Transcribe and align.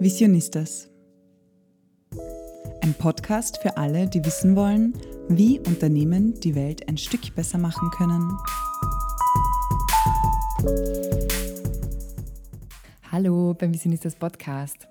Visionistas. 0.00 0.88
Ein 2.82 2.94
Podcast 2.94 3.58
für 3.60 3.76
alle, 3.76 4.08
die 4.08 4.24
wissen 4.24 4.54
wollen, 4.54 4.94
wie 5.28 5.58
Unternehmen 5.58 6.38
die 6.38 6.54
Welt 6.54 6.88
ein 6.88 6.96
Stück 6.96 7.34
besser 7.34 7.58
machen 7.58 7.90
können. 7.90 8.38
Hallo 13.10 13.54
beim 13.54 13.74
Visionistas 13.74 14.14
Podcast. 14.14 14.86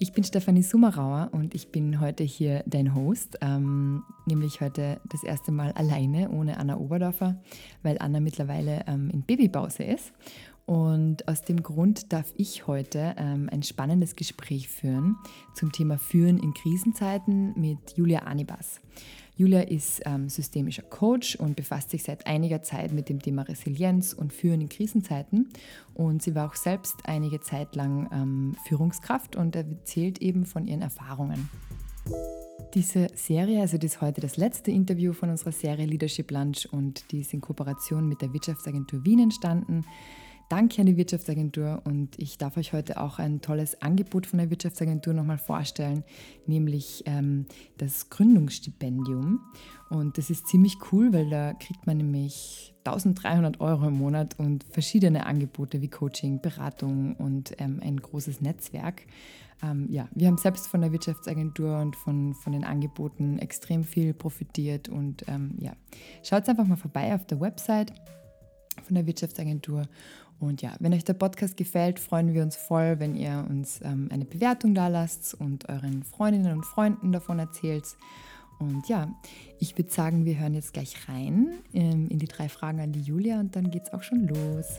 Ich 0.00 0.12
bin 0.12 0.24
Stefanie 0.24 0.64
Summerauer 0.64 1.28
und 1.30 1.54
ich 1.54 1.70
bin 1.70 2.00
heute 2.00 2.24
hier 2.24 2.64
dein 2.66 2.96
Host, 2.96 3.38
ähm, 3.40 4.02
nämlich 4.26 4.60
heute 4.60 5.00
das 5.08 5.22
erste 5.22 5.52
Mal 5.52 5.70
alleine 5.72 6.30
ohne 6.30 6.58
Anna 6.58 6.78
Oberdorfer, 6.78 7.40
weil 7.84 7.96
Anna 8.00 8.18
mittlerweile 8.18 8.84
ähm, 8.88 9.08
in 9.10 9.22
Babypause 9.22 9.84
ist. 9.84 10.12
Und 10.68 11.26
aus 11.28 11.40
dem 11.40 11.62
Grund 11.62 12.12
darf 12.12 12.30
ich 12.36 12.66
heute 12.66 13.14
ähm, 13.16 13.48
ein 13.50 13.62
spannendes 13.62 14.16
Gespräch 14.16 14.68
führen 14.68 15.16
zum 15.54 15.72
Thema 15.72 15.96
Führen 15.96 16.36
in 16.36 16.52
Krisenzeiten 16.52 17.58
mit 17.58 17.96
Julia 17.96 18.24
Anibas. 18.24 18.82
Julia 19.34 19.62
ist 19.62 20.02
ähm, 20.04 20.28
systemischer 20.28 20.82
Coach 20.82 21.36
und 21.36 21.56
befasst 21.56 21.88
sich 21.88 22.02
seit 22.02 22.26
einiger 22.26 22.60
Zeit 22.60 22.92
mit 22.92 23.08
dem 23.08 23.22
Thema 23.22 23.42
Resilienz 23.44 24.12
und 24.12 24.30
Führen 24.30 24.60
in 24.60 24.68
Krisenzeiten. 24.68 25.48
Und 25.94 26.22
sie 26.22 26.34
war 26.34 26.46
auch 26.46 26.54
selbst 26.54 26.96
einige 27.04 27.40
Zeit 27.40 27.74
lang 27.74 28.10
ähm, 28.12 28.54
Führungskraft 28.66 29.36
und 29.36 29.56
erzählt 29.56 30.20
eben 30.20 30.44
von 30.44 30.66
ihren 30.66 30.82
Erfahrungen. 30.82 31.48
Diese 32.74 33.06
Serie, 33.14 33.62
also 33.62 33.78
das 33.78 33.92
ist 33.92 34.00
heute 34.02 34.20
das 34.20 34.36
letzte 34.36 34.70
Interview 34.70 35.14
von 35.14 35.30
unserer 35.30 35.52
Serie 35.52 35.86
Leadership 35.86 36.30
Lunch 36.30 36.66
und 36.70 37.10
die 37.10 37.20
ist 37.20 37.32
in 37.32 37.40
Kooperation 37.40 38.06
mit 38.06 38.20
der 38.20 38.34
Wirtschaftsagentur 38.34 39.06
Wien 39.06 39.20
entstanden. 39.20 39.86
Danke 40.48 40.80
an 40.80 40.86
die 40.86 40.96
Wirtschaftsagentur 40.96 41.82
und 41.84 42.18
ich 42.18 42.38
darf 42.38 42.56
euch 42.56 42.72
heute 42.72 42.98
auch 43.02 43.18
ein 43.18 43.42
tolles 43.42 43.82
Angebot 43.82 44.26
von 44.26 44.38
der 44.38 44.48
Wirtschaftsagentur 44.48 45.12
nochmal 45.12 45.36
vorstellen, 45.36 46.04
nämlich 46.46 47.02
ähm, 47.04 47.44
das 47.76 48.08
Gründungsstipendium. 48.08 49.40
Und 49.90 50.16
das 50.16 50.30
ist 50.30 50.46
ziemlich 50.46 50.78
cool, 50.90 51.12
weil 51.12 51.28
da 51.28 51.52
kriegt 51.52 51.86
man 51.86 51.98
nämlich 51.98 52.74
1300 52.84 53.60
Euro 53.60 53.88
im 53.88 53.98
Monat 53.98 54.38
und 54.38 54.64
verschiedene 54.70 55.26
Angebote 55.26 55.82
wie 55.82 55.88
Coaching, 55.88 56.40
Beratung 56.40 57.14
und 57.16 57.54
ähm, 57.58 57.80
ein 57.82 57.98
großes 57.98 58.40
Netzwerk. 58.40 59.02
Ähm, 59.62 59.88
ja, 59.90 60.08
wir 60.14 60.28
haben 60.28 60.38
selbst 60.38 60.66
von 60.68 60.80
der 60.80 60.92
Wirtschaftsagentur 60.92 61.78
und 61.78 61.94
von, 61.94 62.32
von 62.32 62.54
den 62.54 62.64
Angeboten 62.64 63.38
extrem 63.38 63.84
viel 63.84 64.14
profitiert 64.14 64.88
und 64.88 65.28
ähm, 65.28 65.56
ja, 65.58 65.74
schaut 66.22 66.48
einfach 66.48 66.66
mal 66.66 66.76
vorbei 66.76 67.14
auf 67.14 67.26
der 67.26 67.38
Website 67.38 67.92
von 68.82 68.94
der 68.94 69.06
Wirtschaftsagentur 69.06 69.88
und 70.40 70.62
ja, 70.62 70.74
wenn 70.78 70.94
euch 70.94 71.04
der 71.04 71.14
Podcast 71.14 71.56
gefällt, 71.56 71.98
freuen 71.98 72.32
wir 72.32 72.42
uns 72.42 72.56
voll, 72.56 73.00
wenn 73.00 73.16
ihr 73.16 73.44
uns 73.48 73.80
ähm, 73.82 74.08
eine 74.12 74.24
Bewertung 74.24 74.74
da 74.74 74.86
lasst 74.86 75.34
und 75.34 75.68
euren 75.68 76.04
Freundinnen 76.04 76.52
und 76.52 76.64
Freunden 76.64 77.10
davon 77.10 77.40
erzählt. 77.40 77.96
Und 78.60 78.88
ja, 78.88 79.12
ich 79.58 79.76
würde 79.76 79.90
sagen, 79.90 80.24
wir 80.24 80.38
hören 80.38 80.54
jetzt 80.54 80.72
gleich 80.72 81.08
rein 81.08 81.58
ähm, 81.72 82.08
in 82.08 82.18
die 82.18 82.26
drei 82.26 82.48
Fragen 82.48 82.80
an 82.80 82.92
die 82.92 83.00
Julia 83.00 83.40
und 83.40 83.56
dann 83.56 83.70
geht 83.70 83.84
es 83.84 83.92
auch 83.92 84.02
schon 84.02 84.28
los. 84.28 84.78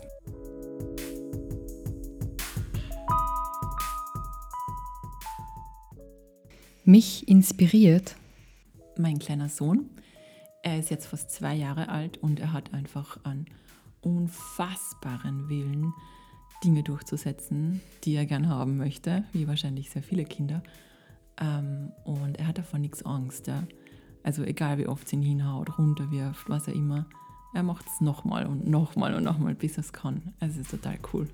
Mich 6.84 7.28
inspiriert 7.28 8.16
mein 8.96 9.18
kleiner 9.18 9.48
Sohn. 9.50 9.90
Er 10.62 10.78
ist 10.78 10.90
jetzt 10.90 11.06
fast 11.06 11.30
zwei 11.30 11.54
Jahre 11.54 11.88
alt 11.90 12.18
und 12.18 12.40
er 12.40 12.52
hat 12.52 12.72
einfach 12.72 13.18
an 13.24 13.46
unfassbaren 14.02 15.48
Willen, 15.48 15.92
Dinge 16.64 16.82
durchzusetzen, 16.82 17.80
die 18.04 18.14
er 18.14 18.26
gern 18.26 18.48
haben 18.48 18.76
möchte, 18.76 19.24
wie 19.32 19.48
wahrscheinlich 19.48 19.90
sehr 19.90 20.02
viele 20.02 20.24
Kinder. 20.24 20.62
Ähm, 21.40 21.92
und 22.04 22.38
er 22.38 22.46
hat 22.46 22.58
davon 22.58 22.82
nichts 22.82 23.02
Angst. 23.04 23.46
Ja? 23.46 23.64
Also 24.22 24.42
egal 24.42 24.78
wie 24.78 24.86
oft 24.86 25.08
sie 25.08 25.16
ihn 25.16 25.22
hinhaut, 25.22 25.78
runterwirft, 25.78 26.48
was 26.48 26.68
er 26.68 26.74
immer, 26.74 27.06
er 27.54 27.62
macht 27.62 27.86
es 27.86 28.00
nochmal 28.00 28.46
und 28.46 28.68
nochmal 28.68 29.14
und 29.14 29.24
nochmal, 29.24 29.54
bis 29.54 29.76
er 29.76 29.80
es 29.80 29.92
kann. 29.92 30.34
Also 30.38 30.60
es 30.60 30.66
ist 30.66 30.70
total 30.70 30.98
cool. 31.12 31.28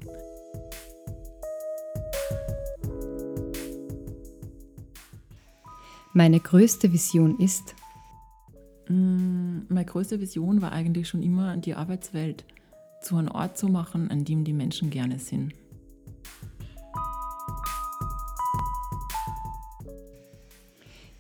Meine 6.15 6.41
größte 6.41 6.93
Vision 6.95 7.39
ist? 7.39 7.75
Mm, 8.89 9.63
meine 9.69 9.85
größte 9.85 10.21
Vision 10.21 10.63
war 10.63 10.73
eigentlich 10.73 11.09
schon 11.09 11.23
immer 11.23 11.57
die 11.57 11.75
Arbeitswelt 11.75 12.45
zu 13.01 13.17
einem 13.17 13.29
Ort 13.29 13.59
zu 13.59 13.69
machen, 13.69 14.11
an 14.11 14.25
dem 14.25 14.45
die 14.45 14.53
Menschen 14.53 14.91
gerne 14.91 15.19
sind. 15.19 15.53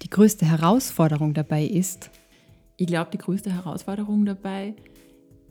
Die 0.02 0.10
größte 0.10 0.46
Herausforderung 0.46 1.34
dabei 1.34 1.64
ist? 1.64 2.10
Ich 2.76 2.86
glaube, 2.86 3.10
die 3.10 3.18
größte 3.18 3.52
Herausforderung 3.52 4.24
dabei 4.24 4.74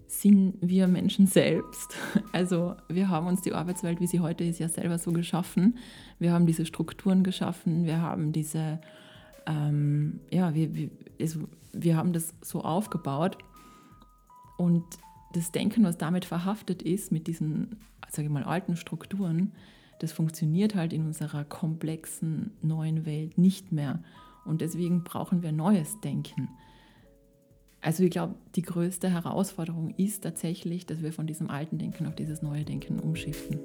sind 0.07 0.57
wir 0.61 0.87
Menschen 0.87 1.27
selbst. 1.27 1.95
Also 2.31 2.75
wir 2.89 3.09
haben 3.09 3.27
uns 3.27 3.41
die 3.41 3.53
Arbeitswelt, 3.53 3.99
wie 4.01 4.07
sie 4.07 4.19
heute 4.19 4.43
ist, 4.43 4.59
ja 4.59 4.67
selber 4.67 4.97
so 4.97 5.11
geschaffen. 5.11 5.77
Wir 6.19 6.31
haben 6.31 6.45
diese 6.45 6.65
Strukturen 6.65 7.23
geschaffen, 7.23 7.85
wir 7.85 8.01
haben 8.01 8.31
diese, 8.31 8.79
ähm, 9.45 10.19
ja, 10.31 10.53
wir, 10.53 10.73
wir, 10.73 10.89
also 11.19 11.47
wir 11.73 11.97
haben 11.97 12.13
das 12.13 12.33
so 12.41 12.61
aufgebaut. 12.61 13.37
Und 14.57 14.83
das 15.33 15.51
Denken, 15.51 15.83
was 15.83 15.97
damit 15.97 16.25
verhaftet 16.25 16.81
ist, 16.81 17.11
mit 17.11 17.27
diesen, 17.27 17.77
sage 18.09 18.27
ich 18.27 18.33
mal, 18.33 18.43
alten 18.43 18.77
Strukturen, 18.77 19.51
das 19.99 20.11
funktioniert 20.11 20.75
halt 20.75 20.93
in 20.93 21.05
unserer 21.05 21.43
komplexen 21.43 22.51
neuen 22.61 23.05
Welt 23.05 23.37
nicht 23.37 23.71
mehr. 23.71 24.03
Und 24.45 24.61
deswegen 24.61 25.03
brauchen 25.03 25.41
wir 25.41 25.51
neues 25.51 25.99
Denken. 26.01 26.49
Also 27.81 28.03
ich 28.03 28.11
glaube, 28.11 28.35
die 28.55 28.61
größte 28.61 29.09
Herausforderung 29.09 29.93
ist 29.95 30.23
tatsächlich, 30.23 30.85
dass 30.85 31.01
wir 31.01 31.13
von 31.13 31.27
diesem 31.27 31.49
alten 31.49 31.77
Denken 31.77 32.07
auf 32.07 32.15
dieses 32.15 32.41
neue 32.41 32.63
Denken 32.63 32.99
umschiften. 32.99 33.59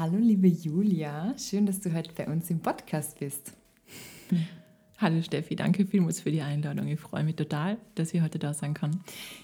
Hallo 0.00 0.16
liebe 0.16 0.46
Julia, 0.48 1.34
schön, 1.36 1.66
dass 1.66 1.78
du 1.80 1.92
heute 1.92 2.10
bei 2.14 2.26
uns 2.26 2.48
im 2.48 2.60
Podcast 2.60 3.18
bist. 3.20 3.52
Hallo 4.96 5.20
Steffi, 5.20 5.56
danke 5.56 5.84
vielmals 5.84 6.22
für 6.22 6.30
die 6.30 6.40
Einladung. 6.40 6.88
Ich 6.88 6.98
freue 6.98 7.22
mich 7.22 7.36
total, 7.36 7.76
dass 7.96 8.14
ich 8.14 8.22
heute 8.22 8.38
da 8.38 8.54
sein 8.54 8.72
kann. 8.72 9.00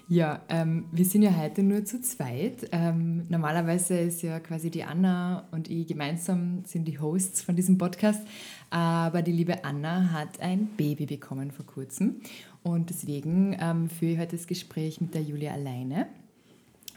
Ja, 0.08 0.40
ähm, 0.48 0.86
wir 0.92 1.04
sind 1.04 1.20
ja 1.20 1.36
heute 1.36 1.62
nur 1.62 1.84
zu 1.84 2.00
zweit. 2.00 2.70
Ähm, 2.72 3.26
normalerweise 3.28 3.98
ist 3.98 4.22
ja 4.22 4.40
quasi 4.40 4.70
die 4.70 4.82
Anna 4.82 5.46
und 5.50 5.68
ich 5.68 5.88
gemeinsam 5.88 6.64
sind 6.64 6.88
die 6.88 6.98
Hosts 6.98 7.42
von 7.42 7.54
diesem 7.54 7.76
Podcast. 7.76 8.26
Aber 8.70 9.20
die 9.20 9.32
liebe 9.32 9.62
Anna 9.62 10.10
hat 10.10 10.40
ein 10.40 10.68
Baby 10.78 11.04
bekommen 11.04 11.50
vor 11.50 11.66
kurzem. 11.66 12.22
Und 12.62 12.88
deswegen 12.88 13.54
ähm, 13.60 13.90
führe 13.90 14.12
ich 14.12 14.18
heute 14.20 14.36
das 14.36 14.46
Gespräch 14.46 15.02
mit 15.02 15.12
der 15.12 15.20
Julia 15.20 15.52
alleine. 15.52 16.06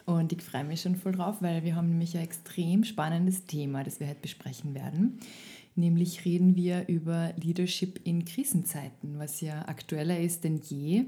Und 0.09 0.33
ich 0.33 0.41
freue 0.41 0.63
mich 0.63 0.81
schon 0.81 0.95
voll 0.95 1.11
drauf, 1.11 1.35
weil 1.41 1.63
wir 1.63 1.75
haben 1.75 1.89
nämlich 1.89 2.17
ein 2.17 2.23
extrem 2.23 2.83
spannendes 2.83 3.45
Thema, 3.45 3.83
das 3.83 3.99
wir 3.99 4.07
heute 4.07 4.21
besprechen 4.21 4.73
werden. 4.73 5.19
Nämlich 5.75 6.25
reden 6.25 6.55
wir 6.55 6.87
über 6.87 7.31
Leadership 7.39 7.99
in 8.05 8.25
Krisenzeiten, 8.25 9.19
was 9.19 9.39
ja 9.39 9.67
aktueller 9.67 10.19
ist 10.19 10.43
denn 10.45 10.61
je, 10.63 11.05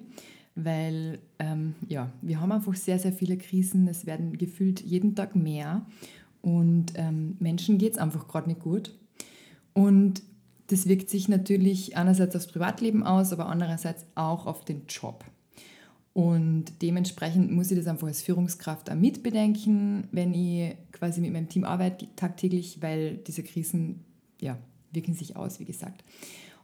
weil 0.54 1.18
ähm, 1.40 1.74
ja, 1.88 2.12
wir 2.22 2.40
haben 2.40 2.52
einfach 2.52 2.76
sehr, 2.76 3.00
sehr 3.00 3.12
viele 3.12 3.38
Krisen. 3.38 3.88
Es 3.88 4.06
werden 4.06 4.38
gefühlt 4.38 4.82
jeden 4.82 5.16
Tag 5.16 5.36
mehr 5.36 5.84
und 6.44 6.94
ähm, 6.94 7.38
Menschen 7.40 7.80
geht 7.80 7.94
es 7.94 7.98
einfach 7.98 8.28
gerade 8.28 8.50
nicht 8.50 8.62
gut. 8.62 8.94
Und 9.74 10.22
das 10.68 10.88
wirkt 10.88 11.10
sich 11.10 11.28
natürlich 11.28 11.98
einerseits 11.98 12.36
aufs 12.36 12.48
Privatleben 12.48 13.02
aus, 13.02 13.34
aber 13.34 13.48
andererseits 13.48 14.06
auch 14.14 14.46
auf 14.46 14.64
den 14.64 14.84
Job. 14.88 15.26
Und 16.14 16.66
dementsprechend 16.82 17.52
muss 17.52 17.72
ich 17.72 17.78
das 17.78 17.88
einfach 17.88 18.08
als 18.08 18.22
Führungskraft 18.22 18.90
auch 18.90 18.96
mitbedenken, 18.96 20.08
wenn 20.12 20.34
ich 20.34 20.76
quasi 20.92 21.22
mit 21.22 21.32
meinem 21.32 21.48
Team 21.48 21.64
arbeite 21.64 22.08
tagtäglich, 22.16 22.82
weil 22.82 23.18
diese 23.18 23.44
Krisen 23.44 24.04
ja, 24.42 24.58
wirken 24.92 25.14
sich 25.14 25.38
aus, 25.38 25.60
wie 25.60 25.66
gesagt. 25.66 26.04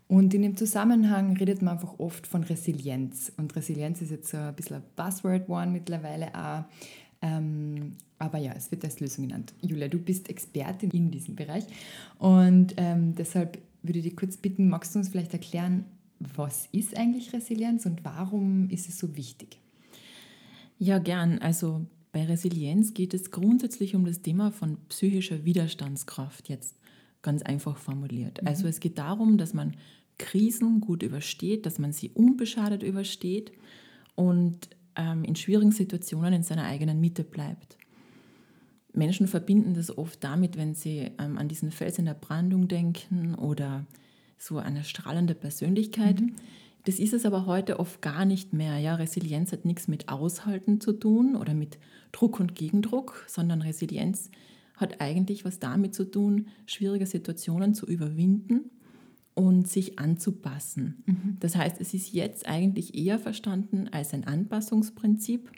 Und 0.10 0.34
in 0.34 0.42
dem 0.42 0.56
Zusammenhang 0.56 1.36
redet 1.38 1.62
man 1.62 1.76
einfach 1.76 2.00
oft 2.00 2.28
von 2.28 2.44
Resilienz. 2.44 3.32
Und 3.38 3.56
Resilienz 3.56 4.02
ist 4.02 4.12
jetzt 4.12 4.30
so 4.30 4.38
ein 4.38 4.56
bisschen 4.56 4.78
ein 4.78 4.84
Buzzword 4.96 5.50
one 5.50 5.72
mittlerweile 5.72 6.34
auch. 6.34 6.64
Ähm, 7.22 7.94
aber 8.20 8.38
ja, 8.38 8.54
es 8.56 8.72
wird 8.72 8.84
als 8.84 9.00
Lösung 9.00 9.28
genannt. 9.28 9.54
Julia, 9.62 9.88
du 9.88 10.00
bist 10.00 10.30
Expertin 10.30 10.92
in 10.92 11.12
diesem 11.12 11.36
Bereich. 11.36 11.66
Und 12.20 12.74
ähm, 12.78 13.16
deshalb 13.16 13.60
würde 13.84 14.00
ich 14.00 14.06
dich 14.06 14.16
kurz 14.16 14.38
bitten, 14.38 14.70
magst 14.70 14.96
du 14.96 15.00
uns 15.00 15.10
vielleicht 15.10 15.34
erklären, 15.34 15.86
was 16.20 16.68
ist 16.72 16.98
eigentlich 16.98 17.34
Resilienz 17.34 17.86
und 17.86 18.04
warum 18.04 18.70
ist 18.70 18.90
es 18.90 18.98
so 18.98 19.16
wichtig? 19.16 19.60
Ja, 20.80 21.00
gern. 21.00 21.40
Also 21.40 21.86
bei 22.12 22.26
Resilienz 22.26 22.94
geht 22.94 23.14
es 23.14 23.32
grundsätzlich 23.32 23.96
um 23.96 24.06
das 24.06 24.22
Thema 24.22 24.52
von 24.52 24.78
psychischer 24.90 25.46
Widerstandskraft 25.46 26.50
jetzt 26.50 26.76
ganz 27.22 27.42
einfach 27.42 27.78
formuliert. 27.78 28.42
Mhm. 28.42 28.48
Also 28.48 28.68
es 28.68 28.80
geht 28.80 28.98
darum, 28.98 29.38
dass 29.38 29.54
man 29.54 29.76
Krisen 30.18 30.82
gut 30.82 31.04
übersteht, 31.04 31.66
dass 31.66 31.80
man 31.80 31.94
sie 31.94 32.10
unbeschadet 32.10 32.84
übersteht 32.84 33.52
und 34.16 34.70
ähm, 34.96 35.24
in 35.24 35.36
schwierigen 35.36 35.72
Situationen 35.72 36.34
in 36.34 36.44
seiner 36.44 36.64
eigenen 36.64 37.00
Mitte 37.00 37.24
bleibt. 37.24 37.78
Menschen 38.94 39.28
verbinden 39.28 39.76
das 39.76 39.96
oft 39.96 40.24
damit, 40.24 40.58
wenn 40.58 40.74
sie 40.74 41.12
ähm, 41.20 41.38
an 41.38 41.48
diesen 41.48 41.72
Fels 41.72 42.00
in 42.00 42.06
der 42.06 42.16
Brandung 42.16 42.68
denken 42.68 43.36
oder 43.36 43.86
so 44.38 44.58
eine 44.58 44.84
strahlende 44.84 45.36
Persönlichkeit. 45.36 46.22
Mhm. 46.22 46.36
Das 46.86 47.00
ist 47.00 47.14
es 47.14 47.26
aber 47.26 47.46
heute 47.46 47.80
oft 47.80 48.02
gar 48.02 48.24
nicht 48.24 48.54
mehr. 48.54 48.78
Ja, 48.78 48.96
Resilienz 48.96 49.52
hat 49.52 49.66
nichts 49.66 49.88
mit 49.88 50.10
Aushalten 50.10 50.80
zu 50.80 50.94
tun 50.94 51.36
oder 51.36 51.54
mit 51.54 51.80
Druck 52.12 52.40
und 52.40 52.56
Gegendruck, 52.56 53.26
sondern 53.28 53.62
Resilienz 53.62 54.32
hat 54.76 55.02
eigentlich 55.02 55.44
was 55.44 55.60
damit 55.60 55.94
zu 55.94 56.06
tun, 56.10 56.48
schwierige 56.66 57.06
Situationen 57.06 57.74
zu 57.74 57.86
überwinden 57.88 58.70
und 59.34 59.68
sich 59.68 60.00
anzupassen. 60.00 61.04
Mhm. 61.06 61.38
Das 61.40 61.56
heißt, 61.56 61.82
es 61.82 61.94
ist 61.94 62.14
jetzt 62.14 62.48
eigentlich 62.48 62.96
eher 62.96 63.20
verstanden 63.20 63.90
als 63.92 64.14
ein 64.14 64.26
Anpassungsprinzip. 64.26 65.52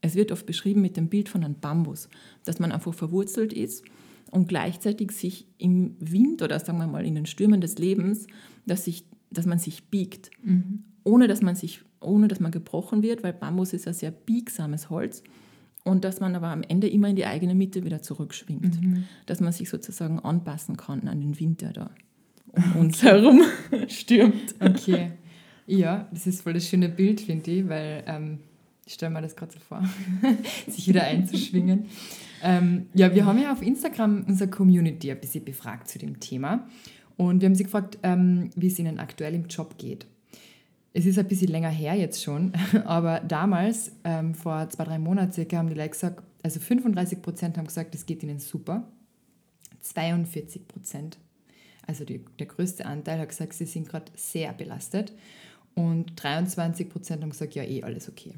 Es 0.00 0.14
wird 0.14 0.32
oft 0.32 0.46
beschrieben 0.46 0.80
mit 0.80 0.96
dem 0.96 1.08
Bild 1.08 1.28
von 1.28 1.44
einem 1.44 1.60
Bambus, 1.60 2.08
dass 2.44 2.58
man 2.58 2.72
einfach 2.72 2.94
verwurzelt 2.94 3.52
ist 3.52 3.84
und 4.32 4.48
gleichzeitig 4.48 5.12
sich 5.12 5.46
im 5.58 5.94
Wind 6.00 6.42
oder 6.42 6.58
sagen 6.58 6.78
wir 6.78 6.88
mal 6.88 7.06
in 7.06 7.14
den 7.14 7.26
Stürmen 7.26 7.60
des 7.60 7.78
Lebens, 7.78 8.26
dass 8.66 8.84
sich 8.84 9.04
dass 9.32 9.46
man 9.46 9.58
sich 9.58 9.84
biegt, 9.84 10.30
mhm. 10.42 10.84
ohne, 11.04 11.28
dass 11.28 11.42
man 11.42 11.54
sich, 11.54 11.80
ohne 12.00 12.28
dass 12.28 12.40
man 12.40 12.52
gebrochen 12.52 13.02
wird, 13.02 13.22
weil 13.22 13.32
Bambus 13.32 13.72
ist 13.72 13.88
ein 13.88 13.94
sehr 13.94 14.10
biegsames 14.10 14.90
Holz 14.90 15.22
und 15.84 16.04
dass 16.04 16.20
man 16.20 16.34
aber 16.36 16.48
am 16.48 16.62
Ende 16.62 16.88
immer 16.88 17.08
in 17.08 17.16
die 17.16 17.26
eigene 17.26 17.54
Mitte 17.54 17.84
wieder 17.84 18.02
zurückschwingt, 18.02 18.80
mhm. 18.80 19.04
dass 19.26 19.40
man 19.40 19.52
sich 19.52 19.68
sozusagen 19.68 20.20
anpassen 20.20 20.76
kann 20.76 21.08
an 21.08 21.20
den 21.20 21.38
Wind, 21.40 21.62
der 21.62 21.72
da 21.72 21.90
um 22.52 22.76
uns 22.82 23.02
herum 23.02 23.42
stürmt. 23.88 24.54
Okay. 24.60 25.12
Ja, 25.66 26.08
das 26.12 26.26
ist 26.26 26.42
voll 26.42 26.54
das 26.54 26.68
schöne 26.68 26.88
Bild, 26.88 27.20
finde 27.20 27.50
ich, 27.50 27.68
weil 27.68 28.04
ähm, 28.06 28.40
ich 28.86 28.94
stelle 28.94 29.12
mir 29.12 29.22
das 29.22 29.36
gerade 29.36 29.52
so 29.52 29.60
vor, 29.60 29.82
sich 30.68 30.88
wieder 30.88 31.04
einzuschwingen. 31.04 31.86
ähm, 32.42 32.86
ja, 32.94 33.14
wir 33.14 33.24
haben 33.24 33.40
ja 33.40 33.52
auf 33.52 33.62
Instagram 33.62 34.24
unsere 34.26 34.50
Community 34.50 35.10
ein 35.10 35.20
bisschen 35.20 35.44
befragt 35.44 35.88
zu 35.88 35.98
dem 35.98 36.20
Thema. 36.20 36.66
Und 37.16 37.40
wir 37.40 37.46
haben 37.46 37.54
sie 37.54 37.64
gefragt, 37.64 37.98
ähm, 38.02 38.50
wie 38.56 38.66
es 38.66 38.78
ihnen 38.78 38.98
aktuell 38.98 39.34
im 39.34 39.46
Job 39.46 39.78
geht. 39.78 40.06
Es 40.94 41.06
ist 41.06 41.18
ein 41.18 41.28
bisschen 41.28 41.48
länger 41.48 41.70
her 41.70 41.94
jetzt 41.94 42.22
schon, 42.22 42.52
aber 42.84 43.20
damals, 43.20 43.92
ähm, 44.04 44.34
vor 44.34 44.68
zwei, 44.70 44.84
drei 44.84 44.98
Monaten 44.98 45.32
circa, 45.32 45.58
haben 45.58 45.68
die 45.68 45.74
Leute 45.74 45.90
gesagt, 45.90 46.22
also 46.42 46.60
35 46.60 47.22
Prozent 47.22 47.56
haben 47.56 47.66
gesagt, 47.66 47.94
es 47.94 48.04
geht 48.04 48.22
ihnen 48.22 48.40
super. 48.40 48.88
42 49.80 50.68
Prozent, 50.68 51.18
also 51.86 52.04
die, 52.04 52.24
der 52.38 52.46
größte 52.46 52.86
Anteil, 52.86 53.18
hat 53.20 53.28
gesagt, 53.28 53.54
sie 53.54 53.66
sind 53.66 53.88
gerade 53.88 54.12
sehr 54.16 54.52
belastet. 54.52 55.12
Und 55.74 56.12
23 56.22 56.88
Prozent 56.88 57.22
haben 57.22 57.30
gesagt, 57.30 57.54
ja, 57.54 57.62
eh 57.62 57.82
alles 57.82 58.08
okay. 58.08 58.34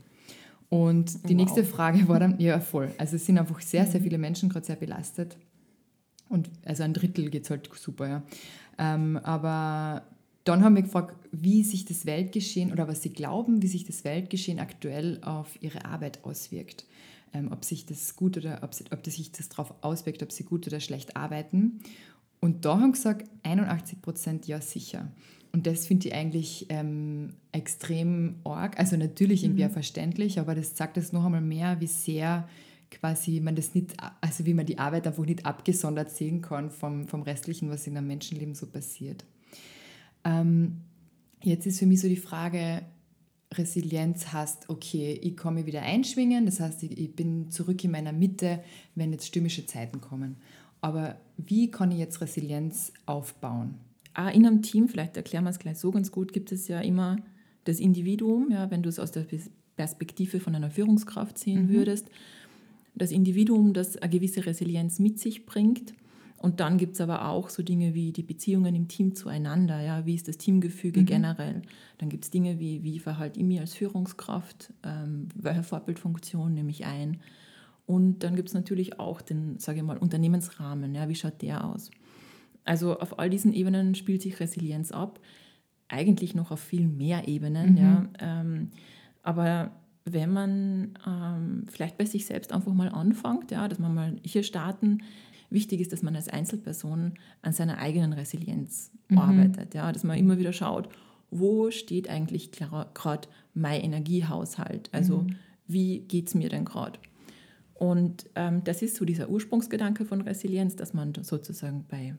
Und 0.75 1.29
die 1.29 1.35
wow. 1.35 1.45
nächste 1.45 1.63
Frage 1.63 2.09
war 2.09 2.19
dann, 2.19 2.41
ja, 2.41 2.59
voll. 2.59 2.91
Also 2.99 3.15
es 3.15 3.25
sind 3.25 3.39
einfach 3.39 3.61
sehr, 3.61 3.87
sehr 3.87 4.01
viele 4.01 4.19
Menschen 4.19 4.49
gerade 4.49 4.67
sehr 4.67 4.75
belastet. 4.75 5.37
Und 6.29 6.51
also 6.65 6.83
ein 6.83 6.93
Drittel 6.93 7.31
geht 7.31 7.45
es 7.45 7.51
halt 7.51 7.71
super, 7.73 8.09
ja. 8.09 8.23
Ähm, 8.77 9.17
aber 9.19 10.03
dann 10.43 10.65
haben 10.65 10.75
wir 10.75 10.83
gefragt, 10.83 11.15
wie 11.31 11.63
sich 11.63 11.85
das 11.85 12.07
Weltgeschehen 12.07 12.73
oder 12.73 12.89
was 12.89 13.03
sie 13.03 13.11
glauben, 13.11 13.63
wie 13.63 13.69
sich 13.69 13.85
das 13.85 14.03
Weltgeschehen 14.03 14.59
aktuell 14.59 15.21
auf 15.23 15.63
ihre 15.63 15.85
Arbeit 15.85 16.25
auswirkt. 16.25 16.87
Ähm, 17.33 17.53
ob 17.53 17.65
sich 17.65 17.87
das 17.87 18.17
gut 18.17 18.37
oder 18.37 18.59
ob, 18.63 18.75
sie, 18.75 18.83
ob 18.91 19.05
das 19.05 19.15
sich 19.15 19.31
das 19.31 19.49
darauf 19.49 19.75
auswirkt, 19.81 20.25
ob 20.25 20.33
sie 20.33 20.43
gut 20.43 20.67
oder 20.67 20.81
schlecht 20.81 21.17
arbeiten. 21.17 21.83
Und 22.41 22.65
da 22.65 22.81
haben 22.81 22.91
gesagt, 22.91 23.31
81 23.45 24.03
Prozent 24.03 24.49
ja 24.49 24.61
sicher. 24.61 25.07
Und 25.55 25.69
das 25.69 25.87
finde 25.87 26.09
ich 26.09 26.15
eigentlich 26.15 26.67
ähm, 26.69 27.35
extrem 27.53 28.41
arg. 28.43 28.77
Also 28.77 28.97
natürlich 28.97 29.45
irgendwie 29.45 29.63
mhm. 29.63 29.71
verständlich, 29.71 30.41
aber 30.41 30.57
das 30.57 30.77
sagt 30.77 30.97
es 30.97 31.13
noch 31.13 31.25
einmal 31.25 31.43
mehr, 31.43 31.81
wie 31.81 31.87
sehr 31.87 32.49
quasi 32.91 33.39
man 33.39 33.55
das 33.55 33.73
nicht, 33.73 33.95
also 34.21 34.47
wie 34.47 34.55
man 34.55 34.67
die 34.67 34.81
Arbeit 34.81 35.07
einfach 35.07 35.25
nicht 35.25 35.47
abgesondert 35.47 36.11
sehen 36.11 36.43
kann 36.43 36.71
vom, 36.71 37.07
vom 37.07 37.23
Restlichen, 37.23 37.71
was 37.71 37.87
in 37.87 37.97
einem 37.97 38.09
Menschenleben 38.09 38.57
so 38.57 38.67
passiert. 38.67 39.25
Ähm, 40.25 40.81
jetzt 41.41 41.67
ist 41.67 41.79
für 41.79 41.87
mich 41.87 42.01
so 42.01 42.09
die 42.09 42.17
Frage, 42.17 42.83
Resilienz 43.53 44.33
heißt, 44.33 44.69
okay, 44.69 45.21
ich 45.23 45.37
komme 45.37 45.67
wieder 45.67 45.83
einschwingen, 45.83 46.47
das 46.47 46.59
heißt, 46.59 46.83
ich, 46.83 46.99
ich 46.99 47.15
bin 47.15 47.53
zurück 47.53 47.85
in 47.85 47.93
meiner 47.93 48.13
Mitte, 48.13 48.59
wenn 48.97 49.13
jetzt 49.13 49.29
stürmische 49.29 49.67
Zeiten 49.67 50.01
kommen. 50.01 50.35
Aber 50.81 51.21
wie 51.37 51.71
kann 51.71 51.93
ich 51.93 51.99
jetzt 51.99 52.21
Resilienz 52.21 52.93
aufbauen? 53.07 53.77
Ah, 54.15 54.29
in 54.29 54.47
einem 54.47 54.63
Team, 54.63 54.89
vielleicht 54.89 55.17
erklären 55.17 55.45
wir 55.45 55.51
es 55.51 55.59
gleich 55.59 55.79
so 55.79 55.91
ganz 55.91 56.11
gut, 56.13 56.33
gibt 56.33 56.53
es 56.53 56.69
ja 56.69 56.81
immer 56.81 57.17
das 57.65 57.81
Individuum, 57.81 58.51
ja, 58.51 58.71
wenn 58.71 58.83
du 58.83 58.89
es 58.89 58.99
aus 58.99 59.11
der 59.11 59.27
Perspektive 59.77 60.41
von 60.41 60.55
einer 60.55 60.71
Führungskraft 60.71 61.39
sehen 61.39 61.65
mhm. 61.65 61.69
würdest 61.71 62.09
das 62.95 63.11
Individuum, 63.11 63.73
das 63.73 63.97
eine 63.97 64.11
gewisse 64.11 64.47
Resilienz 64.47 64.99
mit 64.99 65.19
sich 65.19 65.47
bringt. 65.47 65.95
Und 66.39 66.61
dann 66.61 66.77
gibt 66.77 66.95
es 66.95 67.01
aber 67.01 67.29
auch 67.29 67.49
so 67.49 67.63
Dinge 67.63 67.95
wie 67.95 68.13
die 68.13 68.23
Beziehungen 68.23 68.75
im 68.75 68.87
Team 68.87 69.15
zueinander, 69.15 69.81
ja, 69.81 70.05
wie 70.05 70.15
ist 70.15 70.29
das 70.29 70.37
Teamgefüge 70.37 71.01
mhm. 71.01 71.07
generell. 71.07 71.63
Dann 71.99 72.11
gibt 72.11 72.25
es 72.25 72.31
Dinge 72.31 72.61
wie, 72.61 72.83
wie 72.83 72.99
verhalte 72.99 73.41
ich 73.41 73.47
mich 73.47 73.61
als 73.61 73.75
Führungskraft, 73.75 74.73
ähm, 74.83 75.29
welche 75.35 75.63
Vorbildfunktion 75.63 76.53
nehme 76.53 76.71
ich 76.71 76.85
ein. 76.85 77.19
Und 77.87 78.21
dann 78.25 78.37
gibt 78.37 78.49
es 78.49 78.55
natürlich 78.55 79.01
auch 79.01 79.23
den, 79.23 79.59
sage 79.59 79.79
ich 79.79 79.85
mal, 79.85 79.97
Unternehmensrahmen, 79.97 80.95
ja, 80.95 81.09
wie 81.09 81.15
schaut 81.15 81.41
der 81.41 81.65
aus. 81.65 81.91
Also 82.65 82.99
auf 82.99 83.19
all 83.19 83.31
diesen 83.31 83.53
Ebenen 83.53 83.95
spielt 83.95 84.23
sich 84.23 84.41
Resilienz 84.41 84.91
ab, 84.91 85.21
eigentlich 85.89 86.35
noch 86.35 86.51
auf 86.51 86.61
viel 86.61 86.89
mehr 86.89 87.29
Ebenen. 87.29 87.73
Mhm. 87.73 87.77
Ja, 87.77 88.09
ähm, 88.21 88.71
aber 89.23 89.73
wenn 90.05 90.33
man 90.33 90.99
ähm, 91.07 91.65
vielleicht 91.69 91.97
bei 91.97 92.05
sich 92.05 92.27
selbst 92.27 92.53
einfach 92.53 92.73
mal 92.73 92.89
anfängt, 92.89 93.51
ja, 93.51 93.69
dass 93.69 93.79
man 93.79 93.95
mal 93.95 94.17
hier 94.23 94.43
starten. 94.43 95.03
Wichtig 95.51 95.81
ist, 95.81 95.93
dass 95.93 96.03
man 96.03 96.17
als 96.17 96.29
Einzelperson 96.29 97.15
an 97.43 97.53
seiner 97.53 97.79
eigenen 97.79 98.13
Resilienz 98.13 98.91
mhm. 99.09 99.19
arbeitet, 99.19 99.75
ja, 99.75 99.93
dass 99.93 100.05
man 100.05 100.19
immer 100.19 100.39
wieder 100.39 100.53
schaut, 100.53 100.89
wo 101.31 101.71
steht 101.71 102.09
eigentlich 102.09 102.53
gerade 102.53 103.29
mein 103.55 103.81
Energiehaushalt? 103.83 104.89
Also 104.93 105.23
mhm. 105.23 105.37
wie 105.67 106.01
geht 106.01 106.29
es 106.29 106.35
mir 106.35 106.49
denn 106.49 106.65
gerade? 106.65 106.99
Und 107.75 108.27
ähm, 108.35 108.63
das 108.65 108.83
ist 108.83 108.97
so 108.97 109.05
dieser 109.05 109.29
Ursprungsgedanke 109.29 110.05
von 110.05 110.21
Resilienz, 110.21 110.77
dass 110.77 110.95
man 110.95 111.13
sozusagen 111.23 111.85
bei, 111.89 112.15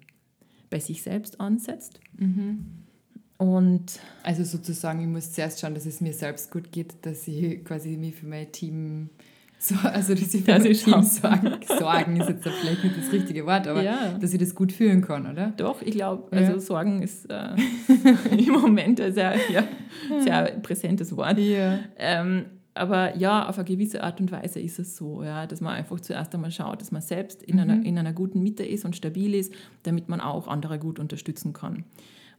bei 0.69 0.79
sich 0.79 1.03
selbst 1.03 1.39
ansetzt. 1.39 1.99
Mhm. 2.17 2.65
Und 3.37 3.99
also 4.23 4.43
sozusagen, 4.43 5.01
ich 5.01 5.07
muss 5.07 5.33
zuerst 5.33 5.59
schauen, 5.59 5.73
dass 5.73 5.85
es 5.85 5.99
mir 5.99 6.13
selbst 6.13 6.51
gut 6.51 6.71
geht, 6.71 7.05
dass 7.05 7.27
ich 7.27 7.63
quasi 7.65 7.97
mich 7.97 8.15
für 8.15 8.27
mein 8.27 8.51
Team 8.51 9.09
so, 9.57 9.75
also 9.83 10.13
dass 10.13 10.33
ich 10.33 10.43
für 10.43 10.51
mein 10.51 10.63
Team 10.63 11.01
sorgen, 11.01 11.57
sorgen 11.67 12.21
ist 12.21 12.29
jetzt 12.29 12.47
vielleicht 12.47 12.83
nicht 12.83 12.97
das 12.97 13.11
richtige 13.11 13.45
Wort, 13.45 13.67
aber 13.67 13.81
ja. 13.81 14.17
dass 14.19 14.33
ich 14.33 14.39
das 14.39 14.53
gut 14.53 14.71
fühlen 14.71 15.01
kann, 15.01 15.29
oder? 15.29 15.53
Doch, 15.57 15.81
ich 15.81 15.91
glaube, 15.91 16.31
also 16.31 16.53
ja. 16.53 16.59
Sorgen 16.59 17.01
ist 17.01 17.29
äh, 17.29 17.55
im 18.37 18.53
Moment 18.53 19.01
ein 19.01 19.13
sehr, 19.13 19.35
ja, 19.51 19.63
sehr 20.23 20.43
präsentes 20.61 21.15
Wort. 21.17 21.37
Ja. 21.39 21.79
Ähm, 21.97 22.45
aber 22.75 23.15
ja, 23.15 23.47
auf 23.47 23.57
eine 23.57 23.65
gewisse 23.65 24.03
Art 24.03 24.19
und 24.19 24.31
Weise 24.31 24.59
ist 24.59 24.79
es 24.79 24.97
so, 24.97 25.23
ja, 25.23 25.47
dass 25.47 25.61
man 25.61 25.73
einfach 25.73 25.99
zuerst 26.01 26.35
einmal 26.35 26.51
schaut, 26.51 26.81
dass 26.81 26.91
man 26.91 27.01
selbst 27.01 27.41
in, 27.41 27.55
mhm. 27.55 27.61
einer, 27.61 27.85
in 27.85 27.97
einer 27.97 28.13
guten 28.13 28.43
Mitte 28.43 28.63
ist 28.63 28.85
und 28.85 28.95
stabil 28.95 29.33
ist, 29.33 29.53
damit 29.83 30.09
man 30.09 30.19
auch 30.19 30.47
andere 30.47 30.77
gut 30.77 30.99
unterstützen 30.99 31.53
kann. 31.53 31.85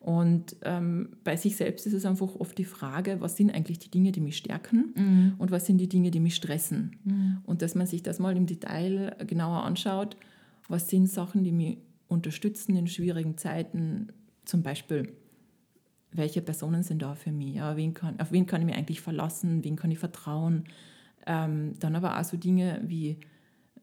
Und 0.01 0.55
ähm, 0.63 1.09
bei 1.25 1.37
sich 1.37 1.57
selbst 1.57 1.87
ist 1.87 1.95
es 1.95 2.05
einfach 2.05 2.37
oft 2.37 2.57
die 2.59 2.65
Frage, 2.65 3.17
was 3.21 3.37
sind 3.37 3.53
eigentlich 3.53 3.79
die 3.79 3.91
Dinge, 3.91 4.13
die 4.13 4.21
mich 4.21 4.37
stärken 4.37 4.93
mhm. 4.95 5.35
und 5.39 5.51
was 5.51 5.67
sind 5.67 5.79
die 5.79 5.89
Dinge, 5.89 6.11
die 6.11 6.21
mich 6.21 6.37
stressen. 6.37 6.97
Mhm. 7.03 7.39
Und 7.45 7.63
dass 7.63 7.75
man 7.75 7.87
sich 7.87 8.03
das 8.03 8.19
mal 8.19 8.37
im 8.37 8.47
Detail 8.47 9.17
genauer 9.27 9.65
anschaut, 9.65 10.17
was 10.69 10.89
sind 10.89 11.09
Sachen, 11.09 11.45
die 11.45 11.53
mich 11.53 11.79
unterstützen 12.09 12.77
in 12.77 12.87
schwierigen 12.87 13.37
Zeiten, 13.37 14.13
zum 14.45 14.63
Beispiel, 14.63 15.13
welche 16.17 16.43
Personen 16.43 16.83
sind 16.83 17.03
da 17.03 17.15
für 17.15 17.33
mich, 17.33 17.57
ja, 17.57 17.77
wen 17.77 17.95
kann, 17.95 18.19
auf 18.21 18.33
wen 18.33 18.47
kann 18.47 18.61
ich 18.61 18.67
mich 18.67 18.77
eigentlich 18.77 19.01
verlassen, 19.01 19.65
wen 19.65 19.77
kann 19.77 19.91
ich 19.91 19.99
vertrauen. 19.99 20.65
Ähm, 21.27 21.73
dann 21.81 21.97
aber 21.97 22.19
auch 22.19 22.25
so 22.25 22.37
Dinge 22.37 22.81
wie, 22.85 23.19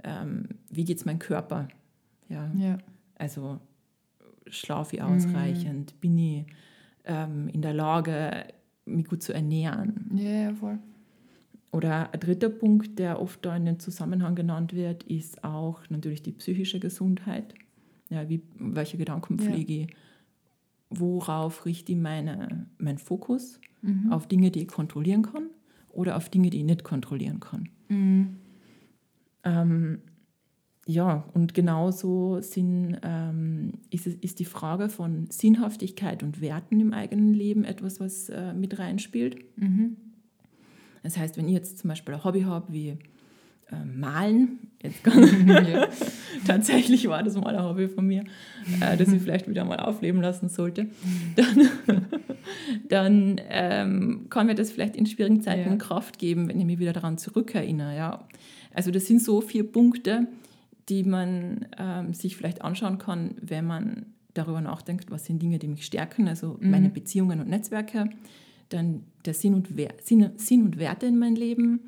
ähm, 0.04 0.48
wie 0.70 0.86
geht 0.86 0.98
es 0.98 1.06
meinem 1.06 1.20
Körper. 1.20 1.68
Ja. 2.30 2.52
ja. 2.56 2.78
Also 3.16 3.60
schlafe 4.48 4.96
ich 4.96 5.02
ausreichend? 5.02 5.94
Mhm. 5.94 6.00
Bin 6.00 6.18
ich 6.18 6.46
ähm, 7.06 7.50
in 7.50 7.62
der 7.62 7.74
Lage, 7.74 8.46
mich 8.86 9.08
gut 9.08 9.24
zu 9.24 9.34
ernähren? 9.34 10.12
Ja, 10.16 10.30
ja, 10.30 10.54
voll. 10.54 10.80
Oder 11.72 12.14
ein 12.14 12.20
dritter 12.20 12.50
Punkt, 12.50 13.00
der 13.00 13.20
oft 13.20 13.44
da 13.44 13.56
in 13.56 13.66
den 13.66 13.80
Zusammenhang 13.80 14.36
genannt 14.36 14.74
wird, 14.74 15.04
ist 15.04 15.44
auch 15.44 15.82
natürlich 15.90 16.22
die 16.22 16.32
psychische 16.32 16.80
Gesundheit. 16.80 17.56
Ja, 18.10 18.30
wie, 18.30 18.44
welche 18.60 18.98
Gedanken 18.98 19.40
pflege 19.40 19.74
ja. 19.74 19.88
Worauf 21.00 21.66
richte 21.66 21.92
ich 21.92 21.98
meine, 21.98 22.68
meinen 22.78 22.98
Fokus? 22.98 23.60
Mhm. 23.82 24.12
Auf 24.12 24.28
Dinge, 24.28 24.52
die 24.52 24.62
ich 24.62 24.68
kontrollieren 24.68 25.24
kann 25.24 25.50
oder 25.90 26.18
auf 26.18 26.30
Dinge, 26.30 26.50
die 26.50 26.60
ich 26.60 26.64
nicht 26.64 26.84
kontrollieren 26.84 27.40
kann? 27.40 27.70
Mhm. 27.90 28.38
Ähm, 29.44 30.00
ja, 30.86 31.26
und 31.34 31.54
genauso 31.54 32.42
sind, 32.42 32.98
ähm, 33.04 33.74
ist, 33.90 34.06
es, 34.06 34.16
ist 34.16 34.40
die 34.40 34.46
Frage 34.46 34.90
von 34.90 35.28
Sinnhaftigkeit 35.30 36.24
und 36.24 36.42
Werten 36.42 36.80
im 36.80 36.94
eigenen 36.94 37.34
Leben 37.34 37.64
etwas, 37.64 38.00
was 38.00 38.30
äh, 38.30 38.54
mit 38.54 38.80
reinspielt. 38.80 39.38
Mhm. 39.58 39.98
Das 41.04 41.18
heißt, 41.18 41.38
wenn 41.38 41.48
ich 41.48 41.54
jetzt 41.54 41.80
zum 41.80 41.90
Beispiel 41.90 42.14
ein 42.14 42.24
Hobby 42.24 42.42
habe, 42.42 42.72
wie 42.74 42.98
äh, 43.72 43.86
Malen. 43.86 44.60
Jetzt 44.82 45.06
ja. 45.06 45.88
Tatsächlich 46.48 47.08
war 47.08 47.24
das 47.24 47.36
mal 47.36 47.56
ein 47.56 47.64
Hobby 47.64 47.88
von 47.88 48.06
mir, 48.06 48.24
äh, 48.82 48.98
das 48.98 49.12
ich 49.12 49.22
vielleicht 49.24 49.48
wieder 49.50 49.64
mal 49.64 49.80
aufleben 49.80 50.22
lassen 50.22 50.50
sollte. 50.50 50.88
Dann, 51.36 51.70
dann 52.90 53.42
ähm, 53.50 54.28
kann 54.30 54.48
mir 54.48 54.56
das 54.56 54.72
vielleicht 54.72 54.96
in 54.96 55.06
schwierigen 55.06 55.42
Zeiten 55.42 55.70
ja. 55.70 55.76
Kraft 55.78 56.20
geben, 56.20 56.50
wenn 56.50 56.60
ich 56.60 56.66
mich 56.66 56.80
wieder 56.80 56.94
daran 56.94 57.18
zurückerinnere. 57.18 57.96
Ja. 57.96 58.28
Also 58.74 58.92
das 58.92 59.06
sind 59.06 59.22
so 59.22 59.42
vier 59.42 59.64
Punkte, 59.64 60.28
die 60.90 61.04
man 61.04 61.66
ähm, 61.78 62.14
sich 62.14 62.36
vielleicht 62.36 62.62
anschauen 62.62 62.98
kann, 62.98 63.36
wenn 63.42 63.66
man 63.66 64.08
darüber 64.34 64.62
nachdenkt, 64.62 65.12
was 65.12 65.26
sind 65.26 65.42
Dinge, 65.42 65.60
die 65.60 65.68
mich 65.68 65.86
stärken, 65.86 66.28
also 66.28 66.58
mhm. 66.60 66.72
meine 66.72 66.90
Beziehungen 66.90 67.40
und 67.40 67.50
Netzwerke, 67.50 68.10
dann 68.70 69.04
der 69.26 69.34
Sinn 69.34 69.54
und, 69.54 69.78
Wer 69.78 69.94
Sinn, 70.02 70.32
Sinn 70.38 70.64
und 70.64 70.78
Werte 70.80 71.06
in 71.06 71.20
meinem 71.20 71.36
Leben, 71.36 71.82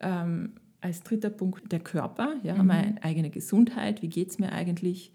ähm, 0.00 0.52
als 0.86 1.02
dritter 1.02 1.30
Punkt 1.30 1.70
der 1.72 1.80
Körper, 1.80 2.34
ja, 2.42 2.54
mhm. 2.54 2.66
meine 2.66 3.04
eigene 3.04 3.30
Gesundheit, 3.30 4.02
wie 4.02 4.08
geht 4.08 4.30
es 4.30 4.38
mir 4.38 4.52
eigentlich 4.52 5.12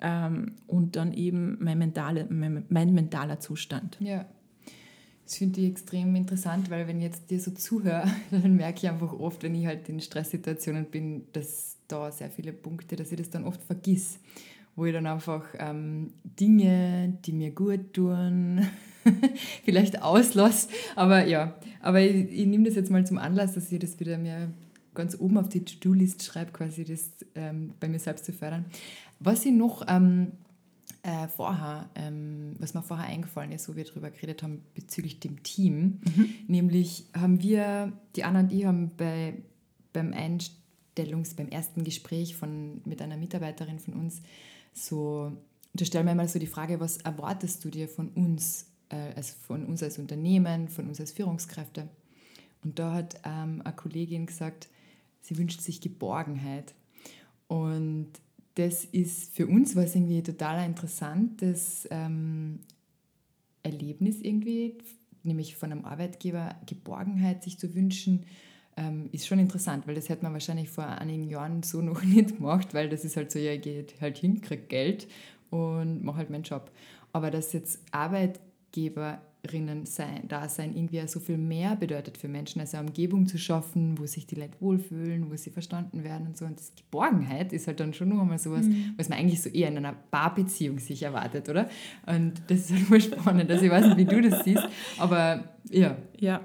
ähm, 0.00 0.52
und 0.66 0.96
dann 0.96 1.12
eben 1.12 1.56
mein, 1.60 1.78
mentale, 1.78 2.26
mein, 2.30 2.64
mein 2.68 2.92
mentaler 2.92 3.40
Zustand. 3.40 3.96
Ja. 4.00 4.26
Das 5.24 5.36
finde 5.36 5.60
ich 5.60 5.70
extrem 5.70 6.14
interessant, 6.14 6.70
weil 6.70 6.86
wenn 6.86 6.98
ich 6.98 7.04
jetzt 7.04 7.30
dir 7.30 7.40
so 7.40 7.50
zuhöre, 7.50 8.04
dann 8.30 8.56
merke 8.56 8.78
ich 8.78 8.88
einfach 8.88 9.12
oft, 9.12 9.42
wenn 9.42 9.54
ich 9.54 9.66
halt 9.66 9.88
in 9.88 10.00
Stresssituationen 10.00 10.86
bin, 10.86 11.26
dass 11.32 11.76
da 11.88 12.10
sehr 12.12 12.30
viele 12.30 12.52
Punkte, 12.52 12.96
dass 12.96 13.10
ich 13.12 13.18
das 13.18 13.30
dann 13.30 13.44
oft 13.44 13.62
vergiss, 13.62 14.18
wo 14.76 14.84
ich 14.84 14.92
dann 14.92 15.06
einfach 15.06 15.44
ähm, 15.58 16.12
Dinge, 16.24 17.18
die 17.24 17.32
mir 17.32 17.50
gut 17.50 17.94
tun, 17.94 18.66
vielleicht 19.64 20.02
auslasse. 20.02 20.68
Aber 20.96 21.26
ja, 21.26 21.56
aber 21.80 22.00
ich, 22.00 22.30
ich 22.30 22.46
nehme 22.46 22.64
das 22.64 22.76
jetzt 22.76 22.90
mal 22.90 23.06
zum 23.06 23.18
Anlass, 23.18 23.54
dass 23.54 23.72
ich 23.72 23.78
das 23.78 23.98
wieder 24.00 24.18
mir 24.18 24.52
ganz 24.98 25.18
oben 25.18 25.38
auf 25.38 25.48
die 25.48 25.64
To-Do-List 25.64 26.24
schreibe, 26.24 26.50
quasi 26.50 26.84
das 26.84 27.10
ähm, 27.36 27.72
bei 27.78 27.88
mir 27.88 28.00
selbst 28.00 28.24
zu 28.24 28.32
fördern. 28.32 28.64
Was 29.20 29.46
ich 29.46 29.52
noch 29.52 29.86
ähm, 29.88 30.32
äh, 31.04 31.28
vorher, 31.28 31.88
ähm, 31.94 32.56
was 32.58 32.74
mir 32.74 32.82
vorher 32.82 33.06
eingefallen 33.06 33.52
ist, 33.52 33.68
wo 33.68 33.76
wir 33.76 33.84
darüber 33.84 34.10
geredet 34.10 34.42
haben 34.42 34.62
bezüglich 34.74 35.20
dem 35.20 35.44
Team, 35.44 36.00
mhm. 36.04 36.34
nämlich 36.48 37.06
haben 37.16 37.40
wir, 37.40 37.92
die 38.16 38.24
Anna 38.24 38.40
und 38.40 38.52
ich 38.52 38.64
haben 38.64 38.90
bei, 38.96 39.34
beim 39.92 40.12
Einstellungs-, 40.12 41.36
beim 41.36 41.48
ersten 41.48 41.84
Gespräch 41.84 42.34
von, 42.34 42.80
mit 42.84 43.00
einer 43.00 43.16
Mitarbeiterin 43.16 43.78
von 43.78 43.94
uns 43.94 44.20
so, 44.72 45.30
da 45.74 45.84
stellen 45.84 46.06
wir 46.06 46.14
mal 46.16 46.28
so 46.28 46.40
die 46.40 46.46
Frage, 46.48 46.80
was 46.80 46.96
erwartest 46.98 47.64
du 47.64 47.70
dir 47.70 47.88
von 47.88 48.08
uns, 48.08 48.66
äh, 48.88 49.14
also 49.14 49.34
von 49.46 49.64
uns 49.64 49.80
als 49.80 49.98
Unternehmen, 49.98 50.68
von 50.68 50.88
uns 50.88 50.98
als 50.98 51.12
Führungskräfte? 51.12 51.88
Und 52.64 52.80
da 52.80 52.94
hat 52.94 53.20
ähm, 53.24 53.62
eine 53.64 53.76
Kollegin 53.76 54.26
gesagt, 54.26 54.68
sie 55.28 55.36
wünscht 55.36 55.60
sich 55.60 55.80
Geborgenheit. 55.80 56.74
Und 57.48 58.08
das 58.54 58.84
ist 58.84 59.34
für 59.34 59.46
uns 59.46 59.76
was 59.76 59.94
irgendwie 59.94 60.22
total 60.22 60.64
interessantes 60.64 61.86
ähm, 61.90 62.60
Erlebnis 63.62 64.20
irgendwie, 64.20 64.78
nämlich 65.22 65.56
von 65.56 65.70
einem 65.70 65.84
Arbeitgeber 65.84 66.56
Geborgenheit 66.66 67.42
sich 67.42 67.58
zu 67.58 67.74
wünschen, 67.74 68.24
ähm, 68.76 69.10
ist 69.12 69.26
schon 69.26 69.38
interessant, 69.38 69.86
weil 69.86 69.94
das 69.94 70.08
hätte 70.08 70.22
man 70.22 70.32
wahrscheinlich 70.32 70.70
vor 70.70 70.86
einigen 70.86 71.28
Jahren 71.28 71.62
so 71.62 71.82
noch 71.82 72.02
nicht 72.02 72.36
gemacht, 72.36 72.72
weil 72.72 72.88
das 72.88 73.04
ist 73.04 73.16
halt 73.16 73.30
so, 73.30 73.38
ja, 73.38 73.56
gehe 73.56 73.86
halt 74.00 74.18
hin, 74.18 74.40
kriege 74.40 74.62
Geld 74.62 75.08
und 75.50 76.02
mache 76.02 76.18
halt 76.18 76.30
meinen 76.30 76.42
Job. 76.42 76.70
Aber 77.12 77.30
dass 77.30 77.52
jetzt 77.52 77.80
Arbeitgeber 77.90 79.20
Arbeiterinnen 79.48 79.86
sein, 79.86 80.24
da 80.28 80.48
sein 80.48 80.74
irgendwie 80.74 81.06
so 81.06 81.20
viel 81.20 81.38
mehr 81.38 81.76
bedeutet 81.76 82.18
für 82.18 82.28
Menschen, 82.28 82.60
also 82.60 82.76
eine 82.76 82.88
Umgebung 82.88 83.26
zu 83.26 83.38
schaffen, 83.38 83.98
wo 83.98 84.06
sich 84.06 84.26
die 84.26 84.34
Leute 84.34 84.60
wohlfühlen, 84.60 85.30
wo 85.30 85.36
sie 85.36 85.50
verstanden 85.50 86.04
werden 86.04 86.26
und 86.28 86.36
so. 86.36 86.44
Und 86.44 86.58
das 86.58 86.72
Geborgenheit 86.74 87.52
ist 87.52 87.66
halt 87.66 87.80
dann 87.80 87.94
schon 87.94 88.10
noch 88.10 88.20
einmal 88.20 88.38
sowas, 88.38 88.66
mhm. 88.66 88.94
was 88.96 89.08
man 89.08 89.18
eigentlich 89.18 89.42
so 89.42 89.48
eher 89.48 89.68
in 89.68 89.78
einer 89.78 89.94
Paarbeziehung 90.10 90.78
sich 90.78 91.02
erwartet, 91.02 91.48
oder? 91.48 91.68
Und 92.06 92.34
das 92.48 92.70
ist 92.70 92.72
halt 92.74 92.90
nur 92.90 93.00
spannend. 93.00 93.50
Also 93.50 93.64
ich 93.64 93.70
weiß 93.70 93.86
nicht, 93.86 93.96
wie 93.96 94.04
du 94.04 94.20
das 94.20 94.44
siehst, 94.44 94.68
aber 94.98 95.44
ja. 95.70 95.96
Ja, 96.18 96.40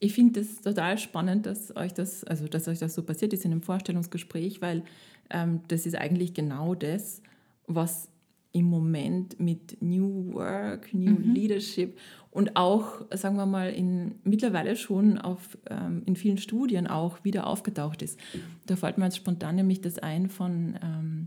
ich 0.00 0.12
finde 0.12 0.40
das 0.40 0.60
total 0.60 0.98
spannend, 0.98 1.46
dass 1.46 1.74
euch 1.76 1.92
das, 1.92 2.24
also 2.24 2.46
dass 2.46 2.68
euch 2.68 2.78
das 2.78 2.94
so 2.94 3.02
passiert 3.02 3.32
ist 3.32 3.44
in 3.44 3.52
einem 3.52 3.62
Vorstellungsgespräch, 3.62 4.60
weil 4.60 4.84
ähm, 5.30 5.60
das 5.68 5.86
ist 5.86 5.96
eigentlich 5.96 6.34
genau 6.34 6.74
das, 6.74 7.22
was 7.66 8.08
im 8.54 8.66
Moment 8.66 9.40
mit 9.40 9.82
New 9.82 10.32
Work, 10.32 10.94
New 10.94 11.10
mhm. 11.10 11.34
Leadership 11.34 11.98
und 12.30 12.54
auch, 12.54 13.04
sagen 13.12 13.36
wir 13.36 13.46
mal, 13.46 13.70
in, 13.70 14.14
mittlerweile 14.22 14.76
schon 14.76 15.18
auf, 15.18 15.58
ähm, 15.68 16.02
in 16.06 16.14
vielen 16.14 16.38
Studien 16.38 16.86
auch 16.86 17.24
wieder 17.24 17.48
aufgetaucht 17.48 18.00
ist. 18.00 18.18
Da 18.66 18.76
fällt 18.76 18.96
mir 18.96 19.06
jetzt 19.06 19.16
spontan 19.16 19.56
nämlich 19.56 19.80
das 19.80 19.98
ein 19.98 20.28
von, 20.28 20.76
ähm, 20.82 21.26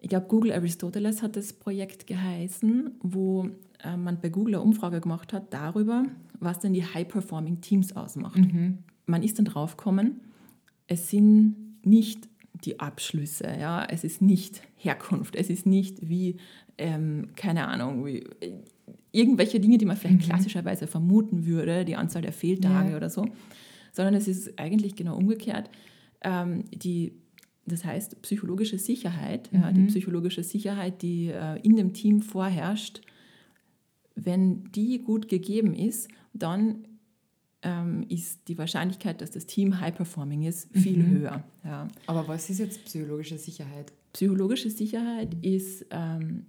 ich 0.00 0.08
glaube, 0.08 0.28
Google 0.28 0.52
Aristoteles 0.52 1.22
hat 1.22 1.36
das 1.36 1.52
Projekt 1.52 2.06
geheißen, 2.06 2.92
wo 3.02 3.50
äh, 3.84 3.98
man 3.98 4.18
bei 4.18 4.30
Google 4.30 4.54
eine 4.54 4.64
Umfrage 4.64 5.02
gemacht 5.02 5.34
hat 5.34 5.52
darüber, 5.52 6.04
was 6.38 6.58
denn 6.58 6.72
die 6.72 6.86
High-Performing 6.86 7.60
Teams 7.60 7.94
ausmacht. 7.94 8.38
Mhm. 8.38 8.78
Man 9.04 9.22
ist 9.22 9.38
dann 9.38 9.44
draufgekommen, 9.44 10.22
es 10.86 11.10
sind 11.10 11.84
nicht 11.84 12.29
die 12.64 12.80
Abschlüsse. 12.80 13.44
Ja? 13.58 13.84
Es 13.84 14.04
ist 14.04 14.22
nicht 14.22 14.62
Herkunft, 14.76 15.36
es 15.36 15.50
ist 15.50 15.66
nicht 15.66 16.08
wie, 16.08 16.36
ähm, 16.78 17.28
keine 17.36 17.68
Ahnung, 17.68 18.06
wie, 18.06 18.24
irgendwelche 19.12 19.60
Dinge, 19.60 19.78
die 19.78 19.86
man 19.86 19.96
vielleicht 19.96 20.20
mhm. 20.20 20.24
klassischerweise 20.24 20.86
vermuten 20.86 21.46
würde, 21.46 21.84
die 21.84 21.96
Anzahl 21.96 22.22
der 22.22 22.32
Fehltage 22.32 22.90
ja. 22.90 22.96
oder 22.96 23.10
so, 23.10 23.26
sondern 23.92 24.14
es 24.14 24.28
ist 24.28 24.58
eigentlich 24.58 24.94
genau 24.94 25.16
umgekehrt. 25.16 25.70
Ähm, 26.22 26.64
die, 26.70 27.12
das 27.66 27.84
heißt, 27.84 28.22
psychologische 28.22 28.78
Sicherheit, 28.78 29.52
mhm. 29.52 29.60
ja, 29.60 29.72
die 29.72 29.80
mhm. 29.82 29.86
psychologische 29.88 30.42
Sicherheit, 30.42 31.02
die 31.02 31.28
äh, 31.28 31.60
in 31.62 31.76
dem 31.76 31.92
Team 31.92 32.20
vorherrscht, 32.20 33.00
wenn 34.14 34.64
die 34.72 34.98
gut 34.98 35.28
gegeben 35.28 35.74
ist, 35.74 36.08
dann 36.32 36.86
ähm, 37.62 38.04
ist 38.08 38.48
die 38.48 38.56
Wahrscheinlichkeit, 38.58 39.20
dass 39.20 39.30
das 39.30 39.46
Team 39.46 39.80
high-performing 39.80 40.42
ist, 40.42 40.74
viel 40.76 41.02
mhm. 41.02 41.10
höher. 41.10 41.44
Ja. 41.64 41.88
Aber 42.06 42.26
was 42.28 42.48
ist 42.48 42.58
jetzt 42.58 42.84
psychologische 42.84 43.38
Sicherheit? 43.38 43.92
Psychologische 44.12 44.70
Sicherheit 44.70 45.36
ist, 45.42 45.86
ähm, 45.90 46.46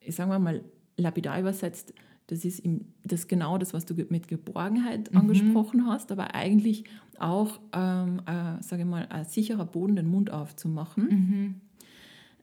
ich 0.00 0.14
sage 0.14 0.38
mal, 0.38 0.64
lapidar 0.96 1.38
übersetzt, 1.38 1.92
das 2.28 2.44
ist 2.44 2.60
im, 2.60 2.84
das 3.04 3.26
genau 3.26 3.56
das, 3.56 3.72
was 3.72 3.86
du 3.86 3.94
mit 4.10 4.28
Geborgenheit 4.28 5.12
mhm. 5.12 5.18
angesprochen 5.18 5.86
hast, 5.86 6.12
aber 6.12 6.34
eigentlich 6.34 6.84
auch, 7.18 7.58
ähm, 7.72 8.20
äh, 8.26 8.62
sage 8.62 8.82
ich 8.82 8.88
mal, 8.88 9.06
ein 9.08 9.24
sicherer 9.24 9.64
Boden, 9.64 9.96
den 9.96 10.08
Mund 10.08 10.30
aufzumachen. 10.30 11.04
Mhm. 11.04 11.54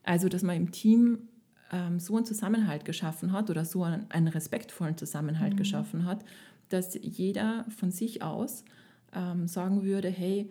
Also, 0.04 0.28
dass 0.28 0.44
man 0.44 0.56
im 0.56 0.72
Team 0.72 1.20
ähm, 1.72 2.00
so 2.00 2.16
einen 2.16 2.26
Zusammenhalt 2.26 2.86
geschaffen 2.86 3.32
hat 3.32 3.50
oder 3.50 3.66
so 3.66 3.84
einen, 3.84 4.10
einen 4.10 4.28
respektvollen 4.28 4.98
Zusammenhalt 4.98 5.54
mhm. 5.54 5.58
geschaffen 5.58 6.06
hat, 6.06 6.24
dass 6.69 6.98
jeder 7.01 7.65
von 7.69 7.91
sich 7.91 8.22
aus 8.22 8.63
ähm, 9.13 9.48
sagen 9.48 9.84
würde, 9.84 10.10
hey, 10.10 10.50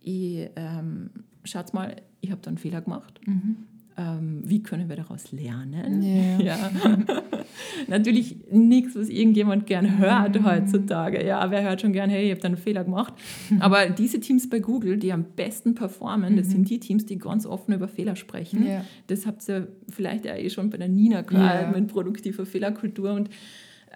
ich, 0.00 0.48
ähm, 0.56 1.10
schaut 1.44 1.74
mal, 1.74 1.96
ich 2.20 2.30
habe 2.30 2.40
da 2.42 2.48
einen 2.48 2.58
Fehler 2.58 2.80
gemacht. 2.80 3.20
Mhm. 3.26 3.56
Ähm, 3.98 4.42
wie 4.44 4.62
können 4.62 4.88
wir 4.88 4.96
daraus 4.96 5.32
lernen? 5.32 6.02
Yeah. 6.02 6.40
Ja. 6.42 6.70
Natürlich 7.88 8.36
nichts, 8.50 8.94
was 8.94 9.08
irgendjemand 9.08 9.66
gern 9.66 9.98
hört 9.98 10.38
mhm. 10.38 10.44
heutzutage. 10.44 11.24
Ja, 11.24 11.50
wer 11.50 11.62
hört 11.62 11.80
schon 11.80 11.92
gern, 11.92 12.10
hey, 12.10 12.26
ich 12.26 12.30
habe 12.30 12.40
da 12.40 12.48
einen 12.48 12.56
Fehler 12.56 12.84
gemacht. 12.84 13.14
Aber 13.60 13.88
diese 13.88 14.20
Teams 14.20 14.48
bei 14.48 14.58
Google, 14.58 14.98
die 14.98 15.12
am 15.12 15.24
besten 15.24 15.74
performen, 15.74 16.34
mhm. 16.34 16.36
das 16.36 16.50
sind 16.50 16.68
die 16.68 16.80
Teams, 16.80 17.06
die 17.06 17.18
ganz 17.18 17.46
offen 17.46 17.74
über 17.74 17.88
Fehler 17.88 18.16
sprechen. 18.16 18.64
Yeah. 18.64 18.84
Das 19.06 19.26
habt 19.26 19.48
ihr 19.48 19.68
vielleicht 19.90 20.24
ja 20.24 20.36
eh 20.36 20.50
schon 20.50 20.70
bei 20.70 20.78
der 20.78 20.88
Nina 20.88 21.22
gehört 21.22 21.62
yeah. 21.62 21.70
mit 21.70 21.88
produktiver 21.88 22.46
Fehlerkultur. 22.46 23.12
Und 23.12 23.30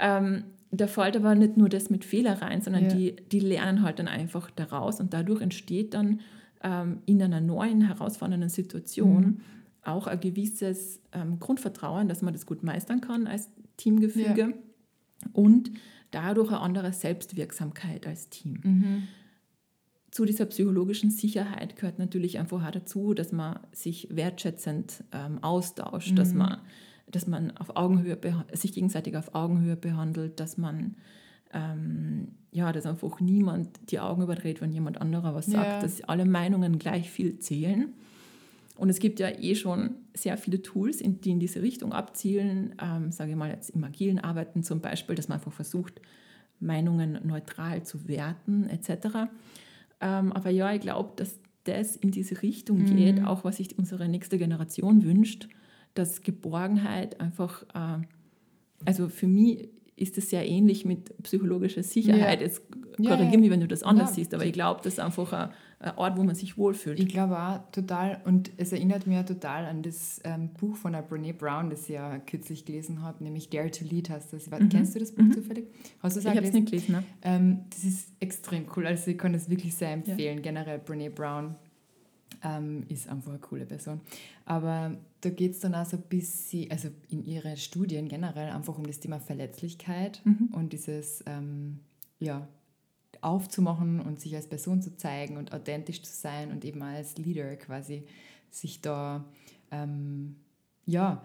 ähm, 0.00 0.44
da 0.70 0.86
fällt 0.86 1.16
aber 1.16 1.34
nicht 1.34 1.56
nur 1.56 1.68
das 1.68 1.90
mit 1.90 2.04
Fehler 2.04 2.40
rein, 2.40 2.62
sondern 2.62 2.84
ja. 2.84 2.94
die, 2.94 3.16
die 3.16 3.40
lernen 3.40 3.82
halt 3.82 3.98
dann 3.98 4.08
einfach 4.08 4.50
daraus 4.50 5.00
und 5.00 5.12
dadurch 5.12 5.40
entsteht 5.40 5.94
dann 5.94 6.20
ähm, 6.62 6.98
in 7.06 7.22
einer 7.22 7.40
neuen, 7.40 7.82
herausfordernden 7.82 8.50
Situation 8.50 9.22
mhm. 9.22 9.40
auch 9.82 10.06
ein 10.06 10.20
gewisses 10.20 11.00
ähm, 11.12 11.40
Grundvertrauen, 11.40 12.08
dass 12.08 12.22
man 12.22 12.32
das 12.32 12.46
gut 12.46 12.62
meistern 12.62 13.00
kann 13.00 13.26
als 13.26 13.50
Teamgefüge 13.78 14.40
ja. 14.40 15.28
und 15.32 15.72
dadurch 16.12 16.50
eine 16.50 16.60
andere 16.60 16.92
Selbstwirksamkeit 16.92 18.06
als 18.06 18.28
Team. 18.28 18.60
Mhm. 18.62 19.02
Zu 20.10 20.24
dieser 20.24 20.46
psychologischen 20.46 21.10
Sicherheit 21.10 21.76
gehört 21.76 21.98
natürlich 21.98 22.38
einfach 22.38 22.66
auch 22.66 22.70
dazu, 22.70 23.14
dass 23.14 23.32
man 23.32 23.60
sich 23.72 24.08
wertschätzend 24.10 25.04
ähm, 25.12 25.42
austauscht, 25.42 26.12
mhm. 26.12 26.16
dass 26.16 26.34
man 26.34 26.58
dass 27.10 27.26
man 27.26 27.56
auf 27.56 27.76
Augenhöhe 27.76 28.18
sich 28.52 28.72
gegenseitig 28.72 29.16
auf 29.16 29.34
Augenhöhe 29.34 29.76
behandelt, 29.76 30.40
dass 30.40 30.56
man 30.56 30.96
ähm, 31.52 32.28
ja, 32.52 32.72
dass 32.72 32.86
einfach 32.86 33.20
niemand 33.20 33.68
die 33.90 34.00
Augen 34.00 34.22
überdreht, 34.22 34.60
wenn 34.60 34.72
jemand 34.72 35.00
anderer 35.00 35.34
was 35.34 35.46
sagt, 35.46 35.66
ja. 35.66 35.80
dass 35.80 36.02
alle 36.02 36.24
Meinungen 36.24 36.78
gleich 36.78 37.10
viel 37.10 37.38
zählen. 37.38 37.92
Und 38.76 38.88
es 38.88 38.98
gibt 38.98 39.20
ja 39.20 39.28
eh 39.28 39.54
schon 39.54 39.96
sehr 40.14 40.36
viele 40.36 40.62
Tools, 40.62 40.98
die 40.98 41.30
in 41.30 41.38
diese 41.38 41.62
Richtung 41.62 41.92
abzielen, 41.92 42.74
ähm, 42.82 43.12
sage 43.12 43.32
ich 43.32 43.36
mal 43.36 43.50
jetzt 43.50 43.70
im 43.70 43.84
agilen 43.84 44.18
Arbeiten 44.18 44.62
zum 44.62 44.80
Beispiel, 44.80 45.14
dass 45.14 45.28
man 45.28 45.38
einfach 45.38 45.52
versucht, 45.52 46.00
Meinungen 46.60 47.18
neutral 47.24 47.82
zu 47.84 48.08
werten 48.08 48.68
etc. 48.68 49.28
Ähm, 50.00 50.32
aber 50.32 50.50
ja, 50.50 50.72
ich 50.72 50.80
glaube, 50.80 51.12
dass 51.16 51.38
das 51.64 51.96
in 51.96 52.10
diese 52.10 52.42
Richtung 52.42 52.86
geht, 52.86 53.22
auch 53.24 53.44
was 53.44 53.58
sich 53.58 53.78
unsere 53.78 54.08
nächste 54.08 54.38
Generation 54.38 55.04
wünscht, 55.04 55.48
dass 55.94 56.22
Geborgenheit 56.22 57.20
einfach, 57.20 57.62
äh, 57.74 58.02
also 58.84 59.08
für 59.08 59.26
mich 59.26 59.68
ist 59.96 60.16
es 60.16 60.30
sehr 60.30 60.48
ähnlich 60.48 60.86
mit 60.86 61.14
psychologischer 61.22 61.82
Sicherheit. 61.82 62.40
Ja. 62.40 62.46
Jetzt 62.46 62.62
Ja, 62.98 63.10
korrigiere 63.10 63.34
ja. 63.34 63.40
mich, 63.40 63.50
wenn 63.50 63.60
du 63.60 63.68
das 63.68 63.82
anders 63.82 64.10
Ja. 64.10 64.14
siehst, 64.16 64.34
aber 64.34 64.44
ich 64.46 64.52
glaube, 64.54 64.80
das 64.82 64.94
ist 64.94 65.00
einfach 65.00 65.32
ein, 65.34 65.50
ein 65.80 65.96
Ort, 65.96 66.16
wo 66.18 66.22
man 66.22 66.34
sich 66.34 66.56
wohlfühlt. 66.56 66.98
Ich 67.00 67.08
glaube 67.08 67.38
auch 67.38 67.60
total, 67.72 68.20
und 68.24 68.50
es 68.56 68.72
erinnert 68.72 69.06
mich 69.06 69.16
ja 69.16 69.22
total 69.24 69.66
an 69.66 69.82
das 69.82 70.20
ähm, 70.24 70.50
Buch 70.58 70.76
von 70.76 70.92
der 70.92 71.02
Brene 71.02 71.34
Brown, 71.34 71.68
das 71.70 71.82
ich 71.82 71.90
ja 71.96 72.18
kürzlich 72.18 72.64
gelesen 72.64 73.02
habe, 73.02 73.22
nämlich 73.24 73.48
Dare 73.50 73.70
to 73.70 73.84
Lead 73.84 74.08
heißt 74.10 74.32
das. 74.32 74.48
Kennst 74.70 74.94
du 74.94 75.00
das 75.00 75.12
Buch 75.12 75.24
zufällig? 75.34 75.66
Hast 76.02 76.16
du 76.16 76.20
es 76.20 76.24
Mhm. 76.24 76.30
ich 76.32 76.36
habe 76.38 76.46
es 76.46 76.52
nicht 76.54 76.66
gelesen. 76.70 76.92
Ne? 76.92 77.04
Ähm, 77.22 77.58
das 77.70 77.84
ist 77.84 78.08
extrem 78.20 78.64
cool. 78.76 78.86
Also 78.86 79.10
ich 79.10 79.18
kann 79.18 79.32
das 79.34 79.48
wirklich 79.50 79.74
sehr 79.74 79.92
empfehlen. 79.92 80.40
Generell 80.42 80.78
Brene 80.78 81.10
Brown 81.10 81.56
ähm, 82.42 82.84
ist 82.88 83.08
einfach 83.08 83.30
eine 83.30 83.40
coole 83.40 83.66
Person. 83.66 84.00
Aber 84.44 84.96
da 85.20 85.30
geht 85.30 85.52
es 85.52 85.60
dann 85.60 85.74
auch 85.74 85.86
so 85.86 85.96
ein 85.96 86.02
bisschen, 86.08 86.70
also 86.70 86.88
in 87.08 87.24
ihren 87.24 87.56
Studien 87.56 88.08
generell 88.08 88.50
einfach 88.50 88.78
um 88.78 88.86
das 88.86 89.00
Thema 89.00 89.20
Verletzlichkeit 89.20 90.22
und 90.52 90.72
dieses, 90.72 91.22
ähm, 91.26 91.80
ja, 92.18 92.48
aufzumachen 93.22 94.00
und 94.00 94.20
sich 94.20 94.34
als 94.34 94.46
Person 94.46 94.82
zu 94.82 94.96
zeigen 94.96 95.36
und 95.36 95.52
authentisch 95.52 96.02
zu 96.02 96.12
sein 96.12 96.50
und 96.50 96.64
eben 96.64 96.82
als 96.82 97.18
Leader 97.18 97.56
quasi 97.56 98.04
sich 98.50 98.80
da, 98.80 99.24
ähm, 99.70 100.36
ja, 100.86 101.22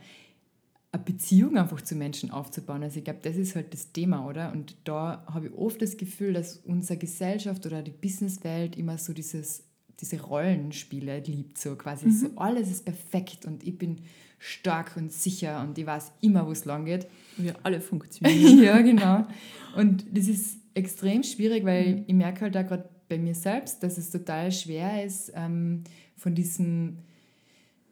eine 0.92 1.04
Beziehung 1.04 1.58
einfach 1.58 1.82
zu 1.82 1.96
Menschen 1.96 2.32
aufzubauen. 2.32 2.84
Also 2.84 3.00
ich 3.00 3.04
glaube, 3.04 3.20
das 3.22 3.36
ist 3.36 3.56
halt 3.56 3.74
das 3.74 3.92
Thema, 3.92 4.28
oder? 4.28 4.52
Und 4.52 4.76
da 4.86 5.26
habe 5.28 5.48
ich 5.48 5.54
oft 5.54 5.82
das 5.82 5.98
Gefühl, 5.98 6.34
dass 6.34 6.58
unsere 6.58 6.98
Gesellschaft 6.98 7.66
oder 7.66 7.82
die 7.82 7.92
Businesswelt 7.92 8.78
immer 8.78 8.98
so 8.98 9.14
dieses, 9.14 9.64
diese 10.02 10.22
Rollenspiele 10.22 11.20
liebt, 11.20 11.58
so 11.58 11.76
quasi 11.76 12.12
so 12.12 12.30
alles 12.36 12.70
ist 12.70 12.86
perfekt 12.86 13.46
und 13.46 13.66
ich 13.66 13.78
bin 13.78 14.02
stark 14.38 14.98
und 14.98 15.12
sicher 15.12 15.62
und 15.62 15.78
ich 15.78 15.86
weiß 15.86 16.12
immer, 16.22 16.46
wo 16.46 16.52
es 16.52 16.66
lang 16.66 16.86
geht. 16.86 17.08
Wir 17.38 17.56
alle 17.64 17.82
funktionieren. 17.82 18.62
ja, 18.62 18.82
genau. 18.82 19.26
Und 19.76 20.06
das 20.12 20.28
ist 20.28 20.58
extrem 20.74 21.24
schwierig, 21.24 21.66
weil 21.66 22.04
ich 22.06 22.14
merke 22.14 22.42
halt 22.42 22.58
auch 22.58 22.68
gerade 22.68 22.90
bei 23.08 23.18
mir 23.18 23.36
selbst, 23.36 23.82
dass 23.84 23.98
es 23.98 24.10
total 24.10 24.52
schwer 24.52 25.04
ist, 25.06 25.32
ähm, 25.36 25.84
von, 26.18 26.36
diesen, 26.36 27.00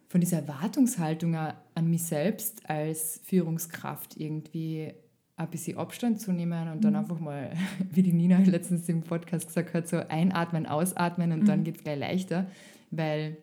von 0.07 0.22
dieser 0.22 0.38
Erwartungshaltung 0.38 1.36
an 1.36 1.89
mich 1.89 2.03
selbst 2.03 2.67
als 2.69 3.19
Führungskraft 3.24 4.17
irgendwie 4.17 4.93
ein 5.36 5.50
bisschen 5.50 5.78
Abstand 5.78 6.22
zu 6.22 6.32
nehmen 6.32 6.68
und 6.72 6.84
dann 6.84 6.96
einfach 6.96 7.20
mal, 7.20 7.54
wie 7.92 8.04
die 8.04 8.13
Nina 8.13 8.40
letztens 8.40 8.88
im 8.90 9.02
Podcast 9.02 9.48
gesagt 9.48 9.74
hat, 9.74 9.88
so 9.88 9.98
einatmen, 9.98 10.66
ausatmen 10.66 11.32
und 11.32 11.48
dann 11.48 11.63
geht 11.63 11.78
es 11.78 11.84
gleich 11.84 12.00
leichter, 12.00 12.48
weil 12.92 13.38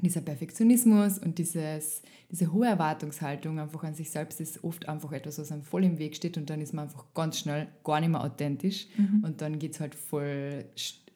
dieser 0.00 0.20
Perfektionismus 0.20 1.18
und 1.18 1.38
dieses, 1.38 2.02
diese 2.30 2.52
hohe 2.52 2.66
Erwartungshaltung 2.66 3.58
einfach 3.58 3.84
an 3.84 3.94
sich 3.94 4.10
selbst 4.10 4.40
ist 4.40 4.62
oft 4.64 4.88
einfach 4.88 5.12
etwas, 5.12 5.38
was 5.38 5.50
einem 5.50 5.62
voll 5.62 5.84
im 5.84 5.98
Weg 5.98 6.14
steht 6.16 6.36
und 6.36 6.50
dann 6.50 6.60
ist 6.60 6.74
man 6.74 6.86
einfach 6.86 7.06
ganz 7.14 7.38
schnell 7.38 7.68
gar 7.84 8.00
nicht 8.00 8.10
mehr 8.10 8.22
authentisch 8.22 8.88
und 9.22 9.40
dann 9.40 9.58
geht 9.58 9.74
es 9.74 9.80
halt 9.80 9.94
voll, 9.94 10.66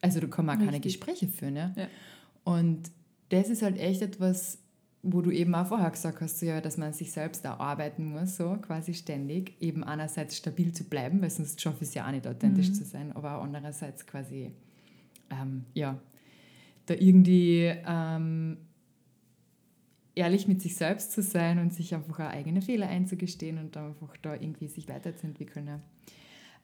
also 0.01 0.19
da 0.19 0.27
kann 0.27 0.45
man 0.45 0.59
auch 0.59 0.65
keine. 0.65 0.79
Gespräche 0.79 1.27
führen. 1.27 1.55
Ja? 1.55 1.73
Ja. 1.75 1.87
Und 2.45 2.89
das 3.29 3.49
ist 3.49 3.61
halt 3.61 3.77
echt 3.77 4.01
etwas, 4.01 4.57
wo 5.01 5.21
du 5.21 5.31
eben 5.31 5.55
auch 5.55 5.67
vorher 5.67 5.89
gesagt 5.89 6.19
hast, 6.19 6.39
so, 6.39 6.45
ja, 6.45 6.59
dass 6.59 6.77
man 6.77 6.91
sich 6.91 7.11
selbst 7.11 7.45
da 7.45 7.55
arbeiten 7.55 8.05
muss, 8.05 8.35
so 8.35 8.57
quasi 8.61 8.93
ständig, 8.93 9.55
eben 9.61 9.83
einerseits 9.83 10.35
stabil 10.35 10.73
zu 10.73 10.83
bleiben, 10.83 11.21
weil 11.21 11.29
sonst 11.29 11.61
schaffe 11.61 11.83
ich 11.83 11.89
es 11.89 11.93
ja 11.93 12.05
auch 12.05 12.11
nicht 12.11 12.27
authentisch 12.27 12.73
zu 12.73 12.83
sein, 12.83 13.13
aber 13.13 13.37
auch 13.37 13.43
andererseits 13.43 14.05
quasi, 14.05 14.51
ähm, 15.29 15.65
ja, 15.73 15.99
da 16.85 16.95
irgendwie 16.95 17.71
ähm, 17.87 18.57
ehrlich 20.15 20.47
mit 20.47 20.61
sich 20.61 20.75
selbst 20.75 21.11
zu 21.13 21.21
sein 21.21 21.59
und 21.59 21.73
sich 21.73 21.95
einfach 21.95 22.19
auch 22.19 22.29
eigene 22.29 22.61
Fehler 22.61 22.87
einzugestehen 22.87 23.57
und 23.57 23.75
dann 23.75 23.89
einfach 23.89 24.17
da 24.17 24.33
irgendwie 24.33 24.67
sich 24.67 24.89
weiterzuentwickeln. 24.89 25.67
Ja. 25.67 25.79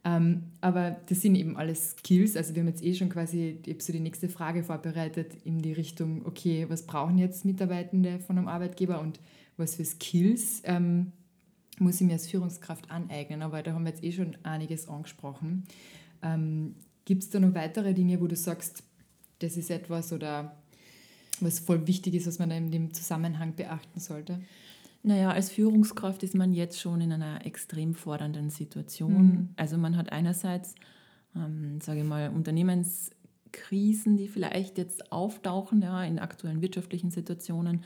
Ähm, 0.05 0.43
aber 0.61 0.97
das 1.07 1.21
sind 1.21 1.35
eben 1.35 1.57
alles 1.57 1.95
Skills. 1.97 2.37
Also 2.37 2.53
wir 2.53 2.61
haben 2.61 2.67
jetzt 2.67 2.83
eh 2.83 2.93
schon 2.93 3.09
quasi 3.09 3.59
so 3.79 3.91
die 3.91 3.99
nächste 3.99 4.29
Frage 4.29 4.63
vorbereitet 4.63 5.33
in 5.43 5.59
die 5.63 5.73
Richtung, 5.73 6.25
okay, 6.25 6.67
was 6.69 6.85
brauchen 6.85 7.17
jetzt 7.17 7.43
Mitarbeitende 7.43 8.19
von 8.19 8.37
einem 8.37 8.47
Arbeitgeber 8.47 9.01
und 9.01 9.19
was 9.57 9.75
für 9.75 9.83
Skills 9.83 10.61
ähm, 10.65 11.11
muss 11.79 11.99
ich 11.99 12.07
mir 12.07 12.13
als 12.13 12.27
Führungskraft 12.27 12.91
aneignen? 12.91 13.41
Aber 13.41 13.63
da 13.63 13.73
haben 13.73 13.83
wir 13.83 13.89
jetzt 13.89 14.03
eh 14.03 14.11
schon 14.11 14.37
einiges 14.43 14.87
angesprochen. 14.87 15.63
Ähm, 16.21 16.75
Gibt 17.05 17.23
es 17.23 17.29
da 17.31 17.39
noch 17.39 17.55
weitere 17.55 17.95
Dinge, 17.95 18.21
wo 18.21 18.27
du 18.27 18.35
sagst, 18.35 18.83
das 19.39 19.57
ist 19.57 19.71
etwas 19.71 20.13
oder 20.13 20.55
was 21.39 21.59
voll 21.59 21.87
wichtig 21.87 22.13
ist, 22.13 22.27
was 22.27 22.39
man 22.39 22.51
in 22.51 22.71
dem 22.71 22.93
Zusammenhang 22.93 23.55
beachten 23.55 23.99
sollte? 23.99 24.39
Naja, 25.05 25.29
als 25.29 25.51
Führungskraft 25.51 26.23
ist 26.23 26.33
man 26.33 26.51
jetzt 26.51 26.81
schon 26.81 26.99
in 26.99 27.11
einer 27.11 27.45
extrem 27.45 27.93
fordernden 27.93 28.49
Situation. 28.49 29.13
Mhm. 29.13 29.49
Also 29.55 29.77
man 29.77 29.97
hat 29.97 30.11
einerseits, 30.11 30.73
ähm, 31.35 31.79
sage 31.79 31.99
ich 31.99 32.05
mal, 32.07 32.31
Unternehmenskrisen, 32.31 34.17
die 34.17 34.27
vielleicht 34.27 34.79
jetzt 34.79 35.11
auftauchen 35.11 35.83
ja, 35.83 36.03
in 36.03 36.17
aktuellen 36.17 36.59
wirtschaftlichen 36.63 37.11
Situationen. 37.11 37.83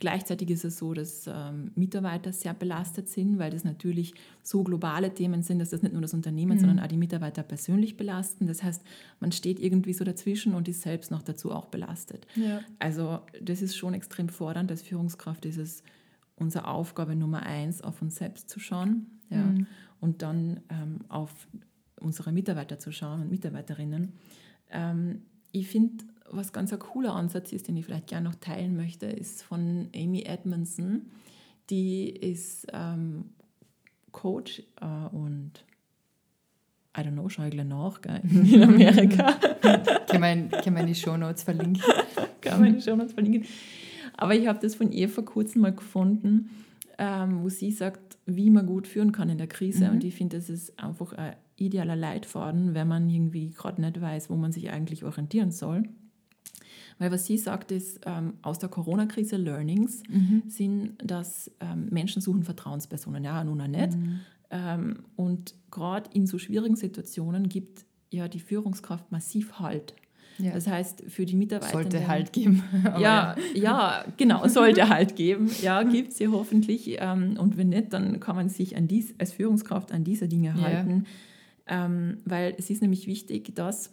Gleichzeitig 0.00 0.50
ist 0.50 0.64
es 0.64 0.76
so, 0.76 0.92
dass 0.92 1.28
ähm, 1.28 1.70
Mitarbeiter 1.76 2.32
sehr 2.32 2.52
belastet 2.52 3.08
sind, 3.08 3.38
weil 3.38 3.52
das 3.52 3.62
natürlich 3.62 4.14
so 4.42 4.64
globale 4.64 5.14
Themen 5.14 5.44
sind, 5.44 5.60
dass 5.60 5.70
das 5.70 5.82
nicht 5.82 5.92
nur 5.92 6.02
das 6.02 6.14
Unternehmen, 6.14 6.58
sondern 6.58 6.80
auch 6.80 6.88
die 6.88 6.96
Mitarbeiter 6.96 7.44
persönlich 7.44 7.96
belasten. 7.96 8.48
Das 8.48 8.64
heißt, 8.64 8.82
man 9.20 9.30
steht 9.30 9.60
irgendwie 9.60 9.92
so 9.92 10.04
dazwischen 10.04 10.52
und 10.52 10.66
ist 10.66 10.82
selbst 10.82 11.12
noch 11.12 11.22
dazu 11.22 11.52
auch 11.52 11.66
belastet. 11.66 12.26
Ja. 12.34 12.60
Also 12.80 13.20
das 13.40 13.62
ist 13.62 13.76
schon 13.76 13.94
extrem 13.94 14.28
fordernd. 14.28 14.70
Als 14.72 14.82
Führungskraft 14.82 15.46
ist 15.46 15.58
es 15.58 15.84
unsere 16.36 16.68
Aufgabe 16.68 17.16
Nummer 17.16 17.42
eins, 17.42 17.82
auf 17.82 18.02
uns 18.02 18.16
selbst 18.16 18.48
zu 18.50 18.60
schauen 18.60 19.06
ja, 19.30 19.38
Mhm. 19.38 19.66
und 20.00 20.22
dann 20.22 20.60
ähm, 20.68 20.98
auf 21.08 21.48
unsere 22.00 22.32
Mitarbeiter 22.32 22.78
zu 22.78 22.92
schauen 22.92 23.22
und 23.22 23.30
Mitarbeiterinnen. 23.30 24.12
Ähm, 24.70 25.22
ich 25.52 25.68
finde, 25.68 26.04
was 26.30 26.52
ganz 26.52 26.72
ein 26.72 26.78
cooler 26.78 27.14
Ansatz 27.14 27.52
ist, 27.52 27.68
den 27.68 27.76
ich 27.76 27.86
vielleicht 27.86 28.08
gerne 28.08 28.28
noch 28.28 28.34
teilen 28.36 28.76
möchte, 28.76 29.06
ist 29.06 29.42
von 29.42 29.88
Amy 29.94 30.22
Edmondson. 30.22 31.06
Die 31.70 32.10
ist 32.10 32.66
ähm, 32.72 33.30
Coach 34.12 34.62
äh, 34.80 35.14
und 35.14 35.64
I 36.96 37.00
don't 37.00 37.12
know, 37.12 37.28
schaue 37.28 37.46
ich 37.46 37.52
gleich 37.52 37.66
nach, 37.66 38.00
gell, 38.00 38.20
in 38.24 38.62
Amerika. 38.62 39.30
In, 40.12 40.50
können 40.50 40.74
wir 40.74 40.80
in 40.80 40.86
die 40.86 40.94
Shownotes 40.94 41.42
verlinken? 41.42 41.82
kann 42.40 42.60
man 42.60 42.80
schon 42.80 43.00
uns 43.00 43.12
verlinken. 43.12 43.44
Aber 44.16 44.34
ich 44.34 44.46
habe 44.46 44.58
das 44.60 44.74
von 44.74 44.92
ihr 44.92 45.08
vor 45.08 45.24
kurzem 45.24 45.62
mal 45.62 45.74
gefunden, 45.74 46.50
ähm, 46.98 47.42
wo 47.42 47.48
sie 47.48 47.70
sagt, 47.70 48.18
wie 48.26 48.50
man 48.50 48.66
gut 48.66 48.86
führen 48.86 49.12
kann 49.12 49.28
in 49.28 49.38
der 49.38 49.46
Krise. 49.46 49.90
Und 49.90 50.04
ich 50.04 50.14
finde, 50.14 50.36
das 50.36 50.48
ist 50.48 50.78
einfach 50.78 51.12
ein 51.12 51.36
idealer 51.56 51.96
Leitfaden, 51.96 52.74
wenn 52.74 52.88
man 52.88 53.08
irgendwie 53.08 53.50
gerade 53.50 53.80
nicht 53.80 54.00
weiß, 54.00 54.30
wo 54.30 54.36
man 54.36 54.52
sich 54.52 54.70
eigentlich 54.70 55.04
orientieren 55.04 55.50
soll. 55.50 55.84
Weil 56.98 57.12
was 57.12 57.26
sie 57.26 57.36
sagt, 57.36 57.72
ist, 57.72 58.00
ähm, 58.06 58.34
aus 58.42 58.58
der 58.58 58.70
Corona-Krise 58.70 59.36
Learnings 59.36 60.02
sind, 60.48 60.94
dass 61.04 61.50
ähm, 61.60 61.88
Menschen 61.90 62.22
suchen 62.22 62.42
Vertrauenspersonen, 62.42 63.22
ja, 63.24 63.44
nun 63.44 63.60
auch 63.60 63.66
nicht. 63.66 63.92
Ähm, 64.50 65.00
und 65.16 65.54
gerade 65.70 66.08
in 66.14 66.26
so 66.26 66.38
schwierigen 66.38 66.76
Situationen 66.76 67.48
gibt 67.48 67.84
ja 68.10 68.28
die 68.28 68.40
Führungskraft 68.40 69.12
massiv 69.12 69.58
Halt. 69.58 69.94
Ja. 70.38 70.52
Das 70.52 70.66
heißt, 70.66 71.04
für 71.08 71.24
die 71.24 71.36
Mitarbeiter. 71.36 71.72
Sollte 71.72 72.08
halt 72.08 72.32
geben. 72.32 72.62
Ja, 72.98 73.34
ja, 73.54 74.04
genau, 74.16 74.46
sollte 74.48 74.88
halt 74.88 75.16
geben. 75.16 75.50
Ja, 75.62 75.82
gibt 75.82 76.12
es 76.12 76.18
ja 76.18 76.30
hoffentlich. 76.30 76.96
Ähm, 77.00 77.36
und 77.38 77.56
wenn 77.56 77.70
nicht, 77.70 77.92
dann 77.92 78.20
kann 78.20 78.36
man 78.36 78.48
sich 78.48 78.76
an 78.76 78.86
dies, 78.88 79.14
als 79.18 79.32
Führungskraft 79.32 79.92
an 79.92 80.04
diese 80.04 80.28
Dinge 80.28 80.48
Ja. 80.56 80.60
halten. 80.62 81.06
Ähm, 81.66 82.18
weil 82.24 82.54
es 82.58 82.70
ist 82.70 82.80
nämlich 82.82 83.06
wichtig, 83.06 83.54
dass 83.54 83.90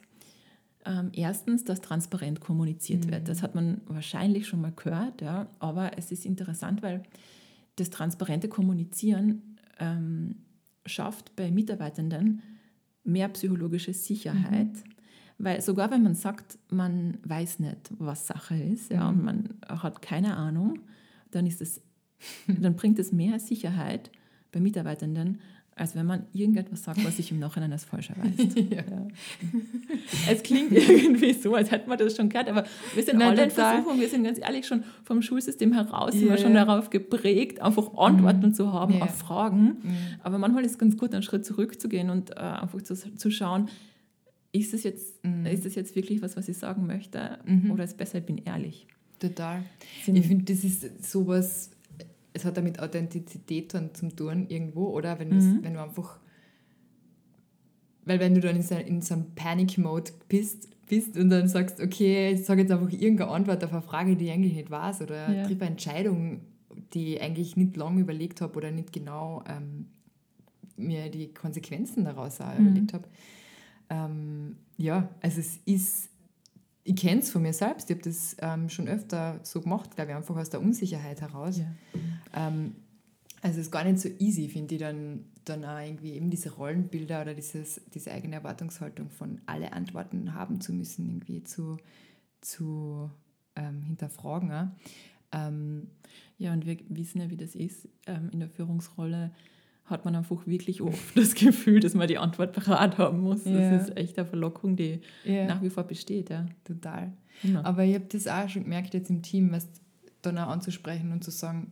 ähm, 0.85 1.09
erstens, 1.13 1.63
dass 1.63 1.81
transparent 1.81 2.39
kommuniziert 2.41 3.09
wird. 3.09 3.27
Das 3.29 3.41
hat 3.41 3.55
man 3.55 3.81
wahrscheinlich 3.87 4.47
schon 4.47 4.61
mal 4.61 4.73
gehört, 4.75 5.21
ja, 5.21 5.47
aber 5.59 5.97
es 5.97 6.11
ist 6.11 6.25
interessant, 6.25 6.83
weil 6.83 7.03
das 7.77 7.89
transparente 7.89 8.49
Kommunizieren 8.49 9.57
ähm, 9.79 10.35
schafft 10.85 11.35
bei 11.35 11.49
Mitarbeitenden 11.51 12.41
mehr 13.03 13.29
psychologische 13.29 13.93
Sicherheit. 13.93 14.69
Weil 15.37 15.61
sogar 15.61 15.91
wenn 15.91 16.03
man 16.03 16.15
sagt, 16.15 16.57
man 16.69 17.17
weiß 17.23 17.59
nicht, 17.59 17.91
was 17.97 18.27
Sache 18.27 18.55
ist, 18.55 18.91
ja, 18.91 19.09
und 19.09 19.23
man 19.23 19.49
hat 19.67 20.01
keine 20.01 20.37
Ahnung, 20.37 20.79
dann, 21.31 21.45
ist 21.47 21.61
es, 21.61 21.81
dann 22.47 22.75
bringt 22.75 22.99
es 22.99 23.11
mehr 23.11 23.39
Sicherheit 23.39 24.11
bei 24.51 24.59
Mitarbeitenden, 24.59 25.39
als 25.75 25.95
wenn 25.95 26.05
man 26.05 26.25
irgendetwas 26.33 26.83
sagt, 26.83 27.03
was 27.03 27.17
sich 27.17 27.31
im 27.31 27.39
Nachhinein 27.39 27.71
als 27.71 27.83
falsch 27.83 28.11
erweist. 28.11 28.55
ja. 28.69 28.83
Es 30.29 30.43
klingt 30.43 30.71
irgendwie 30.71 31.33
so, 31.33 31.55
als 31.55 31.71
hätten 31.71 31.89
wir 31.89 31.97
das 31.97 32.15
schon 32.15 32.29
gehört, 32.29 32.47
aber 32.47 32.63
wir 32.93 33.03
sind 33.03 33.17
Nein, 33.17 33.29
alle 33.29 33.45
in. 33.45 33.49
Versuchung, 33.49 33.99
wir 33.99 34.07
sind 34.07 34.23
ganz 34.23 34.37
ehrlich 34.39 34.67
schon 34.67 34.83
vom 35.03 35.23
Schulsystem 35.23 35.73
heraus, 35.73 36.11
sind 36.13 36.25
Ja, 36.25 36.31
wir 36.31 36.37
schon 36.37 36.53
ja. 36.53 36.63
darauf 36.65 36.91
geprägt, 36.91 37.59
einfach 37.59 37.91
Antworten 37.97 38.53
zu 38.53 38.71
haben 38.71 38.95
Ja. 38.99 39.03
auf 39.05 39.17
Fragen. 39.17 39.77
Aber 40.21 40.37
manchmal 40.37 40.63
ist 40.63 40.73
es 40.73 40.77
ganz 40.77 40.95
gut, 40.95 41.11
einen 41.13 41.23
Schritt 41.23 41.43
zurückzugehen 41.43 42.11
und 42.11 42.29
äh, 42.31 42.35
einfach 42.35 42.83
zu, 42.83 42.93
zu 42.95 43.31
schauen, 43.31 43.67
ist 44.53 44.73
es 44.73 44.83
jetzt, 44.83 45.21
Mhm. 45.25 45.45
ist 45.47 45.65
es 45.65 45.75
jetzt 45.75 45.95
wirklich 45.95 46.21
was, 46.21 46.37
was 46.37 46.47
ich 46.47 46.57
sagen 46.57 46.85
möchte? 46.87 47.39
Mhm. 47.45 47.71
Oder 47.71 47.83
ist 47.83 47.97
besser, 47.97 48.19
ich 48.19 48.25
bin 48.25 48.37
ehrlich? 48.37 48.87
Total. 49.19 49.63
Sind- 50.05 50.15
Ich 50.15 50.27
finde, 50.27 50.45
das 50.53 50.63
ist 50.63 51.03
sowas, 51.11 51.71
es 52.33 52.45
hat 52.45 52.55
ja 52.55 52.63
mit 52.63 52.79
Authentizität 52.79 53.73
dann 53.73 53.93
zum 53.93 54.15
tun 54.15 54.45
irgendwo, 54.47 54.87
oder? 54.89 55.19
Wenn, 55.19 55.29
Mhm. 55.29 55.59
wenn 55.63 55.73
du 55.73 55.81
einfach, 55.83 56.19
weil 58.05 58.19
wenn 58.19 58.33
du 58.35 58.41
dann 58.41 58.55
in 58.55 58.61
so, 58.61 58.75
in 58.75 59.01
so 59.01 59.15
einem 59.15 59.25
Panic-Mode 59.35 60.11
bist, 60.29 60.69
bist 60.87 61.17
und 61.17 61.29
dann 61.29 61.47
sagst, 61.47 61.79
okay, 61.79 62.31
ich 62.33 62.45
sage 62.45 62.61
jetzt 62.61 62.71
einfach 62.71 62.91
irgendeine 62.91 63.31
Antwort 63.31 63.63
auf 63.63 63.71
eine 63.71 63.81
Frage, 63.81 64.15
die 64.15 64.25
ich 64.25 64.31
eigentlich 64.31 64.53
nicht 64.53 64.69
weiß, 64.69 65.01
oder 65.01 65.31
Ja. 65.33 65.43
triff 65.47 65.61
eine 65.61 65.71
Entscheidung, 65.71 66.41
die 66.93 67.15
ich 67.15 67.21
eigentlich 67.21 67.55
nicht 67.55 67.75
lange 67.77 68.01
überlegt 68.01 68.41
habe 68.41 68.55
oder 68.57 68.71
nicht 68.71 68.91
genau 68.91 69.43
ähm, 69.47 69.87
mir 70.75 71.09
die 71.09 71.33
Konsequenzen 71.33 72.03
daraus 72.03 72.41
auch 72.41 72.57
Mhm. 72.59 72.67
überlegt 72.67 72.93
habe. 72.93 73.07
Ähm, 73.89 74.57
ja, 74.77 75.09
also 75.21 75.39
es 75.39 75.57
ist 75.65 76.09
ich 76.85 76.95
kenne 76.97 77.21
es 77.21 77.31
von 77.31 77.41
mir 77.41 77.53
selbst, 77.53 77.89
ich 77.89 77.95
habe 77.95 78.03
das 78.03 78.35
ähm, 78.39 78.69
schon 78.69 78.87
öfter 78.87 79.39
so 79.43 79.61
gemacht, 79.61 79.95
glaube 79.95 80.11
ich, 80.11 80.17
einfach 80.17 80.35
aus 80.35 80.49
der 80.49 80.61
Unsicherheit 80.61 81.21
heraus. 81.21 81.59
Ja. 81.59 81.67
Ähm, 82.33 82.75
also 83.41 83.59
es 83.59 83.67
ist 83.67 83.71
gar 83.71 83.83
nicht 83.85 83.99
so 83.99 84.09
easy, 84.19 84.49
finde 84.49 84.75
ich, 84.75 84.81
dann, 84.81 85.25
dann 85.45 85.63
auch 85.63 85.79
irgendwie 85.79 86.13
eben 86.13 86.29
diese 86.29 86.53
Rollenbilder 86.53 87.21
oder 87.21 87.33
dieses, 87.33 87.81
diese 87.93 88.11
eigene 88.11 88.35
Erwartungshaltung 88.35 89.09
von 89.09 89.41
alle 89.45 89.71
Antworten 89.73 90.33
haben 90.33 90.59
zu 90.59 90.73
müssen, 90.73 91.07
irgendwie 91.07 91.43
zu, 91.43 91.77
zu 92.41 93.09
ähm, 93.55 93.81
hinterfragen. 93.83 94.51
auch. 94.51 94.67
Ähm, 95.31 95.87
Ja, 96.37 96.51
und 96.51 96.65
wir 96.65 96.77
wissen 96.89 97.21
ja, 97.21 97.29
wie 97.29 97.37
das 97.37 97.55
ist. 97.55 97.87
Ähm, 98.07 98.29
in 98.31 98.39
der 98.39 98.49
Führungsrolle 98.49 99.31
hat 99.93 100.03
man 100.05 100.15
einfach 100.15 100.45
wirklich 100.45 100.81
oft 100.81 101.15
das 101.17 101.33
Gefühl, 101.35 101.79
dass 101.79 101.93
man 101.93 102.07
die 102.09 102.17
Antwort 102.17 102.51
parat 102.53 102.97
haben 102.97 103.21
muss. 103.21 103.45
Ja. 103.45 103.71
Das 103.77 103.87
ist 103.89 103.97
echt 103.97 104.17
eine 104.19 104.27
Verlockung, 104.27 104.75
die 104.75 104.99
ja, 105.23 105.45
nach 105.45 105.61
wie 105.61 105.69
vor 105.69 105.83
besteht. 105.83 106.29
Ja. 106.29 106.45
total. 106.65 107.13
Immer. 107.43 107.65
Aber 107.65 107.83
ich 107.85 107.95
habe 107.95 108.05
das 108.09 108.27
auch 108.27 108.49
schon 108.49 108.63
gemerkt 108.63 108.93
jetzt 108.93 109.09
im 109.09 109.21
Team, 109.21 109.51
was 109.53 109.67
dann 110.21 110.37
auch 110.37 110.47
anzusprechen 110.49 111.11
und 111.13 111.23
zu 111.23 111.31
sagen, 111.31 111.71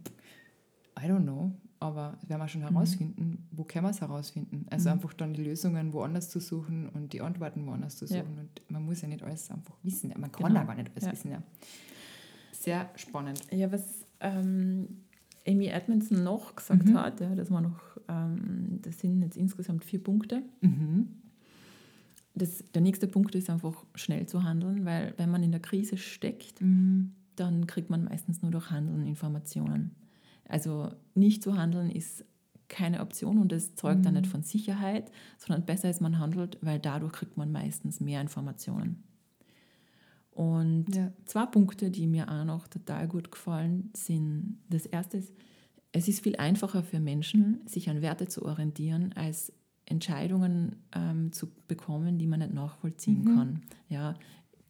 I 0.99 1.03
don't 1.07 1.23
know, 1.23 1.51
aber 1.79 2.17
werden 2.27 2.41
wir 2.41 2.47
schon 2.47 2.61
herausfinden, 2.61 3.47
wo 3.51 3.63
können 3.63 3.85
wir 3.85 3.89
es 3.91 4.01
herausfinden? 4.01 4.65
Also 4.69 4.89
Mhm. 4.89 4.93
einfach 4.93 5.13
dann 5.13 5.33
die 5.33 5.43
Lösungen 5.43 5.93
woanders 5.93 6.29
zu 6.29 6.39
suchen 6.39 6.89
und 6.89 7.11
die 7.13 7.21
Antworten 7.21 7.65
woanders 7.65 7.97
zu 7.97 8.05
Ja. 8.05 8.19
suchen. 8.21 8.37
Und 8.39 8.61
man 8.69 8.83
muss 8.85 9.01
ja 9.01 9.07
nicht 9.07 9.23
alles 9.23 9.49
einfach 9.49 9.75
wissen. 9.83 10.13
Man 10.17 10.31
kann 10.31 10.47
Genau. 10.47 10.61
auch 10.61 10.67
gar 10.67 10.75
nicht 10.75 10.91
alles 10.91 11.05
Ja. 11.05 11.11
wissen. 11.11 11.31
Ja. 11.31 11.41
Sehr 12.51 12.89
spannend. 12.95 13.41
Ja, 13.51 13.71
was 13.71 14.05
ähm, 14.19 14.87
Amy 15.47 15.67
Edmondson 15.67 16.23
noch 16.23 16.55
gesagt 16.55 16.85
Mhm. 16.85 16.93
hat, 16.99 17.19
ja, 17.21 17.33
dass 17.33 17.49
man 17.49 17.63
noch, 17.63 17.79
ähm, 18.07 18.79
das 18.81 18.99
sind 18.99 19.21
jetzt 19.21 19.37
insgesamt 19.37 19.83
vier 19.85 20.03
Punkte. 20.03 20.43
Mhm. 20.61 21.07
Das, 22.33 22.63
der 22.73 22.81
nächste 22.81 23.07
Punkt 23.07 23.35
ist 23.35 23.49
einfach 23.49 23.85
schnell 23.95 24.25
zu 24.25 24.43
handeln, 24.43 24.85
weil 24.85 25.13
wenn 25.17 25.29
man 25.29 25.43
in 25.43 25.51
der 25.51 25.59
Krise 25.61 25.97
steckt, 25.97 26.61
Mhm. 26.61 27.11
dann 27.35 27.67
kriegt 27.67 27.89
man 27.89 28.03
meistens 28.05 28.41
nur 28.41 28.51
durch 28.51 28.71
Handeln 28.71 29.05
Informationen. 29.05 29.91
Also 30.47 30.89
nicht 31.15 31.43
zu 31.43 31.57
handeln 31.57 31.89
ist 31.89 32.25
keine 32.69 33.01
Option 33.01 33.37
und 33.37 33.51
das 33.51 33.75
zeugt 33.75 34.05
dann 34.05 34.13
Mhm. 34.13 34.21
nicht 34.21 34.31
von 34.31 34.43
Sicherheit, 34.43 35.11
sondern 35.37 35.65
besser 35.65 35.89
ist, 35.89 35.99
man 36.01 36.19
handelt, 36.19 36.57
weil 36.61 36.79
dadurch 36.79 37.11
kriegt 37.11 37.35
man 37.35 37.51
meistens 37.51 37.99
mehr 37.99 38.21
Informationen. 38.21 39.03
Und 40.31 40.95
Ja. 40.95 41.11
zwei 41.25 41.45
Punkte, 41.45 41.91
die 41.91 42.07
mir 42.07 42.29
auch 42.31 42.45
noch 42.45 42.67
total 42.69 43.07
gut 43.09 43.31
gefallen, 43.31 43.89
sind, 43.95 44.57
das 44.69 44.85
erste 44.85 45.17
ist, 45.17 45.33
es 45.91 46.07
ist 46.07 46.23
viel 46.23 46.35
einfacher 46.37 46.83
für 46.83 46.99
Menschen, 46.99 47.61
sich 47.65 47.89
an 47.89 48.01
Werte 48.01 48.27
zu 48.27 48.45
orientieren, 48.45 49.11
als 49.15 49.51
Entscheidungen 49.85 50.77
ähm, 50.95 51.31
zu 51.33 51.47
bekommen, 51.67 52.17
die 52.17 52.27
man 52.27 52.39
nicht 52.39 52.53
nachvollziehen 52.53 53.23
Mhm. 53.23 53.35
kann. 53.35 53.61
Ja, 53.89 54.15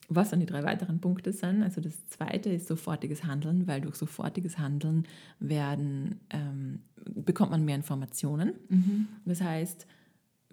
was 0.10 0.30
dann 0.32 0.40
die 0.40 0.46
drei 0.46 0.64
weiteren 0.64 1.00
Punkte 1.00 1.32
sind. 1.32 1.64
Also 1.64 1.80
das 1.80 2.06
zweite 2.08 2.50
ist 2.50 2.68
sofortiges 2.68 3.24
Handeln, 3.24 3.68
weil 3.68 3.82
durch 3.82 3.96
sofortiges 3.96 4.58
Handeln 4.58 5.04
werden, 5.40 6.20
ähm, 6.32 6.80
bekommt 7.16 7.52
man 7.52 7.64
mehr 7.64 7.76
Informationen. 7.76 8.54
Mhm. 8.68 9.08
Das 9.26 9.42
heißt, 9.42 9.88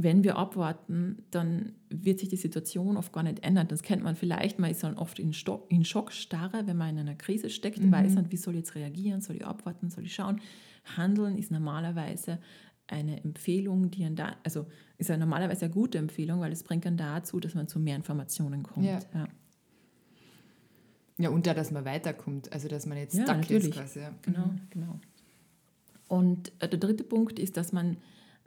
wenn 0.01 0.23
wir 0.23 0.37
abwarten, 0.37 1.25
dann 1.33 1.73
wird 1.91 2.21
sich 2.21 2.29
die 2.29 2.37
Situation 2.37 2.97
oft 2.97 3.13
gar 3.13 3.25
nicht 3.25 3.43
ändern. 3.45 3.67
Das 3.67 3.83
kennt 3.83 4.05
man 4.05 4.15
vielleicht, 4.15 4.61
man 4.61 4.71
ist 4.71 4.85
dann 4.85 4.97
oft 4.97 5.19
in, 5.19 5.33
Stock, 5.33 5.67
in 5.71 5.85
Schockstarre, 5.85 6.67
wenn 6.69 6.77
man 6.77 6.91
in 6.91 7.01
einer 7.01 7.17
Krise 7.17 7.51
steckt, 7.51 7.81
Mhm. 7.81 7.91
weiß 7.91 8.15
nicht, 8.15 8.31
wie 8.31 8.37
soll 8.37 8.55
ich 8.55 8.61
jetzt 8.61 8.75
reagieren, 8.77 9.21
soll 9.21 9.37
ich 9.37 9.45
abwarten, 9.45 9.91
soll 9.91 10.05
ich 10.05 10.15
schauen. 10.15 10.41
Handeln 10.97 11.37
ist 11.37 11.51
normalerweise 11.51 12.39
eine 12.87 13.23
Empfehlung, 13.25 13.91
die 13.91 14.09
da, 14.15 14.37
also 14.45 14.67
ist 14.99 15.11
ja 15.11 15.17
normalerweise 15.17 15.65
eine 15.67 15.75
gute 15.75 15.99
Empfehlung, 15.99 16.41
weil 16.41 16.53
es 16.53 16.63
bringt 16.63 16.85
dann 16.87 16.97
dazu, 16.97 17.41
dass 17.41 17.55
man 17.55 17.67
zu 17.67 17.81
mehr 17.81 17.97
Informationen 17.97 18.63
kommt. 18.63 18.87
Ja. 18.87 19.01
Ja. 19.13 19.29
ja, 21.19 21.29
und 21.31 21.47
da, 21.47 21.55
dass 21.55 21.71
man 21.73 21.85
weiterkommt. 21.85 22.53
Also, 22.53 22.69
dass 22.69 22.87
man 22.87 22.97
jetzt 22.99 23.15
Ja, 23.15 23.25
stuck 23.25 23.37
natürlich. 23.39 23.69
ist 23.71 23.75
quasi. 23.75 24.01
Ja. 24.01 24.15
Genau, 24.23 24.51
genau. 24.71 25.01
Und 26.07 26.53
äh, 26.61 26.69
der 26.69 26.79
dritte 26.79 27.05
Punkt 27.05 27.39
ist, 27.39 27.57
dass 27.57 27.73
man 27.73 27.97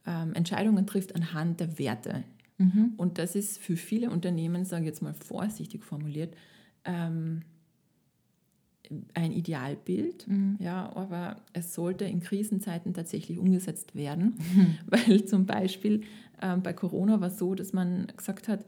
ähm, 0.06 0.34
Entscheidungen 0.34 0.86
trifft 0.88 1.16
anhand 1.16 1.60
der 1.60 1.78
Werte. 1.80 2.24
Mhm. 2.58 2.94
Und 2.98 3.18
das 3.18 3.36
ist 3.36 3.60
für 3.60 3.76
viele 3.76 4.10
Unternehmen, 4.10 4.66
sage 4.66 4.84
ich 4.84 4.88
jetzt 4.88 5.02
mal 5.02 5.14
vorsichtig 5.14 5.84
formuliert, 5.84 6.36
ähm, 6.86 7.42
ein 9.14 9.32
Idealbild, 9.32 10.28
Mhm. 10.28 10.58
ja, 10.60 10.94
aber 10.96 11.38
es 11.54 11.74
sollte 11.74 12.06
in 12.06 12.20
Krisenzeiten 12.20 12.94
tatsächlich 12.94 13.38
umgesetzt 13.38 13.96
werden, 13.96 14.36
weil 14.88 15.26
zum 15.26 15.46
Beispiel 15.46 16.02
ähm, 16.42 16.62
bei 16.62 16.74
Corona 16.74 17.22
war 17.22 17.30
es 17.30 17.38
so, 17.38 17.56
dass 17.56 17.72
man 17.74 18.08
gesagt 18.18 18.48
hat, 18.48 18.66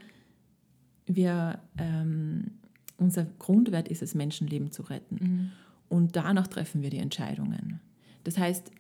wir, 1.05 1.59
ähm, 1.77 2.51
unser 2.97 3.25
Grundwert 3.39 3.89
ist 3.89 4.01
es, 4.01 4.15
Menschenleben 4.15 4.71
zu 4.71 4.83
retten. 4.83 5.15
Mhm. 5.21 5.51
Und 5.89 6.15
danach 6.15 6.47
treffen 6.47 6.81
wir 6.81 6.89
die 6.89 6.99
Entscheidungen. 6.99 7.81
Das 8.23 8.37
heißt, 8.37 8.71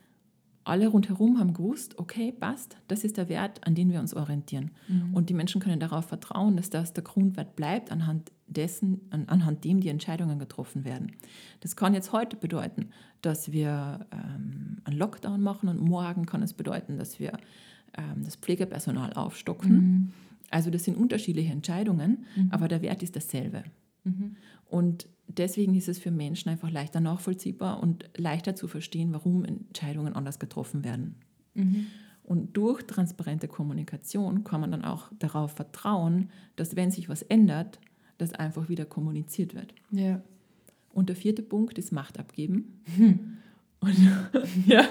alle 0.65 0.87
rundherum 0.87 1.39
haben 1.39 1.53
gewusst, 1.53 1.99
okay, 1.99 2.31
passt, 2.31 2.77
das 2.87 3.03
ist 3.03 3.17
der 3.17 3.29
Wert, 3.29 3.65
an 3.67 3.75
den 3.75 3.91
wir 3.91 3.99
uns 3.99 4.13
orientieren. 4.13 4.71
Mhm. 4.87 5.13
Und 5.13 5.29
die 5.29 5.33
Menschen 5.33 5.61
können 5.61 5.79
darauf 5.79 6.05
vertrauen, 6.05 6.55
dass 6.55 6.69
das 6.69 6.93
der 6.93 7.03
Grundwert 7.03 7.55
bleibt, 7.55 7.91
anhand 7.91 8.31
dessen, 8.47 9.01
an, 9.09 9.25
anhand 9.27 9.63
dem 9.63 9.81
die 9.81 9.89
Entscheidungen 9.89 10.39
getroffen 10.39 10.85
werden. 10.85 11.11
Das 11.59 11.75
kann 11.75 11.93
jetzt 11.93 12.13
heute 12.13 12.37
bedeuten, 12.37 12.89
dass 13.21 13.51
wir 13.51 14.05
ähm, 14.11 14.77
einen 14.83 14.97
Lockdown 14.97 15.41
machen 15.41 15.69
und 15.69 15.81
morgen 15.81 16.25
kann 16.25 16.41
es 16.43 16.53
bedeuten, 16.53 16.97
dass 16.97 17.19
wir 17.19 17.33
ähm, 17.97 18.23
das 18.23 18.35
Pflegepersonal 18.35 19.13
aufstocken. 19.13 19.71
Mhm. 19.71 20.11
Also 20.49 20.69
das 20.69 20.83
sind 20.83 20.97
unterschiedliche 20.97 21.51
Entscheidungen, 21.51 22.25
aber 22.51 22.67
der 22.67 22.83
Wert 22.83 23.01
ist 23.01 23.15
dasselbe. 23.15 23.63
Mhm. 24.03 24.35
Und 24.65 25.07
deswegen 25.27 25.75
ist 25.75 25.87
es 25.87 25.99
für 25.99 26.11
Menschen 26.11 26.49
einfach 26.49 26.71
leichter 26.71 26.99
nachvollziehbar 26.99 27.81
und 27.81 28.09
leichter 28.17 28.55
zu 28.55 28.67
verstehen, 28.67 29.13
warum 29.13 29.45
Entscheidungen 29.45 30.13
anders 30.13 30.39
getroffen 30.39 30.83
werden. 30.83 31.15
Mhm. 31.53 31.87
Und 32.23 32.55
durch 32.55 32.83
transparente 32.83 33.47
Kommunikation 33.47 34.43
kann 34.43 34.61
man 34.61 34.71
dann 34.71 34.85
auch 34.85 35.11
darauf 35.19 35.51
vertrauen, 35.51 36.29
dass 36.55 36.75
wenn 36.75 36.89
sich 36.89 37.09
was 37.09 37.21
ändert, 37.21 37.79
das 38.17 38.33
einfach 38.33 38.69
wieder 38.69 38.85
kommuniziert 38.85 39.53
wird. 39.53 39.73
Ja. 39.91 40.21
Und 40.93 41.09
der 41.09 41.15
vierte 41.15 41.43
Punkt 41.43 41.77
ist 41.77 41.91
Macht 41.91 42.19
abgeben. 42.19 42.81
Und 43.83 43.97
ja, 44.65 44.87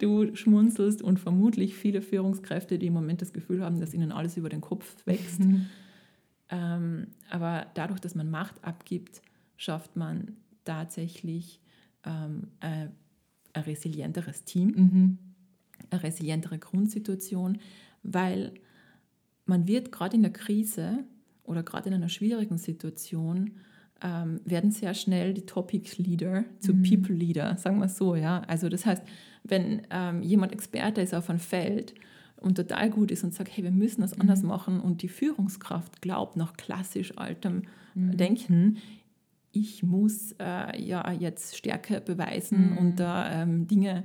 du 0.00 0.36
schmunzelst 0.36 1.00
und 1.00 1.18
vermutlich 1.18 1.74
viele 1.74 2.02
Führungskräfte, 2.02 2.78
die 2.78 2.88
im 2.88 2.92
Moment 2.92 3.22
das 3.22 3.32
Gefühl 3.32 3.64
haben, 3.64 3.80
dass 3.80 3.94
ihnen 3.94 4.12
alles 4.12 4.36
über 4.36 4.50
den 4.50 4.60
Kopf 4.60 5.06
wächst. 5.06 5.40
Ähm, 6.50 7.08
aber 7.30 7.66
dadurch, 7.74 8.00
dass 8.00 8.14
man 8.14 8.30
Macht 8.30 8.62
abgibt, 8.64 9.22
schafft 9.56 9.96
man 9.96 10.36
tatsächlich 10.64 11.60
ähm, 12.04 12.48
ein, 12.60 12.92
ein 13.52 13.62
resilienteres 13.62 14.44
Team, 14.44 14.68
Mhm. 14.68 15.18
eine 15.90 16.02
resilientere 16.02 16.58
Grundsituation, 16.58 17.58
weil 18.02 18.52
man 19.46 19.66
wird 19.66 19.92
gerade 19.92 20.16
in 20.16 20.22
der 20.22 20.32
Krise 20.32 21.04
oder 21.44 21.62
gerade 21.62 21.88
in 21.88 21.94
einer 21.94 22.08
schwierigen 22.08 22.58
Situation 22.58 23.52
ähm, 24.00 24.40
werden 24.44 24.70
sehr 24.70 24.94
schnell 24.94 25.34
die 25.34 25.46
Topic 25.46 26.00
Leader 26.00 26.44
zu 26.60 26.72
People 26.74 27.14
Leader, 27.14 27.56
sagen 27.56 27.78
wir 27.80 27.88
so, 27.88 28.14
ja. 28.14 28.42
Also 28.42 28.68
das 28.68 28.86
heißt, 28.86 29.02
wenn 29.42 29.82
ähm, 29.90 30.22
jemand 30.22 30.52
Experte 30.52 31.00
ist 31.00 31.14
auf 31.14 31.28
einem 31.30 31.40
Feld 31.40 31.94
und 32.40 32.56
total 32.56 32.90
gut 32.90 33.10
ist 33.10 33.24
und 33.24 33.34
sagt, 33.34 33.56
hey, 33.56 33.64
wir 33.64 33.70
müssen 33.70 34.00
das 34.00 34.18
anders 34.18 34.42
machen 34.42 34.80
und 34.80 35.02
die 35.02 35.08
Führungskraft 35.08 36.00
glaubt 36.02 36.36
nach 36.36 36.54
klassisch 36.56 37.16
altem 37.16 37.62
Denken, 37.94 38.78
ich 39.50 39.82
muss 39.82 40.32
äh, 40.38 40.80
ja 40.80 41.10
jetzt 41.10 41.56
Stärke 41.56 42.00
beweisen 42.00 42.76
und 42.78 42.96
da 43.00 43.42
ähm, 43.42 43.66
Dinge 43.66 44.04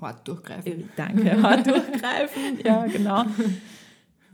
Hart 0.00 0.26
durchgreifen. 0.26 0.72
äh, 0.72 0.84
Danke, 0.96 1.40
hart 1.42 1.66
durchgreifen. 1.66 2.42
Ja, 2.64 2.86
genau. 2.86 3.24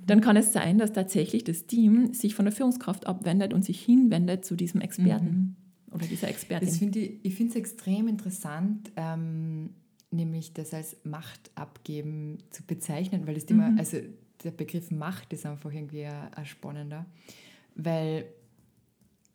Dann 0.07 0.20
kann 0.20 0.37
es 0.37 0.53
sein, 0.53 0.79
dass 0.79 0.92
tatsächlich 0.92 1.44
das 1.44 1.66
Team 1.66 2.12
sich 2.12 2.35
von 2.35 2.44
der 2.44 2.53
Führungskraft 2.53 3.07
abwendet 3.07 3.53
und 3.55 3.64
sich 3.64 3.81
hinwendet 3.81 4.44
zu 4.44 4.57
diesem 4.57 4.81
Experten 4.81 5.57
oder 5.92 6.07
dieser 6.07 6.29
Expertin. 6.29 6.68
Das 6.68 6.79
find 6.79 6.96
ich 6.96 7.20
ich 7.22 7.35
finde 7.35 7.51
es 7.51 7.57
extrem 7.57 8.09
interessant, 8.09 8.90
ähm, 8.96 9.70
nämlich 10.12 10.53
das 10.53 10.75
als 10.75 10.96
Macht 11.05 11.51
abgeben 11.55 12.38
zu 12.51 12.64
bezeichnen, 12.64 13.27
weil 13.27 13.35
das 13.35 13.46
Thema, 13.46 13.70
Mhm. 13.70 13.79
also 13.79 13.98
der 14.44 14.51
Begriff 14.51 14.90
Macht 14.90 15.33
ist 15.33 15.46
einfach 15.46 15.72
irgendwie 15.72 16.05
ein, 16.05 16.33
ein 16.35 16.46
spannender, 16.46 17.07
weil 17.75 18.27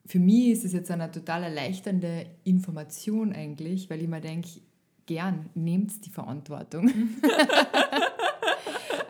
für 0.06 0.20
mich 0.20 0.50
ist 0.50 0.66
es 0.66 0.74
jetzt 0.74 0.90
eine 0.90 1.12
total 1.12 1.44
erleichternde 1.44 2.28
Information 2.44 3.34
eigentlich, 3.34 3.90
weil 3.90 4.02
ich 4.02 4.08
mir 4.08 4.22
denke, 4.22 4.50
gern, 5.06 5.50
nehmt 5.54 6.06
die 6.06 6.10
Verantwortung. 6.10 6.92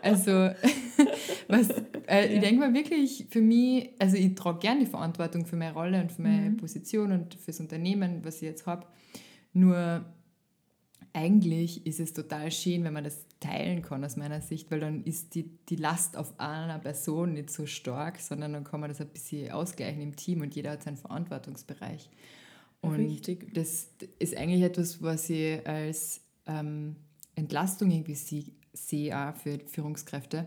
also, 0.02 0.30
was, 1.48 1.68
äh, 2.06 2.08
ja. 2.08 2.22
ich 2.22 2.40
denke 2.40 2.60
mal 2.60 2.74
wirklich, 2.74 3.26
für 3.28 3.40
mich, 3.40 3.90
also 3.98 4.16
ich 4.16 4.34
trage 4.34 4.58
gern 4.58 4.80
die 4.80 4.86
Verantwortung 4.86 5.46
für 5.46 5.56
meine 5.56 5.74
Rolle 5.74 6.00
und 6.00 6.10
für 6.10 6.22
meine 6.22 6.50
mhm. 6.50 6.56
Position 6.56 7.12
und 7.12 7.34
fürs 7.34 7.60
Unternehmen, 7.60 8.24
was 8.24 8.36
ich 8.36 8.42
jetzt 8.42 8.66
habe. 8.66 8.86
Nur 9.52 10.04
eigentlich 11.12 11.86
ist 11.86 12.00
es 12.00 12.12
total 12.12 12.50
schön, 12.50 12.84
wenn 12.84 12.92
man 12.92 13.04
das 13.04 13.24
teilen 13.40 13.82
kann 13.82 14.04
aus 14.04 14.16
meiner 14.16 14.40
Sicht, 14.40 14.70
weil 14.70 14.80
dann 14.80 15.04
ist 15.04 15.34
die, 15.34 15.50
die 15.68 15.76
Last 15.76 16.16
auf 16.16 16.38
einer 16.38 16.78
Person 16.78 17.34
nicht 17.34 17.50
so 17.50 17.66
stark, 17.66 18.18
sondern 18.20 18.52
dann 18.52 18.64
kann 18.64 18.80
man 18.80 18.90
das 18.90 19.00
ein 19.00 19.08
bisschen 19.08 19.50
ausgleichen 19.52 20.00
im 20.02 20.16
Team 20.16 20.40
und 20.40 20.54
jeder 20.54 20.72
hat 20.72 20.82
seinen 20.82 20.96
Verantwortungsbereich. 20.96 22.10
Und 22.80 22.96
Richtig. 22.96 23.52
das 23.54 23.88
ist 24.18 24.36
eigentlich 24.36 24.62
etwas, 24.62 25.02
was 25.02 25.28
ich 25.30 25.66
als 25.66 26.20
ähm, 26.46 26.96
Entlastung 27.34 27.90
irgendwie 27.90 28.54
sehe, 28.72 29.18
auch 29.18 29.34
für 29.34 29.58
Führungskräfte. 29.66 30.46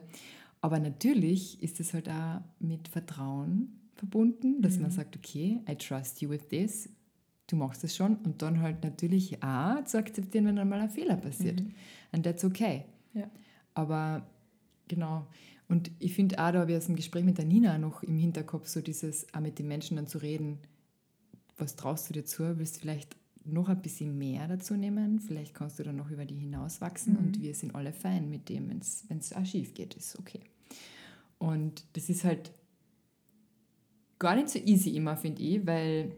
Aber 0.62 0.80
natürlich 0.80 1.62
ist 1.62 1.80
es 1.80 1.94
halt 1.94 2.08
auch 2.08 2.42
mit 2.60 2.88
Vertrauen 2.88 3.80
verbunden, 3.96 4.62
dass 4.62 4.76
mhm. 4.76 4.84
man 4.84 4.92
sagt, 4.92 5.18
okay, 5.18 5.60
I 5.70 5.76
trust 5.76 6.22
you 6.22 6.30
with 6.30 6.48
this, 6.50 6.90
du 7.52 7.58
machst 7.58 7.84
es 7.84 7.96
schon. 7.96 8.16
Und 8.18 8.42
dann 8.42 8.62
halt 8.62 8.84
natürlich 8.84 9.44
auch 9.44 9.84
zu 9.84 9.98
akzeptieren, 9.98 10.46
wenn 10.46 10.56
dann 10.56 10.70
mal 10.70 10.80
ein 10.80 10.90
Fehler 10.90 11.18
passiert. 11.18 11.60
Mhm. 11.60 11.74
And 12.12 12.24
that's 12.24 12.44
okay. 12.44 12.86
Ja. 13.14 13.30
Aber 13.74 14.26
genau. 14.88 15.28
Und 15.68 15.92
ich 16.00 16.14
finde 16.14 16.36
auch, 16.36 16.52
da 16.52 16.60
habe 16.60 16.72
ich 16.72 16.78
aus 16.78 16.88
dem 16.88 16.96
Gespräch 16.96 17.24
mit 17.24 17.38
der 17.38 17.46
Nina 17.46 17.78
noch 17.78 18.04
im 18.04 18.18
Hinterkopf 18.18 18.68
so 18.68 18.82
dieses, 18.82 19.34
auch 19.34 19.40
mit 19.40 19.60
den 19.60 19.68
Menschen 19.68 19.98
dann 19.98 20.08
zu 20.08 20.18
reden, 20.18 20.60
was 21.58 21.76
traust 21.76 22.10
du 22.10 22.14
dir 22.14 22.26
zu? 22.26 22.58
Willst 22.58 22.78
du 22.78 22.80
vielleicht 22.82 23.16
noch 23.46 23.70
ein 23.70 23.82
bisschen 23.82 24.18
mehr 24.18 24.48
dazu 24.48 24.76
nehmen? 24.76 25.20
Vielleicht 25.20 25.54
kannst 25.54 25.80
du 25.80 25.84
dann 25.84 25.96
noch 25.96 26.10
über 26.10 26.26
die 26.26 26.36
hinauswachsen 26.36 27.14
mhm. 27.14 27.20
und 27.20 27.42
wir 27.42 27.54
sind 27.54 27.76
alle 27.76 27.94
fein 27.94 28.30
mit 28.30 28.50
dem, 28.50 28.70
wenn 28.70 28.80
es 28.80 29.34
auch 29.34 29.46
schief 29.46 29.74
geht, 29.74 29.94
ist 29.96 30.18
okay. 30.20 30.42
Und 31.38 31.84
das 31.94 32.10
ist 32.10 32.24
halt 32.24 32.52
gar 34.20 34.36
nicht 34.36 34.50
so 34.50 34.60
easy 34.60 34.96
immer, 34.96 35.18
finde 35.18 35.42
ich, 35.42 35.66
weil 35.66 36.12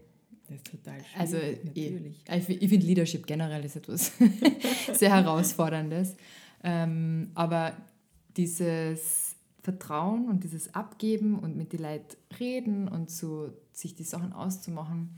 das 0.48 0.56
ist 0.56 0.70
total 0.70 1.00
schwierig, 1.00 1.18
also 1.18 1.36
natürlich. 1.64 2.24
Ich, 2.28 2.62
ich 2.62 2.68
finde 2.68 2.86
Leadership 2.86 3.26
generell 3.26 3.64
ist 3.64 3.76
etwas 3.76 4.12
sehr 4.92 5.10
herausforderndes. 5.10 6.16
Ähm, 6.62 7.30
aber 7.34 7.76
dieses 8.36 9.36
Vertrauen 9.62 10.28
und 10.28 10.44
dieses 10.44 10.74
Abgeben 10.74 11.38
und 11.38 11.56
mit 11.56 11.72
den 11.72 11.82
Leuten 11.82 12.16
reden 12.38 12.88
und 12.88 13.10
so 13.10 13.52
sich 13.72 13.94
die 13.94 14.04
Sachen 14.04 14.32
auszumachen, 14.32 15.10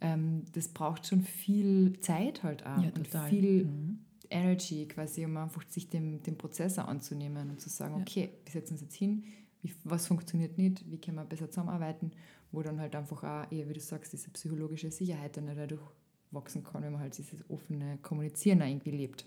ähm, 0.00 0.44
das 0.52 0.68
braucht 0.68 1.06
schon 1.06 1.22
viel 1.22 1.98
Zeit 2.00 2.42
halt 2.42 2.64
auch 2.64 2.82
ja, 2.82 2.90
und 2.94 3.06
viel 3.28 3.64
mhm. 3.64 3.98
Energy 4.30 4.86
quasi, 4.86 5.24
um 5.24 5.36
einfach 5.36 5.64
sich 5.68 5.90
dem, 5.90 6.22
dem 6.22 6.38
Prozess 6.38 6.78
anzunehmen 6.78 7.50
und 7.50 7.60
zu 7.60 7.68
sagen, 7.68 7.96
ja. 7.96 8.00
okay, 8.00 8.30
wir 8.44 8.52
setzen 8.52 8.74
uns 8.74 8.82
jetzt 8.82 8.94
hin, 8.94 9.24
wie, 9.62 9.74
was 9.84 10.06
funktioniert 10.06 10.56
nicht, 10.56 10.90
wie 10.90 10.98
können 10.98 11.16
wir 11.16 11.24
besser 11.24 11.50
zusammenarbeiten, 11.50 12.12
wo 12.52 12.62
dann 12.62 12.80
halt 12.80 12.94
einfach 12.96 13.22
auch, 13.22 13.52
eher 13.52 13.68
wie 13.68 13.74
du 13.74 13.80
sagst, 13.80 14.12
diese 14.12 14.30
psychologische 14.30 14.90
Sicherheit 14.90 15.36
dann 15.36 15.46
dadurch 15.46 15.82
wachsen 16.30 16.62
kann, 16.62 16.82
wenn 16.82 16.92
man 16.92 17.00
halt 17.00 17.16
dieses 17.18 17.48
offene 17.50 17.98
Kommunizieren 18.02 18.60
irgendwie 18.60 18.92
lebt. 18.92 19.24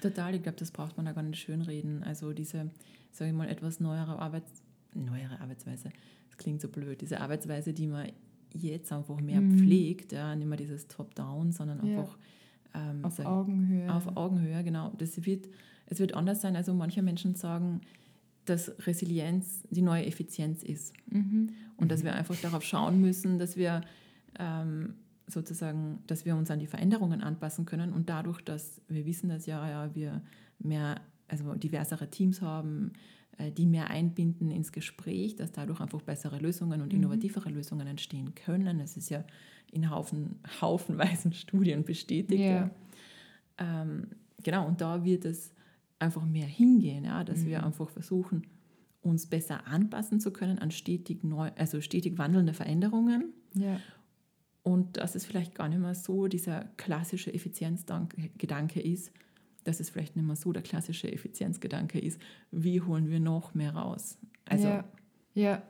Total, 0.00 0.34
ich 0.34 0.42
glaube, 0.42 0.58
das 0.58 0.70
braucht 0.70 0.96
man 0.96 1.06
da 1.06 1.12
gar 1.12 1.22
nicht 1.22 1.40
schönreden. 1.40 2.02
Also 2.02 2.32
diese, 2.32 2.70
sage 3.12 3.30
ich 3.30 3.36
mal, 3.36 3.48
etwas 3.48 3.80
neuere 3.80 4.18
Arbeits 4.18 4.62
neuere 4.94 5.40
Arbeitsweise, 5.40 5.90
das 6.28 6.36
klingt 6.36 6.60
so 6.60 6.68
blöd, 6.68 7.00
diese 7.00 7.20
Arbeitsweise, 7.20 7.72
die 7.72 7.86
man 7.86 8.08
jetzt 8.52 8.92
einfach 8.92 9.20
mehr 9.20 9.40
mhm. 9.40 9.58
pflegt, 9.58 10.12
ja, 10.12 10.34
nicht 10.34 10.48
mehr 10.48 10.58
dieses 10.58 10.88
Top-Down, 10.88 11.52
sondern 11.52 11.86
ja. 11.86 12.00
einfach 12.00 12.18
ähm, 12.74 13.04
auf 13.04 13.18
Augenhöhe. 13.20 13.92
Auf 13.92 14.16
Augenhöhe, 14.16 14.64
genau. 14.64 14.92
Das 14.98 15.24
wird, 15.24 15.48
es 15.86 15.98
wird 16.00 16.14
anders 16.14 16.40
sein. 16.40 16.56
Also 16.56 16.74
manche 16.74 17.02
Menschen 17.02 17.34
sagen, 17.34 17.80
dass 18.50 18.72
Resilienz 18.86 19.62
die 19.70 19.82
neue 19.82 20.04
Effizienz 20.04 20.62
ist. 20.62 20.92
Mhm. 21.10 21.50
Und 21.76 21.90
dass 21.90 22.04
wir 22.04 22.14
einfach 22.14 22.36
darauf 22.36 22.64
schauen 22.64 23.00
müssen, 23.00 23.38
dass 23.38 23.56
wir 23.56 23.80
ähm, 24.38 24.94
sozusagen, 25.26 26.00
dass 26.06 26.24
wir 26.24 26.36
uns 26.36 26.50
an 26.50 26.58
die 26.58 26.66
Veränderungen 26.66 27.22
anpassen 27.22 27.64
können 27.64 27.92
und 27.92 28.10
dadurch, 28.10 28.42
dass 28.42 28.80
wir 28.88 29.06
wissen, 29.06 29.28
dass 29.28 29.46
ja, 29.46 29.68
ja 29.68 29.94
wir 29.94 30.20
mehr, 30.58 31.00
also 31.28 31.54
diversere 31.54 32.10
Teams 32.10 32.42
haben, 32.42 32.92
äh, 33.38 33.52
die 33.52 33.66
mehr 33.66 33.88
einbinden 33.88 34.50
ins 34.50 34.72
Gespräch, 34.72 35.36
dass 35.36 35.52
dadurch 35.52 35.80
einfach 35.80 36.02
bessere 36.02 36.38
Lösungen 36.38 36.82
und 36.82 36.92
mhm. 36.92 36.98
innovativere 36.98 37.48
mhm. 37.48 37.56
Lösungen 37.56 37.86
entstehen 37.86 38.34
können. 38.34 38.80
Es 38.80 38.96
ist 38.96 39.08
ja 39.08 39.24
in 39.72 39.90
Haufen, 39.90 40.40
haufenweisen 40.60 41.32
Studien 41.32 41.84
bestätigt. 41.84 42.40
Ja. 42.40 42.70
Ähm, 43.58 44.08
genau, 44.42 44.66
und 44.66 44.80
da 44.80 45.04
wird 45.04 45.24
es 45.24 45.52
einfach 46.00 46.24
mehr 46.24 46.46
hingehen, 46.46 47.04
ja, 47.04 47.22
dass 47.22 47.40
mhm. 47.40 47.46
wir 47.46 47.64
einfach 47.64 47.90
versuchen, 47.90 48.46
uns 49.02 49.26
besser 49.26 49.66
anpassen 49.66 50.20
zu 50.20 50.32
können 50.32 50.58
an 50.58 50.70
stetig 50.70 51.24
neu, 51.24 51.50
also 51.56 51.80
stetig 51.80 52.18
wandelnde 52.18 52.54
Veränderungen. 52.54 53.32
Ja. 53.54 53.80
Und 54.62 54.98
dass 54.98 55.14
es 55.14 55.24
vielleicht 55.24 55.54
gar 55.54 55.68
nicht 55.68 55.80
mehr 55.80 55.94
so 55.94 56.26
dieser 56.26 56.64
klassische 56.76 57.32
Effizienzgedanke 57.32 58.80
ist, 58.80 59.10
dass 59.64 59.80
es 59.80 59.90
vielleicht 59.90 60.16
nicht 60.16 60.26
mehr 60.26 60.36
so 60.36 60.52
der 60.52 60.62
klassische 60.62 61.10
Effizienzgedanke 61.10 61.98
ist, 61.98 62.20
wie 62.50 62.80
holen 62.80 63.08
wir 63.08 63.20
noch 63.20 63.54
mehr 63.54 63.74
raus. 63.74 64.18
Also, 64.46 64.68
ja, 64.68 64.84
ja. 65.34 65.62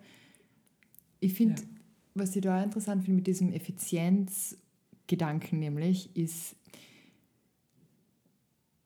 ich 1.20 1.34
finde, 1.34 1.62
ja. 1.62 1.68
was 2.14 2.34
ich 2.34 2.42
da 2.42 2.62
interessant 2.62 3.04
finde 3.04 3.16
mit 3.16 3.26
diesem 3.26 3.52
Effizienzgedanken 3.52 5.58
nämlich, 5.58 6.16
ist, 6.16 6.56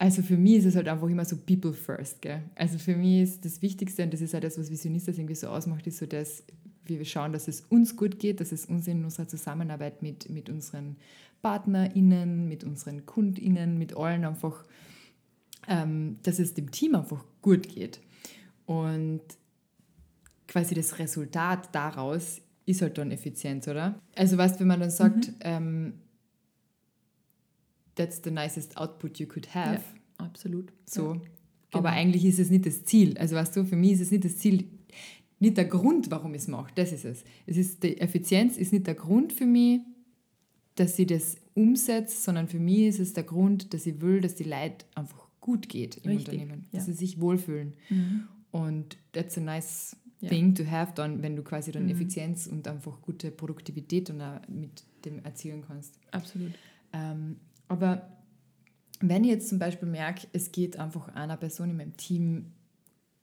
also 0.04 0.20
für 0.20 0.36
mich 0.36 0.56
ist 0.56 0.66
es 0.66 0.76
halt 0.76 0.86
einfach 0.86 1.08
immer 1.08 1.24
so 1.24 1.34
people 1.34 1.72
first. 1.72 2.20
Gell? 2.20 2.42
Also 2.56 2.76
für 2.76 2.94
mich 2.94 3.22
ist 3.22 3.44
das 3.46 3.62
Wichtigste, 3.62 4.02
und 4.02 4.12
das 4.12 4.20
ist 4.20 4.34
halt 4.34 4.44
das, 4.44 4.58
was 4.58 4.70
Visionistas 4.70 5.16
irgendwie 5.16 5.34
so 5.34 5.48
ausmacht, 5.48 5.86
ist 5.86 5.96
so, 5.96 6.04
dass 6.04 6.44
wir 6.84 7.02
schauen, 7.06 7.32
dass 7.32 7.48
es 7.48 7.62
uns 7.62 7.96
gut 7.96 8.18
geht, 8.18 8.38
dass 8.40 8.52
es 8.52 8.66
uns 8.66 8.86
in 8.86 9.02
unserer 9.02 9.28
Zusammenarbeit 9.28 10.02
mit, 10.02 10.28
mit 10.28 10.50
unseren 10.50 10.96
PartnerInnen, 11.40 12.46
mit 12.46 12.64
unseren 12.64 13.06
KundInnen, 13.06 13.78
mit 13.78 13.96
allen 13.96 14.26
einfach, 14.26 14.66
ähm, 15.68 16.18
dass 16.22 16.38
es 16.38 16.52
dem 16.52 16.70
Team 16.70 16.96
einfach 16.96 17.24
gut 17.40 17.66
geht. 17.66 17.98
Und 18.66 19.22
quasi 20.48 20.74
das 20.74 20.98
Resultat 20.98 21.74
daraus 21.74 22.42
ist 22.66 22.82
halt 22.82 22.98
dann 22.98 23.10
Effizienz, 23.10 23.68
oder? 23.68 23.98
Also 24.14 24.36
weißt, 24.36 24.60
wenn 24.60 24.66
man 24.66 24.80
dann 24.80 24.90
sagt, 24.90 25.28
mhm. 25.28 25.34
ähm, 25.40 25.92
that's 27.94 28.20
the 28.22 28.30
nicest 28.30 28.76
output 28.76 29.18
you 29.18 29.26
could 29.26 29.54
have. 29.54 29.82
Ja, 29.82 29.93
absolut. 30.18 30.72
So. 30.86 31.02
Ja, 31.02 31.12
genau. 31.12 31.24
Aber 31.72 31.90
eigentlich 31.90 32.24
ist 32.24 32.38
es 32.38 32.50
nicht 32.50 32.66
das 32.66 32.84
Ziel. 32.84 33.16
Also 33.18 33.36
weißt 33.36 33.56
du, 33.56 33.64
für 33.64 33.76
mich 33.76 33.92
ist 33.92 34.00
es 34.02 34.10
nicht 34.10 34.24
das 34.24 34.36
Ziel, 34.38 34.64
nicht 35.38 35.56
der 35.56 35.64
Grund, 35.66 36.10
warum 36.10 36.34
ich 36.34 36.42
es 36.42 36.48
mache. 36.48 36.72
Das 36.74 36.92
ist 36.92 37.04
es. 37.04 37.24
es 37.46 37.56
ist, 37.56 37.82
die 37.82 38.00
Effizienz 38.00 38.56
ist 38.56 38.72
nicht 38.72 38.86
der 38.86 38.94
Grund 38.94 39.32
für 39.32 39.46
mich, 39.46 39.80
dass 40.76 40.98
ich 40.98 41.06
das 41.06 41.36
umsetze, 41.54 42.20
sondern 42.20 42.48
für 42.48 42.58
mich 42.58 42.82
ist 42.86 43.00
es 43.00 43.12
der 43.12 43.24
Grund, 43.24 43.74
dass 43.74 43.86
ich 43.86 44.00
will, 44.00 44.20
dass 44.20 44.34
die 44.34 44.44
Leute 44.44 44.84
einfach 44.94 45.28
gut 45.40 45.68
geht 45.68 45.98
im 45.98 46.10
Richtig, 46.10 46.28
Unternehmen, 46.34 46.66
dass 46.72 46.86
ja. 46.86 46.92
sie 46.92 46.98
sich 46.98 47.20
wohlfühlen. 47.20 47.74
Mhm. 47.90 48.24
Und 48.50 48.96
that's 49.12 49.36
a 49.36 49.40
nice 49.40 49.96
ja. 50.20 50.28
thing 50.28 50.54
to 50.54 50.64
have 50.64 50.92
dann, 50.94 51.22
wenn 51.22 51.36
du 51.36 51.42
quasi 51.42 51.70
dann 51.70 51.84
mhm. 51.84 51.90
Effizienz 51.90 52.46
und 52.46 52.66
einfach 52.66 53.02
gute 53.02 53.30
Produktivität 53.30 54.10
und 54.10 54.22
mit 54.48 54.84
dem 55.04 55.18
erzielen 55.24 55.62
kannst. 55.66 55.98
Absolut. 56.10 56.52
Ähm, 56.92 57.36
aber 57.68 58.08
wenn 59.00 59.24
ich 59.24 59.30
jetzt 59.30 59.48
zum 59.48 59.58
Beispiel 59.58 59.88
merke, 59.88 60.28
es 60.32 60.52
geht 60.52 60.78
einfach 60.78 61.08
einer 61.08 61.36
Person 61.36 61.70
in 61.70 61.76
meinem 61.76 61.96
Team 61.96 62.52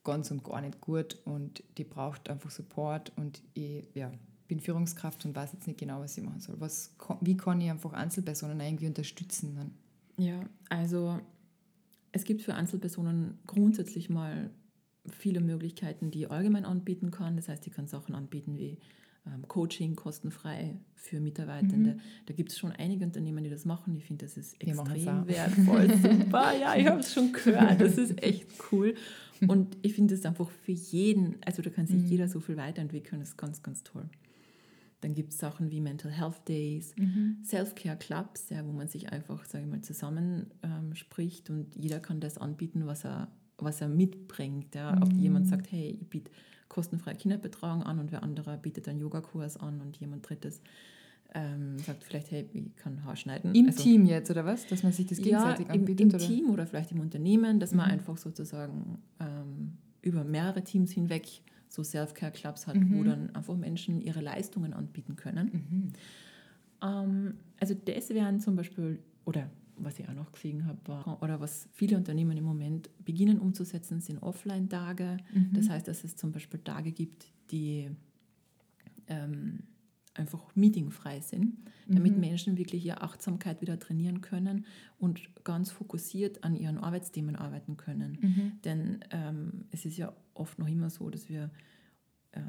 ganz 0.04 0.30
und 0.30 0.44
gar 0.44 0.60
nicht 0.60 0.80
gut 0.80 1.18
und 1.24 1.62
die 1.78 1.84
braucht 1.84 2.28
einfach 2.28 2.50
Support 2.50 3.12
und 3.16 3.42
ich 3.54 3.84
ja, 3.94 4.10
bin 4.48 4.60
Führungskraft 4.60 5.24
und 5.24 5.34
weiß 5.34 5.52
jetzt 5.52 5.66
nicht 5.66 5.78
genau, 5.78 6.00
was 6.00 6.18
ich 6.18 6.24
machen 6.24 6.40
soll. 6.40 6.60
Was, 6.60 6.94
wie 7.20 7.36
kann 7.36 7.60
ich 7.60 7.70
einfach 7.70 7.92
Einzelpersonen 7.92 8.60
irgendwie 8.60 8.88
unterstützen? 8.88 9.54
Dann? 9.56 9.70
Ja, 10.24 10.40
also 10.68 11.20
es 12.10 12.24
gibt 12.24 12.42
für 12.42 12.54
Einzelpersonen 12.54 13.38
grundsätzlich 13.46 14.10
mal 14.10 14.50
viele 15.08 15.40
Möglichkeiten, 15.40 16.10
die 16.10 16.22
ich 16.22 16.30
allgemein 16.30 16.64
anbieten 16.64 17.10
kann. 17.10 17.36
Das 17.36 17.48
heißt, 17.48 17.66
ich 17.66 17.72
kann 17.72 17.86
Sachen 17.86 18.14
anbieten 18.14 18.58
wie 18.58 18.78
ähm, 19.26 19.46
Coaching 19.48 19.94
kostenfrei 19.94 20.78
für 20.94 21.20
Mitarbeitende. 21.20 21.94
Mhm. 21.94 22.00
Da 22.26 22.34
gibt 22.34 22.50
es 22.50 22.58
schon 22.58 22.72
einige 22.72 23.04
Unternehmen, 23.04 23.44
die 23.44 23.50
das 23.50 23.64
machen. 23.64 23.96
Ich 23.96 24.04
finde, 24.04 24.24
das 24.24 24.36
ist 24.36 24.60
extrem 24.60 25.26
wertvoll. 25.26 25.88
Super, 26.02 26.56
ja, 26.58 26.76
ich 26.76 26.86
habe 26.86 27.00
es 27.00 27.12
schon 27.12 27.32
gehört. 27.32 27.80
Das 27.80 27.98
ist 27.98 28.22
echt 28.22 28.46
cool. 28.70 28.94
Und 29.48 29.76
ich 29.82 29.94
finde 29.94 30.14
es 30.14 30.24
einfach 30.24 30.48
für 30.48 30.72
jeden, 30.72 31.36
also 31.44 31.62
da 31.62 31.70
kann 31.70 31.86
sich 31.86 32.02
mhm. 32.02 32.06
jeder 32.06 32.28
so 32.28 32.40
viel 32.40 32.56
weiterentwickeln. 32.56 33.20
Das 33.20 33.30
ist 33.30 33.36
ganz, 33.36 33.62
ganz 33.62 33.82
toll. 33.82 34.08
Dann 35.00 35.14
gibt 35.14 35.32
es 35.32 35.38
Sachen 35.38 35.72
wie 35.72 35.80
Mental 35.80 36.12
Health 36.12 36.48
Days, 36.48 36.94
mhm. 36.96 37.38
Self-Care 37.44 37.96
Clubs, 37.96 38.50
ja, 38.50 38.64
wo 38.64 38.70
man 38.70 38.86
sich 38.86 39.12
einfach, 39.12 39.44
sage 39.46 39.64
ich 39.64 39.70
mal, 39.70 39.80
zusammenspricht 39.80 41.50
ähm, 41.50 41.56
und 41.56 41.74
jeder 41.74 41.98
kann 41.98 42.20
das 42.20 42.38
anbieten, 42.38 42.86
was 42.86 43.04
er 43.04 43.32
was 43.64 43.80
er 43.80 43.88
mitbringt. 43.88 44.74
Ja. 44.74 45.00
Ob 45.00 45.12
jemand 45.12 45.46
sagt, 45.48 45.70
hey, 45.70 45.98
ich 46.00 46.08
biete 46.08 46.30
kostenfreie 46.72 47.14
Kinderbetreuung 47.14 47.82
an 47.82 47.98
und 47.98 48.10
wer 48.12 48.22
andere 48.22 48.56
bietet 48.56 48.88
einen 48.88 48.98
Yogakurs 48.98 49.56
an 49.58 49.80
und 49.80 49.96
jemand 49.98 50.28
drittes 50.28 50.60
ähm, 51.34 51.78
sagt 51.78 52.04
vielleicht, 52.04 52.30
hey, 52.30 52.46
ich 52.52 52.76
kann 52.76 53.04
Haar 53.04 53.16
schneiden. 53.16 53.54
Im 53.54 53.66
Also- 53.68 53.82
Team 53.82 54.04
jetzt, 54.04 54.30
oder 54.30 54.44
was? 54.44 54.66
Dass 54.66 54.82
man 54.82 54.92
sich 54.92 55.06
das 55.06 55.16
gegenseitig 55.18 55.66
ja, 55.68 55.72
im, 55.74 55.80
anbietet? 55.80 56.00
im 56.02 56.08
oder? 56.10 56.18
Team 56.18 56.50
oder 56.50 56.66
vielleicht 56.66 56.92
im 56.92 57.00
Unternehmen, 57.00 57.58
dass 57.58 57.72
man 57.72 57.86
Mhm. 57.86 57.92
einfach 57.92 58.18
sozusagen 58.18 58.98
ähm, 59.18 59.72
über 60.02 60.24
mehrere 60.24 60.62
Teams 60.62 60.92
hinweg 60.92 61.26
so 61.70 61.82
Self-Care-Clubs 61.82 62.66
hat, 62.66 62.76
Mhm. 62.76 62.98
wo 62.98 63.02
dann 63.04 63.34
einfach 63.34 63.56
Menschen 63.56 64.02
ihre 64.02 64.20
Leistungen 64.20 64.74
anbieten 64.74 65.16
können. 65.16 65.50
Mhm. 65.70 65.92
Ähm, 66.82 67.34
also 67.60 67.74
das 67.82 68.10
wären 68.10 68.38
zum 68.40 68.56
Beispiel, 68.56 68.98
oder 69.24 69.48
was 69.84 69.98
ich 69.98 70.08
auch 70.08 70.14
noch 70.14 70.32
gesehen 70.32 70.66
habe, 70.66 70.78
war, 70.86 71.22
oder 71.22 71.40
was 71.40 71.68
viele 71.72 71.96
Unternehmen 71.96 72.36
im 72.36 72.44
Moment 72.44 72.90
beginnen 73.04 73.38
umzusetzen, 73.38 74.00
sind 74.00 74.22
Offline-Tage. 74.22 75.18
Mhm. 75.32 75.50
Das 75.52 75.68
heißt, 75.68 75.86
dass 75.88 76.04
es 76.04 76.16
zum 76.16 76.32
Beispiel 76.32 76.60
Tage 76.60 76.92
gibt, 76.92 77.26
die 77.50 77.90
ähm, 79.08 79.60
einfach 80.14 80.54
meetingfrei 80.54 81.20
sind, 81.20 81.56
damit 81.88 82.14
Mhm. 82.14 82.20
Menschen 82.20 82.58
wirklich 82.58 82.84
ihre 82.84 83.00
Achtsamkeit 83.00 83.60
wieder 83.62 83.78
trainieren 83.78 84.20
können 84.20 84.66
und 84.98 85.22
ganz 85.44 85.70
fokussiert 85.70 86.44
an 86.44 86.54
ihren 86.54 86.78
Arbeitsthemen 86.78 87.34
arbeiten 87.34 87.76
können. 87.76 88.18
Mhm. 88.20 88.52
Denn 88.64 89.00
ähm, 89.10 89.64
es 89.70 89.84
ist 89.84 89.96
ja 89.96 90.12
oft 90.34 90.58
noch 90.58 90.68
immer 90.68 90.90
so, 90.90 91.08
dass 91.10 91.28
wir 91.28 91.50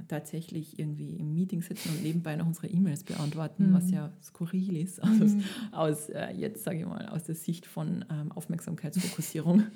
tatsächlich 0.08 0.80
irgendwie 0.80 1.16
im 1.18 1.34
Meeting 1.34 1.62
sitzen 1.62 1.90
und 1.90 2.04
nebenbei 2.04 2.36
noch 2.36 2.46
unsere 2.48 2.68
E-Mails 2.68 3.04
beantworten, 3.04 3.70
Mhm. 3.70 3.74
was 3.74 3.92
ja 3.92 4.12
skurril 4.22 4.78
ist 4.78 5.02
aus, 5.04 5.32
aus 5.72 6.10
äh, 6.10 6.32
jetzt 6.32 6.64
sage 6.64 6.80
ich 6.80 6.86
mal, 6.86 7.08
aus 7.10 7.24
der 7.24 7.36
Sicht 7.36 7.66
von 7.66 8.06
ähm, 8.10 8.32
Aufmerksamkeitsfokussierung. 8.32 9.64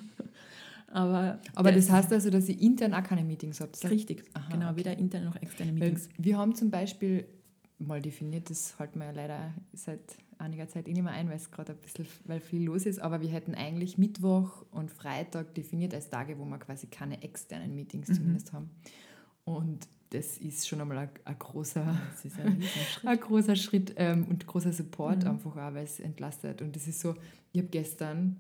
Aber, 0.89 1.39
Aber 1.56 1.72
das 1.74 1.89
heißt 1.89 2.13
also, 2.13 2.30
dass 2.30 2.48
ihr 2.48 2.60
intern 2.62 2.93
auch 2.93 3.04
keine 3.04 3.24
Meetings 3.24 3.60
habt? 3.60 3.84
richtig, 3.89 4.24
Aha, 4.34 4.50
genau, 4.50 4.67
okay. 4.70 4.78
weder 4.78 4.98
interne 4.98 5.26
noch 5.26 5.36
externe 5.36 5.72
Weil 5.74 5.80
Meetings. 5.80 6.08
wir 6.17 6.38
haben 6.38 6.56
zum 6.56 6.72
Beispiel, 6.72 7.26
mal 7.78 8.02
definiert, 8.02 8.50
das 8.50 8.80
halten 8.80 9.00
wir 9.00 9.06
ja 9.08 9.12
leider 9.12 9.54
seit 9.74 10.00
einiger 10.38 10.67
Zeit 10.70 10.88
eh 10.88 10.93
nicht 10.93 11.04
mehr 11.04 11.12
ein, 11.12 11.28
weil 11.28 11.36
es 11.36 11.52
gerade 11.52 11.74
ein 11.74 11.80
bisschen, 11.80 12.06
weil 12.26 12.39
viel 12.39 12.63
los 12.63 12.86
ist, 12.86 13.00
aber 13.00 13.20
wir 13.22 13.30
hätten 13.30 13.54
eigentlich 13.54 13.98
Mittwoch 13.98 14.63
und 14.72 14.89
Freitag 14.89 15.54
definiert 15.56 15.93
als 15.93 16.10
Tage, 16.10 16.39
wo 16.39 16.46
wir 16.46 16.58
quasi 16.58 16.88
keine 16.88 17.22
externen 17.22 17.76
Meetings 17.76 18.08
Mhm. 18.08 18.13
zumindest 18.13 18.54
haben. 18.54 18.70
Und 19.43 19.88
das 20.12 20.38
ist 20.38 20.67
schon 20.67 20.80
einmal 20.82 20.98
ein, 21.00 21.10
ein 21.26 21.38
großer, 21.39 21.86
ein 21.86 22.63
ein 23.06 23.20
großer 23.20 23.56
Schritt 23.56 23.93
ähm, 23.98 24.26
und 24.30 24.46
großer 24.48 24.72
Support 24.74 25.24
Mhm. 25.24 25.30
einfach 25.32 25.52
auch, 25.56 25.74
weil 25.74 25.84
es 25.84 26.00
entlastet. 26.00 26.62
Und 26.62 26.76
das 26.76 26.88
ist 26.88 27.00
so, 27.00 27.15
ich 27.52 27.60
habe 27.62 27.70
gestern 27.70 28.39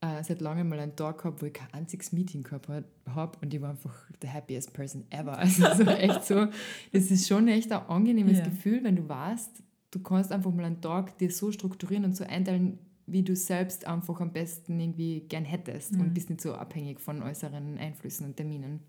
äh, 0.00 0.22
seit 0.22 0.40
langem 0.40 0.68
mal 0.68 0.78
einen 0.78 0.94
Tag 0.96 1.18
gehabt, 1.18 1.42
wo 1.42 1.46
ich 1.46 1.52
kein 1.52 1.72
einziges 1.74 2.12
Meeting 2.12 2.42
gehabt 2.42 2.68
habe 2.68 3.38
und 3.42 3.52
ich 3.52 3.60
war 3.60 3.70
einfach 3.70 3.94
the 4.22 4.28
happiest 4.28 4.72
person 4.72 5.04
ever. 5.10 5.36
Also 5.38 5.64
so 5.74 5.82
echt 5.90 6.24
so, 6.24 6.46
das 6.92 7.10
ist 7.10 7.26
schon 7.26 7.48
echt 7.48 7.72
ein 7.72 7.82
angenehmes 7.88 8.38
Ja. 8.38 8.44
Gefühl, 8.44 8.84
wenn 8.84 8.96
du 8.96 9.08
weißt, 9.08 9.62
du 9.90 9.98
kannst 10.00 10.30
einfach 10.32 10.52
mal 10.52 10.64
einen 10.64 10.80
Tag 10.80 11.18
dir 11.18 11.30
so 11.30 11.50
strukturieren 11.50 12.04
und 12.04 12.14
so 12.16 12.24
einteilen, 12.24 12.78
wie 13.06 13.22
du 13.22 13.34
selbst 13.34 13.86
einfach 13.86 14.20
am 14.20 14.32
besten 14.32 14.78
irgendwie 14.78 15.20
gern 15.28 15.44
hättest 15.44 15.92
Mhm. 15.94 16.00
und 16.02 16.14
bist 16.14 16.28
nicht 16.30 16.42
so 16.42 16.54
abhängig 16.54 17.00
von 17.00 17.22
äußeren 17.22 17.78
Einflüssen 17.78 18.26
und 18.26 18.36
Terminen. 18.36 18.80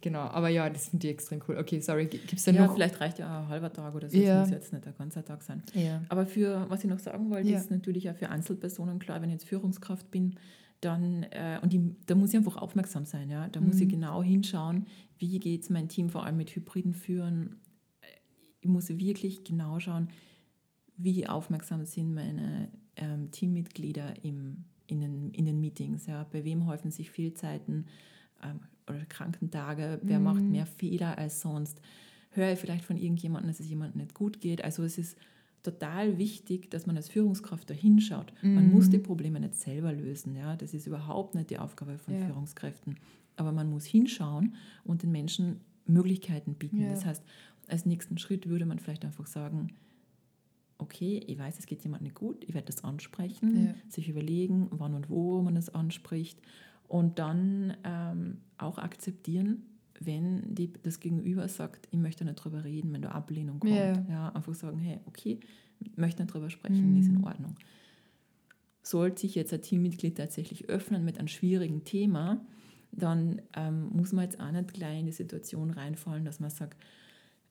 Genau, 0.00 0.20
aber 0.20 0.48
ja, 0.48 0.70
das 0.70 0.88
finde 0.90 1.08
ich 1.08 1.14
extrem 1.14 1.40
cool. 1.48 1.56
Okay, 1.58 1.80
sorry, 1.80 2.06
gibt 2.06 2.32
es 2.32 2.44
da 2.44 2.52
Ja, 2.52 2.66
noch? 2.66 2.74
vielleicht 2.74 3.00
reicht 3.00 3.18
ja 3.18 3.40
ein 3.42 3.48
halber 3.48 3.72
Tag 3.72 3.94
oder 3.94 4.08
so, 4.08 4.16
Ja. 4.16 4.42
es 4.42 4.48
muss 4.48 4.54
jetzt 4.58 4.72
nicht 4.72 4.86
ein 4.86 4.94
ganzer 4.96 5.24
Tag 5.24 5.42
sein. 5.42 5.62
Ja. 5.74 6.02
Aber 6.08 6.24
für, 6.24 6.66
was 6.68 6.84
ich 6.84 6.90
noch 6.90 7.00
sagen 7.00 7.30
wollte, 7.30 7.50
Ja. 7.50 7.58
ist 7.58 7.70
natürlich 7.70 8.08
auch 8.08 8.14
für 8.16 8.28
Einzelpersonen 8.28 8.98
klar, 9.00 9.20
wenn 9.20 9.28
ich 9.30 9.34
jetzt 9.34 9.48
Führungskraft 9.48 10.10
bin, 10.10 10.36
dann, 10.80 11.24
äh, 11.24 11.58
und 11.62 11.74
ich, 11.74 11.80
da 12.06 12.14
muss 12.14 12.30
ich 12.30 12.36
einfach 12.36 12.56
aufmerksam 12.56 13.04
sein, 13.04 13.28
ja. 13.30 13.48
Da 13.48 13.60
muss 13.60 13.76
Mhm. 13.76 13.82
ich 13.82 13.88
genau 13.88 14.22
hinschauen, 14.22 14.86
wie 15.18 15.38
geht 15.40 15.62
es 15.62 15.70
mein 15.70 15.88
Team 15.88 16.08
vor 16.10 16.24
allem 16.24 16.36
mit 16.36 16.50
hybriden 16.54 16.94
Führen. 16.94 17.56
Ich 18.60 18.68
muss 18.68 18.88
wirklich 18.88 19.42
genau 19.42 19.80
schauen, 19.80 20.08
wie 20.96 21.26
aufmerksam 21.26 21.84
sind 21.84 22.14
meine 22.14 22.68
ähm, 22.96 23.30
Teammitglieder 23.32 24.24
im, 24.24 24.64
in, 24.86 25.00
den, 25.00 25.30
in 25.32 25.44
den 25.44 25.60
Meetings, 25.60 26.06
ja. 26.06 26.24
Bei 26.30 26.44
wem 26.44 26.66
häufen 26.66 26.92
sich 26.92 27.10
Fehlzeiten 27.10 27.86
ähm, 28.44 28.60
oder 28.90 29.04
Krankentage, 29.06 30.00
wer 30.02 30.20
macht 30.20 30.42
Mhm. 30.42 30.52
mehr 30.52 30.66
Fehler 30.66 31.18
als 31.18 31.40
sonst. 31.40 31.80
Höre 32.30 32.52
ich 32.52 32.58
vielleicht 32.58 32.84
von 32.84 32.96
irgendjemandem, 32.96 33.48
dass 33.50 33.60
es 33.60 33.68
jemandem 33.68 34.00
nicht 34.02 34.14
gut 34.14 34.40
geht. 34.40 34.62
Also 34.62 34.82
es 34.82 34.98
ist 34.98 35.16
total 35.62 36.18
wichtig, 36.18 36.70
dass 36.70 36.86
man 36.86 36.96
als 36.96 37.08
Führungskraft 37.08 37.68
da 37.68 37.74
hinschaut. 37.74 38.32
Man 38.42 38.66
Mhm. 38.66 38.72
muss 38.72 38.90
die 38.90 38.98
Probleme 38.98 39.40
nicht 39.40 39.54
selber 39.56 39.92
lösen. 39.92 40.36
Ja? 40.36 40.56
Das 40.56 40.72
ist 40.74 40.86
überhaupt 40.86 41.34
nicht 41.34 41.50
die 41.50 41.58
Aufgabe 41.58 41.98
von 41.98 42.14
Ja. 42.14 42.26
Führungskräften. 42.26 42.96
Aber 43.36 43.52
man 43.52 43.68
muss 43.70 43.84
hinschauen 43.84 44.54
und 44.84 45.02
den 45.02 45.10
Menschen 45.12 45.60
Möglichkeiten 45.86 46.54
bieten. 46.54 46.82
Ja. 46.82 46.90
Das 46.90 47.04
heißt, 47.06 47.22
als 47.66 47.86
nächsten 47.86 48.18
Schritt 48.18 48.48
würde 48.48 48.66
man 48.66 48.78
vielleicht 48.78 49.04
einfach 49.04 49.26
sagen, 49.26 49.68
okay, 50.78 51.20
ich 51.26 51.38
weiß, 51.38 51.58
es 51.58 51.66
geht 51.66 51.82
jemandem 51.82 52.04
nicht 52.04 52.14
gut, 52.16 52.44
ich 52.44 52.54
werde 52.54 52.66
das 52.66 52.84
ansprechen, 52.84 53.66
Ja. 53.66 53.74
sich 53.88 54.08
überlegen, 54.08 54.68
wann 54.70 54.94
und 54.94 55.10
wo 55.10 55.42
man 55.42 55.54
das 55.54 55.70
anspricht 55.74 56.40
und 56.88 57.18
dann 57.18 57.76
ähm, 57.84 58.38
auch 58.56 58.78
akzeptieren, 58.78 59.62
wenn 60.00 60.54
die, 60.54 60.72
das 60.82 61.00
Gegenüber 61.00 61.48
sagt, 61.48 61.88
ich 61.90 61.98
möchte 61.98 62.24
nicht 62.24 62.36
drüber 62.36 62.64
reden, 62.64 62.92
wenn 62.92 63.02
da 63.02 63.10
Ablehnung 63.10 63.60
kommt. 63.60 63.72
Ja. 63.72 64.04
Ja, 64.08 64.28
einfach 64.30 64.54
sagen, 64.54 64.78
hey, 64.78 65.00
okay, 65.06 65.40
ich 65.80 65.96
möchte 65.96 66.22
nicht 66.22 66.32
drüber 66.32 66.50
sprechen, 66.50 66.96
ist 66.96 67.08
in. 67.08 67.24
Ordnung. 67.24 67.54
Sollte 68.82 69.20
sich 69.20 69.34
jetzt 69.34 69.52
ein 69.52 69.60
Teammitglied 69.62 70.16
tatsächlich 70.16 70.68
öffnen 70.68 71.04
mit 71.04 71.18
einem 71.18 71.28
schwierigen 71.28 71.84
Thema, 71.84 72.40
dann 72.90 73.42
ähm, 73.54 73.90
muss 73.90 74.12
man 74.12 74.24
jetzt 74.24 74.40
auch 74.40 74.50
nicht 74.50 74.72
gleich 74.72 75.00
in 75.00 75.06
die 75.06 75.12
Situation 75.12 75.70
reinfallen, 75.70 76.24
dass 76.24 76.40
man 76.40 76.50
sagt, 76.50 76.78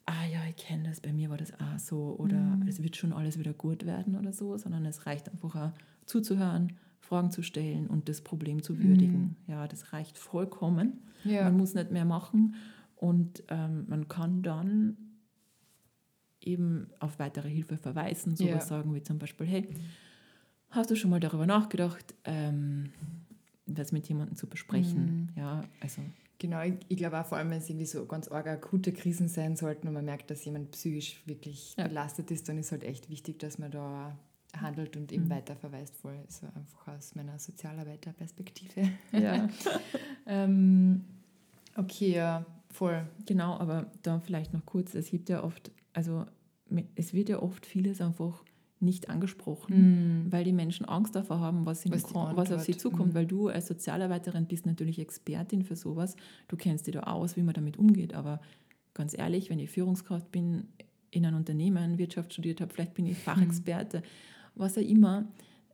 ah 0.05 0.25
ja, 0.31 0.39
ich 0.49 0.55
kenne 0.55 0.89
das, 0.89 1.01
bei 1.01 1.13
mir 1.13 1.29
war 1.29 1.37
das 1.37 1.53
auch 1.53 1.77
so 1.77 2.15
oder 2.17 2.39
Mhm. 2.39 2.67
es 2.67 2.81
wird 2.81 2.95
schon 2.95 3.13
alles 3.13 3.37
wieder 3.37 3.53
gut 3.53 3.85
werden 3.85 4.15
oder 4.15 4.33
so, 4.33 4.57
sondern 4.57 4.85
es 4.85 5.05
reicht 5.05 5.29
einfach 5.29 5.55
auch 5.55 5.71
zuzuhören, 6.05 6.73
Fragen 7.07 7.31
zu 7.31 7.41
stellen 7.41 7.87
und 7.87 8.09
das 8.09 8.21
Problem 8.21 8.61
zu 8.61 8.79
würdigen. 8.79 9.37
Ja, 9.47 9.67
das 9.67 9.93
reicht 9.93 10.17
vollkommen. 10.17 11.01
Mhm. 11.23 11.31
Ja. 11.31 11.43
Man 11.45 11.57
muss 11.57 11.73
nicht 11.73 11.91
mehr 11.91 12.05
machen 12.05 12.55
und 12.95 13.43
ähm, 13.49 13.85
man 13.87 14.07
kann 14.07 14.43
dann 14.43 14.97
eben 16.41 16.89
auf 16.99 17.19
weitere 17.19 17.49
Hilfe 17.49 17.77
verweisen, 17.77 18.35
sowas 18.35 18.51
Ja. 18.51 18.61
sagen 18.61 18.93
wie 18.93 19.01
zum 19.03 19.19
Beispiel, 19.19 19.47
hey, 19.47 19.67
hast 20.69 20.91
du 20.91 20.95
schon 20.95 21.09
mal 21.09 21.19
darüber 21.19 21.45
nachgedacht, 21.45 22.13
ähm, 22.23 22.91
das 23.65 23.91
mit 23.91 24.07
jemandem 24.07 24.35
zu 24.35 24.47
besprechen? 24.47 25.29
Mhm. 25.35 25.41
Ja, 25.41 25.63
also 25.81 26.01
Genau, 26.39 26.61
ich, 26.61 26.75
ich 26.87 26.97
glaube 26.97 27.19
auch 27.19 27.25
vor 27.25 27.39
allem, 27.39 27.49
wenn 27.49 27.57
es 27.57 27.67
irgendwie 27.69 27.87
so 27.87 28.05
ganz 28.05 28.27
arg 28.27 28.45
akute 28.45 28.93
Krisen 28.93 29.27
sein 29.27 29.55
sollten 29.55 29.87
und 29.87 29.95
man 29.95 30.05
merkt, 30.05 30.29
dass 30.29 30.45
jemand 30.45 30.69
psychisch 30.71 31.19
wirklich 31.25 31.75
Ja. 31.77 31.87
belastet 31.87 32.29
ist, 32.29 32.47
dann 32.47 32.59
ist 32.59 32.71
halt 32.71 32.83
echt 32.83 33.09
wichtig, 33.09 33.39
dass 33.39 33.57
man 33.57 33.71
da 33.71 34.15
handelt 34.55 34.95
und 34.97 35.11
eben 35.11 35.25
Mhm. 35.25 35.29
weiterverweist, 35.29 35.95
voll. 35.97 36.17
So 36.29 36.47
einfach 36.47 36.87
aus 36.97 37.15
meiner 37.15 37.37
Sozialarbeiterperspektive. 37.39 38.89
ja. 39.11 39.47
ähm, 40.25 41.01
okay, 41.75 42.13
ja, 42.15 42.45
voll. 42.71 43.07
Genau, 43.25 43.57
aber 43.57 43.91
da 44.03 44.19
vielleicht 44.19 44.53
noch 44.53 44.65
kurz, 44.65 44.95
es 44.95 45.09
gibt 45.09 45.29
ja 45.29 45.43
oft, 45.43 45.71
also 45.93 46.25
es 46.95 47.13
wird 47.13 47.29
ja 47.29 47.41
oft 47.41 47.65
vieles 47.65 48.01
einfach 48.01 48.43
nicht 48.79 49.09
angesprochen, 49.09 50.25
Mhm. 50.25 50.31
weil 50.31 50.43
die 50.43 50.53
Menschen 50.53 50.85
Angst 50.85 51.15
davor 51.15 51.39
haben, 51.39 51.65
was, 51.65 51.89
Was 51.89 52.03
die 52.05 52.13
ko- 52.13 52.29
was 52.35 52.51
auf 52.51 52.61
sie 52.61 52.77
zukommt, 52.77 53.13
mhm. 53.13 53.15
weil 53.15 53.25
du 53.25 53.47
als 53.47 53.67
Sozialarbeiterin 53.67 54.45
bist 54.45 54.65
natürlich 54.67 54.99
Expertin 54.99 55.63
für 55.63 55.75
sowas, 55.75 56.15
du 56.47 56.57
kennst 56.57 56.85
dich 56.85 56.93
da 56.93 57.01
aus, 57.01 57.35
wie 57.37 57.41
man 57.41 57.55
damit 57.55 57.77
umgeht, 57.77 58.13
aber 58.13 58.39
ganz 58.93 59.17
ehrlich, 59.17 59.49
wenn 59.49 59.59
ich 59.59 59.71
Führungskraft 59.71 60.31
bin, 60.31 60.67
in 61.09 61.25
einem 61.25 61.37
Unternehmen, 61.37 61.97
Wirtschaft 61.97 62.33
studiert 62.33 62.61
habe, 62.61 62.71
vielleicht 62.73 62.93
bin 62.93 63.07
ich 63.07 63.17
Fachexperte, 63.17 64.03
was 64.59 64.77
auch 64.77 64.81
immer, 64.81 65.27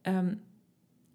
ähm, 0.03 0.37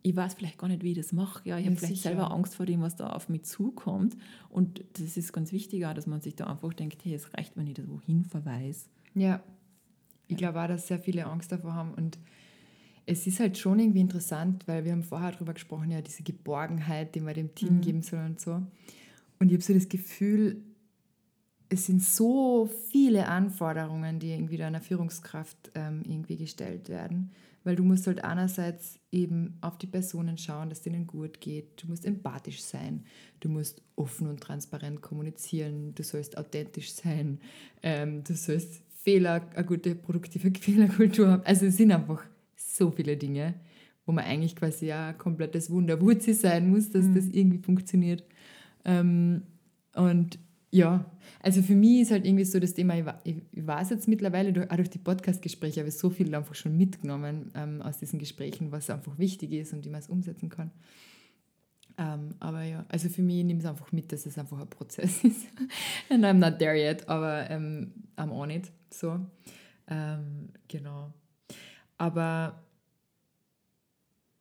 ich 0.03 0.15
weiß 0.15 0.35
vielleicht 0.35 0.59
gar 0.59 0.69
nicht, 0.69 0.83
wie 0.83 0.93
ich 0.93 0.97
das 0.97 1.13
mache. 1.13 1.47
Ja, 1.49 1.59
ich 1.59 1.65
Ja, 1.65 1.71
habe 1.71 1.77
vielleicht 1.81 1.97
sicher. 1.97 2.11
selber 2.11 2.31
Angst 2.31 2.55
vor 2.55 2.67
dem, 2.67 2.81
was 2.81 2.97
da 2.97 3.11
auf 3.11 3.29
mich 3.29 3.43
zukommt. 3.45 4.17
Und 4.49 4.83
das 4.95 5.17
ist 5.17 5.33
ganz 5.33 5.53
wichtig, 5.53 5.85
auch, 5.87 5.93
dass 5.95 6.07
man 6.07 6.21
sich 6.21 6.35
da 6.37 6.47
einfach 6.47 6.73
denkt, 6.73 7.05
hey, 7.05 7.15
es 7.15 7.35
reicht, 7.35 7.57
wenn 7.57 7.67
ich 7.67 7.75
das 7.75 7.89
wohin 7.89 8.25
verweise. 8.25 8.87
Ja, 9.15 9.43
ich 10.29 10.37
glaube 10.37 10.63
auch, 10.63 10.69
dass 10.69 10.87
sehr 10.87 10.99
viele 10.99 11.27
Angst 11.27 11.51
davor 11.53 11.75
haben 11.75 11.95
und 11.95 12.19
es 13.07 13.27
ist 13.27 13.41
halt 13.41 13.57
schon 13.57 13.79
irgendwie 13.79 14.01
interessant, 14.01 14.69
weil 14.69 14.85
wir 14.85 14.93
haben 14.93 15.03
vorher 15.03 15.33
darüber 15.33 15.55
gesprochen, 15.55 15.91
ja, 15.91 16.03
diese 16.03 16.23
Geborgenheit, 16.23 17.15
die 17.15 17.21
man 17.21 17.33
dem 17.33 17.55
Team 17.55 17.77
Mhm. 17.77 17.81
geben 17.81 18.03
soll 18.03 18.23
und 18.25 18.39
so. 18.39 18.63
Und 19.41 19.49
ich 19.49 19.55
habe 19.55 19.63
so 19.63 19.73
das 19.73 19.89
Gefühl, 19.89 20.63
es 21.71 21.87
sind 21.87 22.03
so 22.03 22.69
viele 22.91 23.29
Anforderungen, 23.29 24.19
die 24.21 24.33
irgendwie 24.33 24.63
einer 24.63 24.81
Führungskraft 24.83 25.71
ähm, 25.75 26.03
irgendwie 26.07 26.37
gestellt 26.37 26.89
werden. 26.91 27.31
Weil 27.69 27.77
du 27.77 27.85
musst 27.85 28.07
halt 28.07 28.25
einerseits 28.25 28.99
eben 29.13 29.59
auf 29.61 29.77
die 29.77 29.87
Personen 29.87 30.39
schauen, 30.39 30.71
dass 30.71 30.79
es 30.79 30.85
denen 30.85 31.07
gut 31.07 31.39
geht. 31.39 31.83
Du 31.83 31.89
musst 31.89 32.07
empathisch 32.07 32.63
sein. 32.63 33.05
Du 33.41 33.51
musst 33.51 33.83
offen 33.95 34.27
und 34.27 34.41
transparent 34.41 35.03
kommunizieren. 35.03 35.95
Du 35.95 36.03
sollst 36.03 36.39
authentisch 36.39 36.93
sein. 36.95 37.41
Ähm, 37.83 38.25
du 38.25 38.33
sollst 38.33 38.81
Fehler, 39.03 39.47
eine 39.55 39.67
gute 39.67 39.95
produktive 39.95 40.51
Fehlerkultur 40.59 41.29
haben. 41.29 41.43
Also 41.45 41.67
es 41.67 41.77
sind 41.77 41.93
einfach 41.93 42.25
so 42.57 42.91
viele 42.91 43.19
Dinge, 43.19 43.53
wo 44.07 44.13
man 44.13 44.25
eigentlich 44.25 44.57
quasi 44.57 44.87
ja 44.87 45.13
komplettes 45.13 45.71
Wunderwurzi 45.71 46.33
sein 46.33 46.71
muss, 46.71 46.89
dass 46.91 47.05
Mhm. 47.05 47.15
das 47.17 47.27
irgendwie 47.27 47.59
funktioniert. 47.59 48.25
Ähm, 48.87 49.43
und 49.95 50.39
ja, 50.71 51.05
also 51.41 51.63
für 51.63 51.75
mich 51.75 52.03
ist 52.03 52.11
halt 52.11 52.27
irgendwie 52.27 52.45
so 52.45 52.61
das 52.61 52.75
Thema, 52.75 52.95
ich, 53.25 53.37
weiß 53.53 53.91
jetzt 53.91 54.09
mittlerweile, 54.09 54.53
durch, 54.53 54.71
auch 54.71 54.77
durch 54.77 54.91
die 54.91 54.99
Podcast-Gespräche 54.99 55.81
habe 55.81 55.89
ich 55.89 55.97
so 55.97 56.11
viel 56.11 56.35
einfach 56.35 56.55
schon 56.55 56.77
mitgenommen 56.77 57.51
ähm, 57.55 57.81
aus 57.81 57.99
diesen 57.99 58.19
Gesprächen, 58.19 58.71
was 58.71 58.91
einfach 58.91 59.19
wichtig 59.19 59.53
ist 59.53 59.73
und 59.73 59.85
wie 59.85 59.91
man 59.91 60.01
es 60.01 60.09
umsetzen 60.09 60.49
kann. 60.49 60.71
Ähm, 61.97 62.35
aber 62.39 62.63
ja, 62.63 62.85
also 62.89 63.09
für 63.09 63.23
mich 63.23 63.45
nehme 63.45 63.59
ich 63.59 63.65
es 63.65 63.71
einfach 63.71 63.93
mit, 63.93 64.13
dass 64.13 64.27
es 64.27 64.39
einfach 64.39 64.61
ein 64.61 64.69
Prozess 64.69 65.25
ist. 65.25 65.47
And 66.11 66.25
I'm 66.25 66.35
not 66.35 66.59
there 66.59 66.77
yet, 66.77 67.09
aber 67.09 67.49
ähm, 67.51 67.93
I'm 68.17 68.31
on 68.31 68.51
it. 68.51 68.71
So. 68.91 69.19
Ähm, 69.89 70.51
genau. 70.69 71.13
Aber 71.97 72.63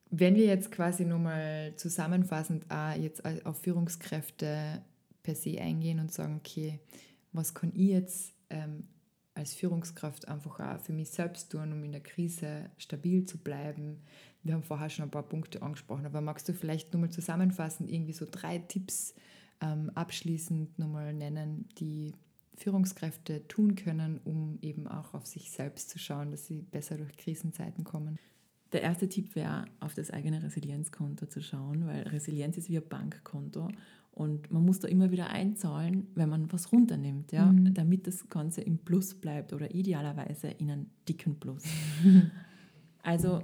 wenn 0.09 0.35
wir 0.35 0.45
jetzt 0.45 0.71
quasi 0.71 1.05
nochmal 1.05 1.73
zusammenfassend 1.75 2.65
auch 2.69 2.95
jetzt 2.95 3.23
auf 3.45 3.59
Führungskräfte 3.61 4.81
per 5.27 5.35
se 5.35 5.59
eingehen 5.59 5.99
und 5.99 6.09
sagen, 6.09 6.37
okay, 6.37 6.79
was 7.33 7.53
kann 7.53 7.73
ich 7.75 7.89
jetzt 7.89 8.33
ähm, 8.49 8.87
als 9.33 9.53
Führungskraft 9.53 10.25
einfach 10.29 10.61
auch 10.61 10.79
für 10.79 10.93
mich 10.93 11.09
selbst 11.09 11.51
tun, 11.51 11.73
um 11.73 11.83
in 11.83 11.91
der 11.91 11.99
Krise 11.99 12.69
stabil 12.77 13.25
zu 13.25 13.37
bleiben. 13.37 13.99
Wir 14.41 14.53
haben 14.53 14.63
vorher 14.63 14.89
schon 14.89 15.03
ein 15.03 15.11
paar 15.11 15.27
Punkte 15.27 15.61
angesprochen, 15.61 16.05
aber 16.05 16.21
magst 16.21 16.47
du 16.47 16.53
vielleicht 16.53 16.93
nochmal 16.93 17.09
zusammenfassend 17.09 17.91
irgendwie 17.91 18.13
so 18.13 18.25
drei 18.29 18.59
Tipps 18.59 19.15
ähm, 19.59 19.91
abschließend 19.95 20.79
nochmal 20.79 21.13
nennen, 21.13 21.67
die 21.77 22.13
Führungskräfte 22.55 23.45
tun 23.49 23.75
können, 23.75 24.21
um 24.23 24.59
eben 24.61 24.87
auch 24.87 25.13
auf 25.13 25.25
sich 25.25 25.51
selbst 25.51 25.89
zu 25.89 25.99
schauen, 25.99 26.31
dass 26.31 26.45
sie 26.45 26.61
besser 26.61 26.95
durch 26.97 27.17
Krisenzeiten 27.17 27.83
kommen? 27.83 28.17
Der 28.73 28.81
erste 28.81 29.07
Tipp 29.07 29.35
wäre, 29.35 29.65
auf 29.79 29.93
das 29.93 30.11
eigene 30.11 30.43
Resilienzkonto 30.43 31.27
zu 31.27 31.41
schauen, 31.41 31.85
weil 31.87 32.03
Resilienz 32.09 32.57
ist 32.57 32.69
wie 32.69 32.77
ein 32.77 32.87
Bankkonto 32.87 33.69
und 34.11 34.51
man 34.51 34.65
muss 34.65 34.79
da 34.79 34.87
immer 34.87 35.11
wieder 35.11 35.29
einzahlen, 35.29 36.07
wenn 36.15 36.27
man 36.29 36.51
was 36.51 36.71
runternimmt, 36.71 37.31
ja, 37.31 37.45
Mhm. 37.45 37.73
damit 37.73 38.07
das 38.07 38.27
Ganze 38.29 38.61
im 38.61 38.79
Plus 38.79 39.13
bleibt 39.15 39.53
oder 39.53 39.73
idealerweise 39.73 40.47
in 40.49 40.69
einem 40.71 40.87
dicken 41.07 41.39
Plus. 41.39 41.63
also 43.03 43.41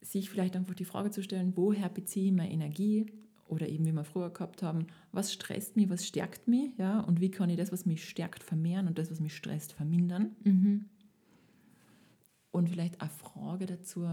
sich 0.00 0.30
vielleicht 0.30 0.56
einfach 0.56 0.74
die 0.74 0.84
Frage 0.84 1.10
zu 1.10 1.22
stellen, 1.22 1.52
woher 1.56 1.88
beziehe 1.88 2.26
ich 2.26 2.32
meine 2.32 2.50
Energie 2.52 3.06
oder 3.46 3.68
eben 3.68 3.84
wie 3.86 3.92
wir 3.92 4.04
früher 4.04 4.30
gehabt 4.30 4.62
haben, 4.62 4.86
was 5.12 5.32
stresst 5.32 5.76
mich, 5.76 5.88
was 5.90 6.06
stärkt 6.06 6.48
mich, 6.48 6.70
ja, 6.78 7.00
und 7.00 7.20
wie 7.20 7.30
kann 7.30 7.50
ich 7.50 7.56
das, 7.56 7.72
was 7.72 7.86
mich 7.86 8.08
stärkt, 8.08 8.42
vermehren 8.42 8.86
und 8.88 8.98
das, 8.98 9.10
was 9.10 9.20
mich 9.20 9.36
stresst, 9.36 9.72
vermindern. 9.74 10.34
Mhm. 10.44 10.86
Und 12.54 12.68
vielleicht 12.70 13.00
eine 13.00 13.10
Frage 13.10 13.66
dazu, 13.66 14.06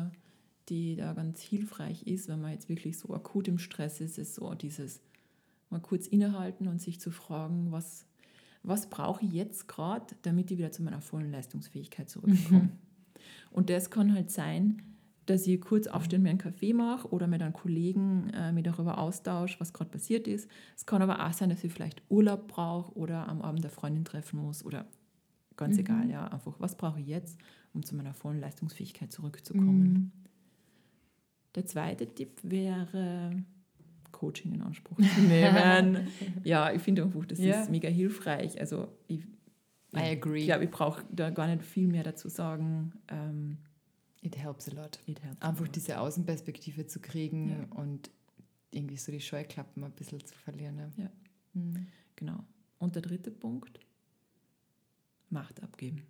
die 0.67 0.95
da 0.95 1.13
ganz 1.13 1.41
hilfreich 1.41 2.07
ist, 2.07 2.27
wenn 2.27 2.41
man 2.41 2.51
jetzt 2.53 2.69
wirklich 2.69 2.97
so 2.97 3.13
akut 3.13 3.47
im 3.47 3.59
Stress 3.59 4.01
ist, 4.01 4.17
ist 4.17 4.33
so 4.33 4.51
dieses 4.55 4.99
mal 5.69 5.79
kurz 5.79 6.07
innehalten 6.07 6.67
und 6.67 6.81
sich 6.81 6.99
zu 6.99 7.11
fragen, 7.11 7.71
was, 7.71 8.07
was 8.63 8.89
brauche 8.89 9.23
ich 9.23 9.31
jetzt 9.31 9.67
gerade, 9.67 10.15
damit 10.23 10.49
ich 10.49 10.57
wieder 10.57 10.71
zu 10.71 10.81
meiner 10.81 11.01
vollen 11.01 11.31
Leistungsfähigkeit 11.31 12.09
zurückkomme. 12.09 12.69
Und 13.51 13.69
das 13.69 13.91
kann 13.91 14.13
halt 14.15 14.31
sein, 14.31 14.81
dass 15.27 15.45
ich 15.45 15.61
kurz 15.61 15.85
aufstehen, 15.85 16.23
mir 16.23 16.29
einen 16.29 16.39
Kaffee 16.39 16.73
mache 16.73 17.09
oder 17.09 17.27
mit 17.27 17.43
einem 17.43 17.53
Kollegen 17.53 18.31
äh, 18.33 18.51
mich 18.51 18.63
darüber 18.63 18.97
austausche, 18.97 19.59
was 19.59 19.71
gerade 19.71 19.91
passiert 19.91 20.27
ist. 20.27 20.49
Es 20.75 20.87
kann 20.87 21.03
aber 21.03 21.23
auch 21.25 21.33
sein, 21.33 21.49
dass 21.51 21.63
ich 21.63 21.71
vielleicht 21.71 22.01
Urlaub 22.09 22.47
brauche 22.47 22.93
oder 22.97 23.27
am 23.29 23.43
Abend 23.43 23.63
der 23.63 23.71
Freundin 23.71 24.03
treffen 24.03 24.39
muss 24.39 24.65
oder 24.65 24.87
ganz 25.57 25.77
Mhm. 25.77 25.81
egal, 25.81 26.09
ja, 26.09 26.27
einfach, 26.27 26.55
was 26.59 26.75
brauche 26.75 26.99
ich 26.99 27.07
jetzt, 27.07 27.37
um 27.73 27.83
zu 27.83 27.95
meiner 27.95 28.13
vollen 28.13 28.39
Leistungsfähigkeit 28.39 29.11
zurückzukommen. 29.11 29.93
Mhm. 29.93 30.11
Der 31.55 31.65
zweite 31.65 32.07
Tipp 32.07 32.39
wäre, 32.43 33.43
Coaching 34.11 34.53
in 34.53 34.61
Anspruch 34.61 34.97
zu 35.15 35.21
nehmen. 35.21 36.07
ja, 36.43 36.71
ich 36.73 36.81
finde 36.81 37.03
einfach, 37.03 37.25
das 37.25 37.39
Ja. 37.39 37.61
ist 37.61 37.69
mega 37.71 37.89
hilfreich. 37.89 38.59
Also 38.59 38.87
ich, 39.07 39.21
I 39.95 40.11
agree. 40.11 40.39
ich 40.39 40.45
glaube, 40.45 40.63
ich 40.65 40.71
brauche 40.71 41.03
da 41.11 41.29
gar 41.29 41.47
nicht 41.47 41.63
viel 41.63 41.87
mehr 41.87 42.03
dazu 42.03 42.29
sagen. 42.29 42.93
Ähm, 43.09 43.57
It 44.21 44.37
helps 44.37 44.69
a 44.69 44.73
lot. 44.73 44.99
it 45.07 45.21
helps 45.23 45.41
a 45.41 45.49
Einfach 45.49 45.65
lot. 45.65 45.75
diese 45.75 45.99
Außenperspektive 45.99 46.85
zu 46.87 46.99
kriegen 47.01 47.49
Ja. 47.49 47.75
und 47.77 48.11
irgendwie 48.69 48.95
so 48.97 49.11
die 49.11 49.19
Scheuklappen 49.19 49.83
ein 49.83 49.91
bisschen 49.91 50.23
zu 50.23 50.35
verlieren. 50.35 50.75
Ne? 50.75 50.91
Ja. 50.95 51.09
Mhm. 51.53 51.87
Genau. 52.15 52.43
Und 52.77 52.95
der 52.95 53.01
dritte 53.01 53.31
Punkt, 53.31 53.79
Macht 55.31 55.63
abgeben. 55.63 56.03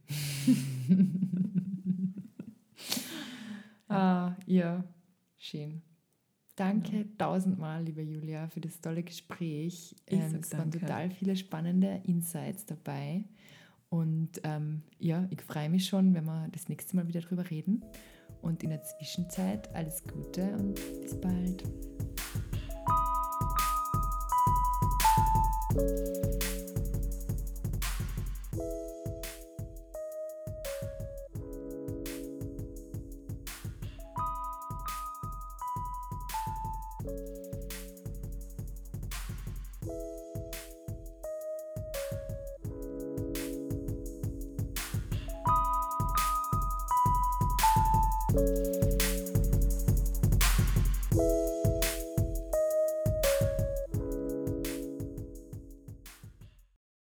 Ah, 3.91 4.37
ja, 4.45 4.85
schön. 5.37 5.81
Danke 6.55 7.05
tausendmal, 7.17 7.83
liebe 7.83 8.01
Julia, 8.01 8.47
für 8.47 8.61
das 8.61 8.79
tolle 8.79 9.03
Gespräch. 9.03 9.95
Ähm, 10.07 10.39
es 10.41 10.53
waren 10.53 10.71
total 10.71 11.09
viele 11.09 11.35
spannende 11.35 12.01
Insights 12.05 12.65
dabei. 12.65 13.25
Und 13.89 14.39
ähm, 14.43 14.83
ja, 14.97 15.27
ich 15.29 15.41
freue 15.41 15.69
mich 15.69 15.87
schon, 15.87 16.13
wenn 16.13 16.23
wir 16.23 16.47
das 16.53 16.69
nächste 16.69 16.95
Mal 16.95 17.09
wieder 17.09 17.19
drüber 17.19 17.49
reden. 17.49 17.83
Und 18.41 18.63
in 18.63 18.69
der 18.69 18.81
Zwischenzeit 18.81 19.73
alles 19.75 20.03
Gute 20.05 20.55
und 20.55 20.75
bis 21.01 21.19
bald. 21.19 21.63